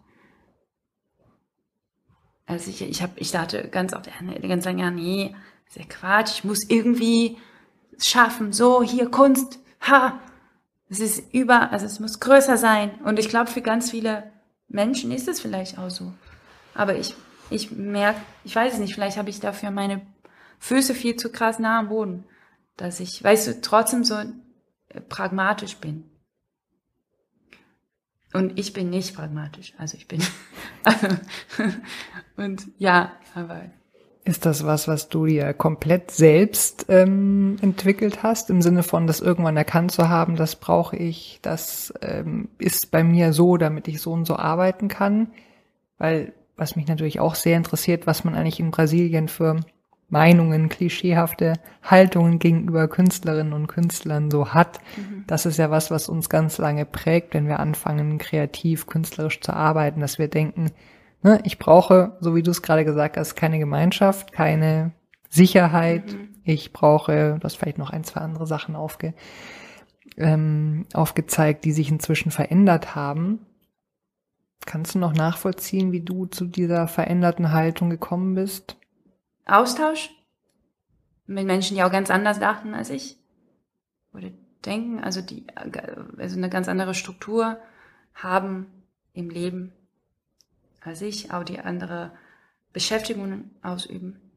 Also 2.45 2.69
ich, 2.69 2.81
ich, 2.81 3.01
hab, 3.01 3.11
ich 3.19 3.31
dachte 3.31 3.67
ganz 3.69 3.93
oft, 3.93 4.09
ganz 4.47 4.65
lange, 4.65 4.81
ja, 4.81 4.91
nee, 4.91 5.35
ist 5.67 5.77
ja 5.77 5.83
Quatsch, 5.87 6.31
ich 6.31 6.43
muss 6.43 6.69
irgendwie 6.69 7.37
schaffen, 7.99 8.53
so, 8.53 8.83
hier 8.83 9.09
Kunst, 9.09 9.59
ha, 9.81 10.19
es 10.89 10.99
ist 10.99 11.33
über, 11.33 11.71
also 11.71 11.85
es 11.85 11.99
muss 11.99 12.19
größer 12.19 12.57
sein. 12.57 12.91
Und 13.03 13.17
ich 13.17 13.29
glaube, 13.29 13.49
für 13.49 13.61
ganz 13.61 13.89
viele 13.89 14.31
Menschen 14.67 15.11
ist 15.11 15.27
es 15.27 15.39
vielleicht 15.39 15.77
auch 15.77 15.89
so. 15.89 16.13
Aber 16.73 16.95
ich, 16.95 17.15
ich 17.49 17.71
merke, 17.71 18.21
ich 18.43 18.55
weiß 18.55 18.73
es 18.73 18.79
nicht, 18.79 18.93
vielleicht 18.93 19.17
habe 19.17 19.29
ich 19.29 19.39
dafür 19.39 19.71
meine 19.71 20.01
Füße 20.59 20.93
viel 20.93 21.15
zu 21.15 21.31
krass 21.31 21.59
nah 21.59 21.79
am 21.79 21.89
Boden, 21.89 22.25
dass 22.77 22.99
ich, 22.99 23.23
weißt 23.23 23.47
du, 23.47 23.61
trotzdem 23.61 24.03
so 24.03 24.15
pragmatisch 25.09 25.77
bin. 25.77 26.03
Und 28.33 28.59
ich 28.59 28.73
bin 28.73 28.89
nicht 28.89 29.15
pragmatisch, 29.15 29.73
also 29.77 29.95
ich 29.95 30.09
bin, 30.09 30.21
und 32.35 32.67
ja, 32.77 33.13
aber 33.33 33.69
ist 34.25 34.45
das 34.47 34.65
was, 34.65 34.87
was 34.87 35.07
du 35.07 35.27
dir 35.27 35.53
komplett 35.53 36.09
selbst 36.09 36.87
ähm, 36.89 37.57
entwickelt 37.61 38.23
hast, 38.23 38.49
im 38.49 38.63
Sinne 38.63 38.81
von, 38.81 39.05
das 39.05 39.21
irgendwann 39.21 39.55
erkannt 39.55 39.91
zu 39.91 40.09
haben, 40.09 40.35
das 40.35 40.55
brauche 40.55 40.97
ich, 40.97 41.39
das 41.43 41.93
ähm, 42.01 42.49
ist 42.57 42.89
bei 42.89 43.03
mir 43.03 43.33
so, 43.33 43.55
damit 43.57 43.87
ich 43.87 44.01
so 44.01 44.11
und 44.11 44.25
so 44.25 44.35
arbeiten 44.35 44.87
kann? 44.87 45.31
Weil, 45.99 46.33
was 46.57 46.75
mich 46.75 46.87
natürlich 46.87 47.19
auch 47.19 47.35
sehr 47.35 47.55
interessiert, 47.55 48.07
was 48.07 48.23
man 48.23 48.33
eigentlich 48.33 48.59
in 48.59 48.71
Brasilien 48.71 49.27
für 49.27 49.59
Meinungen, 50.09 50.69
klischeehafte 50.69 51.53
Haltungen 51.83 52.37
gegenüber 52.39 52.87
Künstlerinnen 52.87 53.53
und 53.53 53.67
Künstlern 53.67 54.29
so 54.29 54.53
hat. 54.53 54.79
Mhm. 54.97 55.23
Das 55.27 55.45
ist 55.45 55.57
ja 55.57 55.71
was, 55.71 55.89
was 55.89 56.09
uns 56.09 56.29
ganz 56.29 56.57
lange 56.57 56.85
prägt, 56.85 57.33
wenn 57.33 57.47
wir 57.47 57.59
anfangen, 57.59 58.17
kreativ, 58.17 58.85
künstlerisch 58.85 59.41
zu 59.41 59.53
arbeiten, 59.53 60.01
dass 60.01 60.19
wir 60.19 60.27
denken, 60.27 60.71
ne, 61.23 61.39
ich 61.43 61.57
brauche, 61.57 62.17
so 62.19 62.35
wie 62.35 62.43
du 62.43 62.51
es 62.51 62.61
gerade 62.61 62.85
gesagt 62.85 63.17
hast, 63.17 63.35
keine 63.35 63.57
Gemeinschaft, 63.57 64.31
keine 64.31 64.91
Sicherheit. 65.29 66.13
Mhm. 66.13 66.29
Ich 66.43 66.71
brauche, 66.71 67.37
du 67.39 67.43
hast 67.43 67.57
vielleicht 67.57 67.79
noch 67.79 67.89
ein, 67.89 68.03
zwei 68.03 68.21
andere 68.21 68.45
Sachen 68.45 68.75
aufge, 68.75 69.15
ähm, 70.17 70.85
aufgezeigt, 70.93 71.65
die 71.65 71.71
sich 71.71 71.89
inzwischen 71.89 72.29
verändert 72.29 72.95
haben. 72.95 73.39
Kannst 74.67 74.95
du 74.95 74.99
noch 74.99 75.13
nachvollziehen, 75.13 75.91
wie 75.91 76.01
du 76.01 76.27
zu 76.27 76.45
dieser 76.45 76.87
veränderten 76.87 77.51
Haltung 77.51 77.89
gekommen 77.89 78.35
bist? 78.35 78.77
Austausch 79.45 80.09
mit 81.25 81.45
Menschen, 81.45 81.75
die 81.75 81.83
auch 81.83 81.91
ganz 81.91 82.09
anders 82.09 82.39
dachten 82.39 82.73
als 82.73 82.89
ich 82.89 83.17
oder 84.13 84.31
denken, 84.65 85.03
also 85.03 85.21
die 85.21 85.45
also 85.55 86.37
eine 86.37 86.49
ganz 86.49 86.67
andere 86.67 86.93
Struktur 86.93 87.59
haben 88.13 88.83
im 89.13 89.29
Leben 89.29 89.73
als 90.81 91.01
ich, 91.01 91.31
auch 91.31 91.43
die 91.43 91.59
andere 91.59 92.15
Beschäftigungen 92.71 93.55
ausüben. 93.61 94.31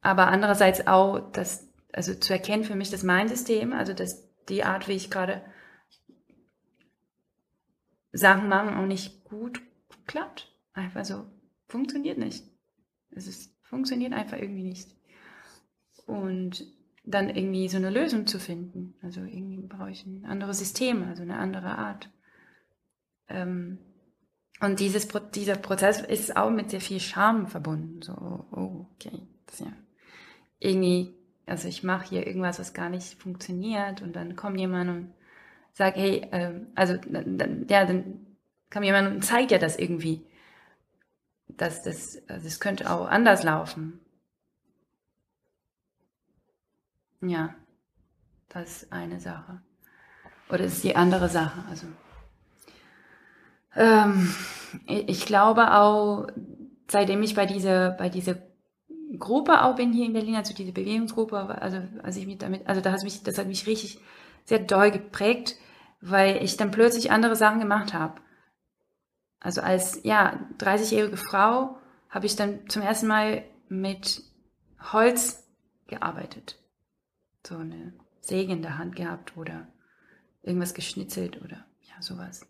Aber 0.00 0.28
andererseits 0.28 0.86
auch 0.86 1.30
das, 1.32 1.68
also 1.92 2.14
zu 2.14 2.32
erkennen 2.32 2.64
für 2.64 2.76
mich, 2.76 2.90
dass 2.90 3.02
mein 3.02 3.28
System, 3.28 3.72
also 3.72 3.92
dass 3.92 4.24
die 4.48 4.64
Art, 4.64 4.88
wie 4.88 4.92
ich 4.92 5.10
gerade 5.10 5.44
Sachen 8.12 8.48
mache, 8.48 8.76
auch 8.76 8.86
nicht 8.86 9.24
gut 9.24 9.60
klappt. 10.06 10.52
Einfach 10.72 11.04
so 11.04 11.26
funktioniert 11.68 12.18
nicht. 12.18 12.44
Es 13.10 13.26
ist 13.26 13.55
Funktioniert 13.68 14.12
einfach 14.12 14.38
irgendwie 14.38 14.62
nicht. 14.62 14.88
Und 16.06 16.66
dann 17.04 17.28
irgendwie 17.28 17.68
so 17.68 17.76
eine 17.76 17.90
Lösung 17.90 18.26
zu 18.26 18.38
finden. 18.38 18.94
Also 19.02 19.20
irgendwie 19.20 19.62
brauche 19.62 19.90
ich 19.90 20.04
ein 20.06 20.24
anderes 20.24 20.58
System, 20.58 21.04
also 21.04 21.22
eine 21.22 21.36
andere 21.36 21.78
Art. 21.78 22.10
Ähm, 23.28 23.78
und 24.60 24.80
dieses, 24.80 25.08
dieser 25.34 25.56
Prozess 25.56 26.00
ist 26.00 26.36
auch 26.36 26.50
mit 26.50 26.70
sehr 26.70 26.80
viel 26.80 27.00
Scham 27.00 27.46
verbunden. 27.46 28.02
So, 28.02 28.12
oh, 28.12 28.86
okay, 28.94 29.22
das 29.46 29.60
ja 29.60 29.72
irgendwie, 30.58 31.14
also 31.46 31.68
ich 31.68 31.82
mache 31.82 32.08
hier 32.08 32.26
irgendwas, 32.26 32.58
was 32.58 32.74
gar 32.74 32.88
nicht 32.88 33.20
funktioniert 33.20 34.02
und 34.02 34.16
dann 34.16 34.36
kommt 34.36 34.58
jemand 34.58 34.90
und 34.90 35.14
sagt, 35.72 35.96
hey, 35.96 36.26
ähm, 36.32 36.68
also 36.74 36.96
dann, 36.96 37.66
ja, 37.68 37.84
dann 37.84 38.26
kam 38.70 38.82
jemand 38.82 39.14
und 39.14 39.22
zeigt 39.22 39.50
ja 39.50 39.58
das 39.58 39.78
irgendwie 39.78 40.26
dass 41.56 41.82
das, 41.82 42.18
also 42.28 42.46
es 42.46 42.60
könnte 42.60 42.90
auch 42.90 43.06
anders 43.08 43.42
laufen. 43.42 44.00
Ja, 47.20 47.54
das 48.48 48.82
ist 48.82 48.92
eine 48.92 49.20
Sache. 49.20 49.60
Oder 50.48 50.64
ist 50.64 50.84
die 50.84 50.94
andere 50.94 51.28
Sache. 51.28 51.64
Also 51.68 51.86
ähm, 53.74 54.34
ich 54.86 55.26
glaube 55.26 55.74
auch, 55.74 56.26
seitdem 56.88 57.22
ich 57.22 57.34
bei 57.34 57.46
dieser, 57.46 57.90
bei 57.90 58.08
dieser 58.08 58.36
Gruppe 59.18 59.62
auch 59.62 59.76
bin 59.76 59.92
hier 59.92 60.06
in 60.06 60.12
Berlin, 60.12 60.36
also 60.36 60.54
diese 60.54 60.72
Bewegungsgruppe, 60.72 61.60
also 61.60 61.78
als 62.02 62.16
ich 62.16 62.26
mich 62.26 62.38
damit, 62.38 62.66
also 62.66 62.80
da 62.80 62.92
hat 62.92 63.02
mich, 63.02 63.22
das 63.22 63.38
hat 63.38 63.46
mich 63.46 63.66
richtig 63.66 63.98
sehr 64.44 64.58
doll 64.60 64.90
geprägt, 64.90 65.56
weil 66.00 66.42
ich 66.42 66.56
dann 66.56 66.70
plötzlich 66.70 67.10
andere 67.10 67.36
Sachen 67.36 67.60
gemacht 67.60 67.94
habe. 67.94 68.20
Also 69.40 69.60
als 69.60 70.00
ja 70.02 70.40
30-jährige 70.58 71.16
Frau 71.16 71.78
habe 72.08 72.26
ich 72.26 72.36
dann 72.36 72.68
zum 72.68 72.82
ersten 72.82 73.06
Mal 73.06 73.44
mit 73.68 74.22
Holz 74.92 75.44
gearbeitet. 75.86 76.58
So 77.46 77.56
eine 77.56 77.92
Säge 78.20 78.52
in 78.52 78.62
der 78.62 78.78
Hand 78.78 78.96
gehabt 78.96 79.36
oder 79.36 79.68
irgendwas 80.42 80.74
geschnitzelt 80.74 81.42
oder 81.42 81.64
ja, 81.82 82.00
sowas. 82.00 82.46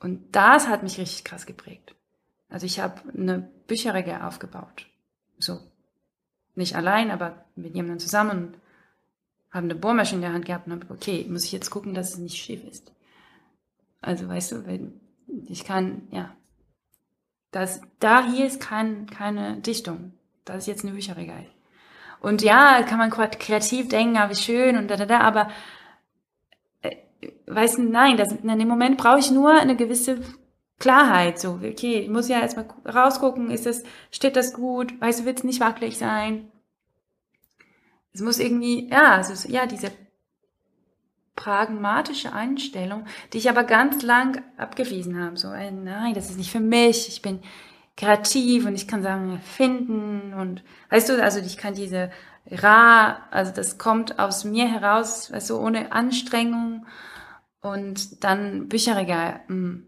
Und 0.00 0.34
das 0.34 0.68
hat 0.68 0.82
mich 0.82 0.98
richtig 0.98 1.24
krass 1.24 1.46
geprägt. 1.46 1.94
Also 2.48 2.66
ich 2.66 2.80
habe 2.80 3.00
eine 3.12 3.50
Bücherregel 3.66 4.20
aufgebaut. 4.22 4.86
So. 5.38 5.60
Nicht 6.54 6.76
allein, 6.76 7.10
aber 7.10 7.44
mit 7.54 7.74
jemandem 7.74 7.98
zusammen 7.98 8.46
und 8.46 8.54
habe 9.50 9.64
eine 9.64 9.74
Bohrmaschine 9.74 10.18
in 10.18 10.22
der 10.22 10.32
Hand 10.32 10.44
gehabt 10.46 10.66
und 10.66 10.72
habe, 10.72 10.94
okay, 10.94 11.26
muss 11.28 11.44
ich 11.44 11.52
jetzt 11.52 11.70
gucken, 11.70 11.94
dass 11.94 12.10
es 12.10 12.18
nicht 12.18 12.36
schief 12.36 12.64
ist. 12.64 12.92
Also 14.00 14.28
weißt 14.28 14.52
du, 14.52 14.66
wenn 14.66 15.00
ich 15.48 15.64
kann, 15.64 16.08
ja, 16.10 16.34
das, 17.50 17.80
da 18.00 18.24
hier 18.24 18.46
ist 18.46 18.60
kein, 18.60 19.06
keine 19.06 19.58
Dichtung. 19.60 20.12
Das 20.44 20.58
ist 20.58 20.66
jetzt 20.66 20.84
eine 20.84 20.94
Bücherregal. 20.94 21.46
Und 22.20 22.42
ja, 22.42 22.82
kann 22.82 22.98
man 22.98 23.10
kreativ 23.10 23.88
denken, 23.88 24.16
aber 24.16 24.32
ah, 24.32 24.34
schön 24.34 24.76
und 24.76 24.88
da, 24.88 24.96
da, 24.96 25.06
da, 25.06 25.20
aber, 25.20 25.50
äh, 26.82 26.96
weißt 27.46 27.78
du, 27.78 27.82
nein, 27.82 28.16
das, 28.16 28.32
in 28.32 28.58
dem 28.58 28.68
Moment 28.68 28.96
brauche 28.96 29.18
ich 29.18 29.30
nur 29.30 29.52
eine 29.52 29.76
gewisse 29.76 30.20
Klarheit, 30.78 31.38
so, 31.38 31.60
okay, 31.62 32.00
ich 32.00 32.08
muss 32.10 32.28
ja 32.28 32.40
erstmal 32.40 32.66
rausgucken, 32.84 33.50
ist 33.50 33.66
das, 33.66 33.82
steht 34.10 34.36
das 34.36 34.52
gut, 34.52 35.00
weißt 35.00 35.20
du, 35.20 35.24
wird 35.24 35.38
es 35.38 35.44
nicht 35.44 35.60
wackelig 35.60 35.96
sein? 35.96 36.50
Es 38.12 38.20
muss 38.20 38.38
irgendwie, 38.38 38.88
ja, 38.90 39.12
also, 39.16 39.48
ja, 39.48 39.66
diese 39.66 39.90
pragmatische 41.36 42.32
Einstellung, 42.32 43.04
die 43.32 43.38
ich 43.38 43.48
aber 43.48 43.62
ganz 43.64 44.02
lang 44.02 44.42
abgewiesen 44.56 45.22
habe. 45.22 45.36
So, 45.36 45.52
ey, 45.52 45.70
nein, 45.70 46.14
das 46.14 46.30
ist 46.30 46.38
nicht 46.38 46.50
für 46.50 46.60
mich. 46.60 47.08
Ich 47.08 47.22
bin 47.22 47.40
kreativ 47.96 48.66
und 48.66 48.74
ich 48.74 48.88
kann 48.88 49.02
Sachen 49.02 49.40
finden 49.40 50.34
und 50.34 50.62
weißt 50.90 51.10
du, 51.10 51.22
also 51.22 51.38
ich 51.38 51.56
kann 51.56 51.74
diese 51.74 52.10
Ra, 52.50 53.18
also 53.30 53.52
das 53.52 53.78
kommt 53.78 54.18
aus 54.18 54.44
mir 54.44 54.68
heraus, 54.68 55.32
weißt 55.32 55.50
du, 55.50 55.58
ohne 55.58 55.92
Anstrengung 55.92 56.86
und 57.60 58.22
dann 58.24 58.68
Bücherregal. 58.68 59.40
Hm. 59.46 59.86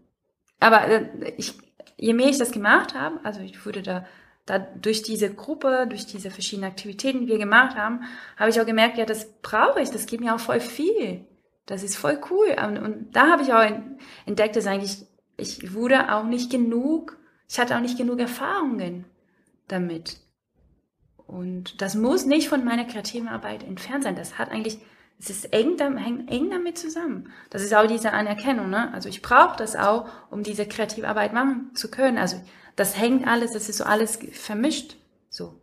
Aber 0.59 0.87
äh, 0.87 1.33
ich, 1.37 1.57
je 1.97 2.13
mehr 2.13 2.29
ich 2.29 2.37
das 2.37 2.51
gemacht 2.51 2.95
habe, 2.95 3.19
also 3.23 3.41
ich 3.41 3.65
wurde 3.65 3.81
da 3.81 4.05
da 4.49 4.57
durch 4.57 5.03
diese 5.03 5.33
Gruppe, 5.33 5.85
durch 5.87 6.07
diese 6.07 6.31
verschiedenen 6.31 6.71
Aktivitäten, 6.71 7.21
die 7.21 7.27
wir 7.27 7.37
gemacht 7.37 7.75
haben, 7.75 8.01
habe 8.35 8.49
ich 8.49 8.59
auch 8.59 8.65
gemerkt, 8.65 8.97
ja, 8.97 9.05
das 9.05 9.31
brauche 9.41 9.79
ich, 9.79 9.91
das 9.91 10.07
gibt 10.07 10.23
mir 10.23 10.33
auch 10.33 10.39
voll 10.39 10.59
viel. 10.59 11.25
Das 11.69 11.83
ist 11.83 11.97
voll 11.97 12.19
cool. 12.31 12.55
Und, 12.65 12.79
und 12.79 13.15
da 13.15 13.29
habe 13.29 13.43
ich 13.43 13.53
auch 13.53 13.63
entdeckt, 14.25 14.55
dass 14.55 14.65
eigentlich 14.65 15.05
ich 15.37 15.75
wurde 15.75 16.11
auch 16.13 16.23
nicht 16.23 16.49
genug, 16.49 17.19
ich 17.47 17.59
hatte 17.59 17.75
auch 17.75 17.79
nicht 17.79 17.95
genug 17.95 18.19
Erfahrungen 18.19 19.05
damit. 19.67 20.17
Und 21.27 21.79
das 21.79 21.93
muss 21.93 22.25
nicht 22.25 22.49
von 22.49 22.65
meiner 22.65 22.85
kreativen 22.85 23.27
Arbeit 23.27 23.63
entfernt 23.63 24.03
sein. 24.03 24.15
Das 24.15 24.39
hat 24.39 24.49
eigentlich, 24.49 24.79
es 25.19 25.29
ist 25.29 25.53
eng, 25.53 25.77
hängt 25.97 26.31
eng 26.31 26.49
damit 26.49 26.79
zusammen. 26.79 27.31
Das 27.51 27.61
ist 27.61 27.75
auch 27.75 27.85
diese 27.85 28.13
Anerkennung. 28.13 28.71
Ne? 28.71 28.91
Also 28.91 29.07
ich 29.07 29.21
brauche 29.21 29.55
das 29.55 29.75
auch, 29.75 30.09
um 30.31 30.41
diese 30.41 30.65
kreative 30.65 31.07
Arbeit 31.07 31.33
machen 31.33 31.69
zu 31.75 31.91
können. 31.91 32.17
Also 32.17 32.41
das 32.75 32.97
hängt 32.97 33.27
alles, 33.27 33.53
das 33.53 33.69
ist 33.69 33.77
so 33.77 33.83
alles 33.83 34.17
vermischt. 34.31 34.97
So. 35.29 35.61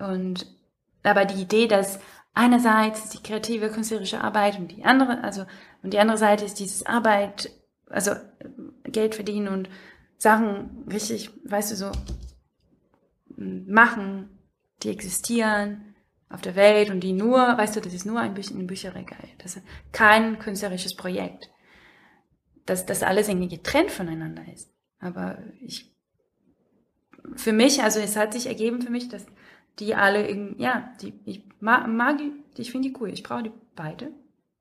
Und 0.00 0.52
aber 1.04 1.24
die 1.24 1.40
Idee, 1.40 1.68
dass 1.68 2.00
einerseits 2.36 3.08
die 3.08 3.22
kreative 3.22 3.70
künstlerische 3.70 4.20
Arbeit 4.20 4.58
und 4.58 4.68
die 4.68 4.84
andere, 4.84 5.24
also 5.24 5.46
und 5.82 5.94
die 5.94 5.98
andere 5.98 6.18
Seite 6.18 6.44
ist 6.44 6.60
dieses 6.60 6.84
Arbeit, 6.84 7.50
also 7.88 8.12
Geld 8.84 9.14
verdienen 9.14 9.48
und 9.48 9.70
Sachen 10.18 10.86
richtig, 10.90 11.30
weißt 11.44 11.72
du 11.72 11.76
so 11.76 11.92
machen, 13.36 14.38
die 14.82 14.90
existieren 14.90 15.94
auf 16.28 16.42
der 16.42 16.56
Welt 16.56 16.90
und 16.90 17.00
die 17.00 17.14
nur, 17.14 17.38
weißt 17.38 17.76
du, 17.76 17.80
das 17.80 17.94
ist 17.94 18.04
nur 18.04 18.20
ein, 18.20 18.34
Büch 18.34 18.50
ein 18.50 18.66
Bücherregal, 18.66 19.28
das 19.38 19.56
ist 19.56 19.66
kein 19.92 20.38
künstlerisches 20.38 20.94
Projekt, 20.94 21.50
dass 22.66 22.84
das 22.84 23.02
alles 23.02 23.28
irgendwie 23.28 23.48
getrennt 23.48 23.90
voneinander 23.90 24.42
ist. 24.52 24.70
Aber 24.98 25.38
ich, 25.60 25.94
für 27.34 27.52
mich, 27.52 27.82
also 27.82 27.98
es 27.98 28.16
hat 28.16 28.34
sich 28.34 28.46
ergeben 28.46 28.82
für 28.82 28.90
mich, 28.90 29.08
dass 29.08 29.24
die 29.78 29.94
alle, 29.94 30.26
in, 30.26 30.56
ja, 30.58 30.90
die, 31.00 31.12
ich 31.24 31.42
mag, 31.60 31.86
mag 31.88 32.18
die, 32.18 32.32
ich 32.60 32.70
finde 32.70 32.88
die 32.88 32.94
cool. 33.00 33.10
Ich 33.10 33.22
brauche 33.22 33.44
die 33.44 33.52
beide 33.74 34.10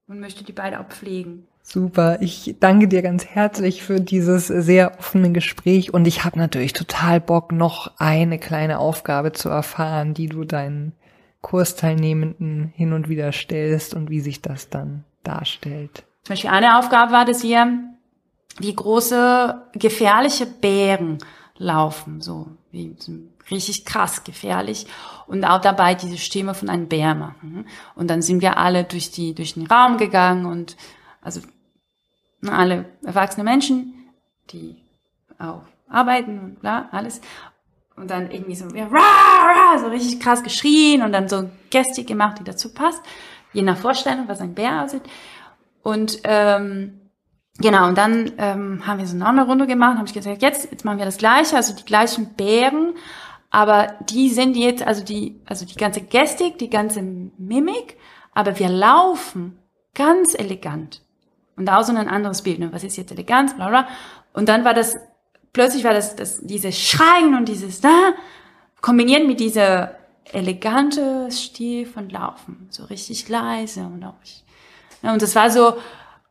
und 0.07 0.19
möchte 0.19 0.43
die 0.43 0.53
beide 0.53 0.79
auch 0.79 0.87
pflegen. 0.87 1.47
Super, 1.67 2.21
ich 2.21 2.57
danke 2.59 2.87
dir 2.87 3.01
ganz 3.01 3.25
herzlich 3.25 3.81
für 3.81 3.99
dieses 3.99 4.47
sehr 4.47 4.99
offene 4.99 5.31
Gespräch 5.31 5.93
und 5.93 6.05
ich 6.05 6.23
habe 6.23 6.37
natürlich 6.37 6.73
total 6.73 7.19
Bock, 7.19 7.51
noch 7.51 7.93
eine 7.97 8.37
kleine 8.37 8.77
Aufgabe 8.77 9.31
zu 9.31 9.49
erfahren, 9.49 10.13
die 10.13 10.27
du 10.27 10.43
deinen 10.43 10.93
Kursteilnehmenden 11.41 12.71
hin 12.75 12.93
und 12.93 13.09
wieder 13.09 13.31
stellst 13.31 13.95
und 13.95 14.11
wie 14.11 14.19
sich 14.19 14.43
das 14.43 14.69
dann 14.69 15.05
darstellt. 15.23 16.03
Zum 16.23 16.33
Beispiel 16.33 16.51
eine 16.51 16.77
Aufgabe 16.77 17.11
war, 17.11 17.25
dass 17.25 17.41
wir 17.41 17.79
wie 18.59 18.73
große 18.73 19.61
gefährliche 19.73 20.45
Bären 20.45 21.17
laufen, 21.57 22.21
so 22.21 22.47
wie 22.71 22.95
so 22.99 23.13
richtig 23.51 23.85
krass 23.85 24.23
gefährlich 24.23 24.87
und 25.27 25.43
auch 25.45 25.61
dabei 25.61 25.95
diese 25.95 26.17
Stimme 26.17 26.53
von 26.53 26.69
einem 26.69 26.87
Bär 26.87 27.15
machen. 27.15 27.67
Und 27.95 28.09
dann 28.09 28.21
sind 28.21 28.41
wir 28.41 28.57
alle 28.57 28.83
durch 28.83 29.11
die 29.11 29.33
durch 29.33 29.53
den 29.53 29.67
Raum 29.67 29.97
gegangen 29.97 30.45
und 30.45 30.75
also 31.21 31.41
ne, 32.41 32.51
alle 32.51 32.85
erwachsene 33.03 33.43
Menschen, 33.43 33.93
die 34.51 34.77
auch 35.39 35.63
arbeiten 35.89 36.39
und 36.39 36.59
bla 36.61 36.89
alles. 36.91 37.21
und 37.95 38.09
dann 38.09 38.29
irgendwie 38.29 38.55
so, 38.55 38.67
ja, 38.75 38.87
rah, 38.87 39.73
rah, 39.73 39.79
so 39.79 39.87
richtig 39.87 40.19
krass 40.19 40.43
geschrien 40.43 41.01
und 41.01 41.13
dann 41.13 41.29
so 41.29 41.49
Gestik 41.69 42.07
gemacht, 42.07 42.39
die 42.39 42.43
dazu 42.43 42.73
passt, 42.73 43.01
je 43.53 43.61
nach 43.61 43.77
Vorstellung, 43.77 44.27
was 44.27 44.41
ein 44.41 44.53
Bär 44.53 44.83
aussieht. 44.83 45.03
Und 45.81 46.19
ähm, 46.23 46.99
genau, 47.57 47.87
und 47.87 47.97
dann 47.97 48.33
ähm, 48.37 48.85
haben 48.85 48.99
wir 48.99 49.07
so 49.07 49.15
noch 49.15 49.27
eine 49.27 49.45
Runde 49.45 49.65
gemacht, 49.67 49.97
habe 49.97 50.07
ich 50.07 50.13
gesagt, 50.13 50.41
jetzt, 50.41 50.71
jetzt 50.71 50.83
machen 50.83 50.97
wir 50.97 51.05
das 51.05 51.17
Gleiche, 51.17 51.55
also 51.55 51.73
die 51.73 51.85
gleichen 51.85 52.33
Bären, 52.33 52.95
aber 53.55 53.93
die 54.09 54.29
sind 54.31 54.57
jetzt, 54.57 54.85
also 54.85 55.01
die, 55.01 55.39
also 55.45 55.65
die 55.65 55.75
ganze 55.75 56.01
Gestik, 56.01 56.57
die 56.57 56.69
ganze 56.69 57.01
Mimik, 57.01 57.95
aber 58.33 58.59
wir 58.59 58.67
laufen 58.67 59.57
ganz 59.93 60.33
elegant. 60.33 61.01
Und 61.55 61.69
auch 61.69 61.83
so 61.83 61.95
ein 61.95 62.09
anderes 62.09 62.41
Bild, 62.41 62.59
ne? 62.59 62.73
was 62.73 62.83
ist 62.83 62.97
jetzt 62.97 63.13
Eleganz, 63.13 63.55
bla 63.55 63.69
bla. 63.69 63.87
Und 64.33 64.49
dann 64.49 64.65
war 64.65 64.73
das 64.73 64.97
plötzlich 65.53 65.85
war 65.85 65.93
das, 65.93 66.17
das 66.17 66.41
dieses 66.41 66.77
Schreien 66.77 67.33
und 67.33 67.47
dieses 67.47 67.79
da 67.79 68.11
kombiniert 68.81 69.25
mit 69.25 69.39
dieser 69.39 69.95
elegante 70.33 71.31
Stil 71.31 71.85
von 71.85 72.09
Laufen, 72.09 72.67
so 72.71 72.83
richtig 72.83 73.29
leise 73.29 73.85
und 73.85 74.03
auch 74.03 74.15
ja, 75.01 75.13
und 75.13 75.21
das 75.21 75.33
war 75.33 75.49
so 75.49 75.75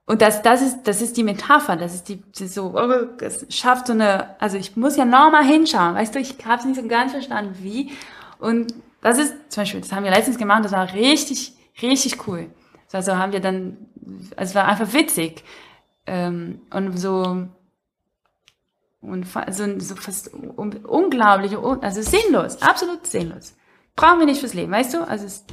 und 0.06 0.20
das 0.20 0.42
das 0.42 0.62
ist 0.62 0.82
das 0.84 1.00
ist 1.00 1.16
die 1.16 1.22
Metapher, 1.22 1.76
das 1.76 1.94
ist 1.94 2.08
die, 2.08 2.16
die 2.16 2.46
so 2.46 2.74
oh, 2.74 3.06
es 3.20 3.46
schafft 3.48 3.86
so 3.86 3.92
eine 3.92 4.40
also 4.40 4.56
ich 4.56 4.76
muss 4.76 4.96
ja 4.96 5.04
nochmal 5.04 5.44
hinschauen, 5.44 5.94
weißt 5.94 6.14
du, 6.14 6.18
ich 6.18 6.36
habe 6.44 6.60
es 6.60 6.64
nicht 6.64 6.80
so 6.80 6.86
ganz 6.86 7.12
verstanden 7.12 7.56
wie 7.62 7.92
und 8.38 8.74
das 9.00 9.18
ist 9.18 9.34
zum 9.50 9.62
Beispiel 9.62 9.80
das 9.80 9.92
haben 9.92 10.04
wir 10.04 10.10
letztens 10.10 10.38
gemacht, 10.38 10.64
das 10.64 10.72
war 10.72 10.92
richtig 10.92 11.54
richtig 11.82 12.26
cool. 12.28 12.50
Also 12.92 13.16
haben 13.16 13.32
wir 13.32 13.40
dann 13.40 13.88
also 14.36 14.50
es 14.50 14.54
war 14.54 14.66
einfach 14.66 14.92
witzig 14.92 15.42
ähm, 16.06 16.60
und 16.70 16.96
so 16.96 17.48
und 19.04 19.26
so, 19.50 19.80
so 19.80 19.96
fast 19.96 20.32
unglaublich, 20.32 21.56
also 21.56 22.02
sinnlos, 22.02 22.62
absolut 22.62 23.06
sinnlos. 23.06 23.54
Brauchen 23.96 24.20
wir 24.20 24.26
nicht 24.26 24.40
fürs 24.40 24.54
Leben, 24.54 24.72
weißt 24.72 24.94
du? 24.94 25.06
Also 25.06 25.26
es, 25.26 25.44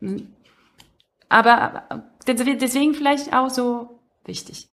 hm. 0.00 0.32
aber, 1.28 1.84
aber 1.88 2.04
deswegen 2.24 2.94
vielleicht 2.94 3.32
auch 3.32 3.50
so 3.50 4.00
wichtig. 4.24 4.71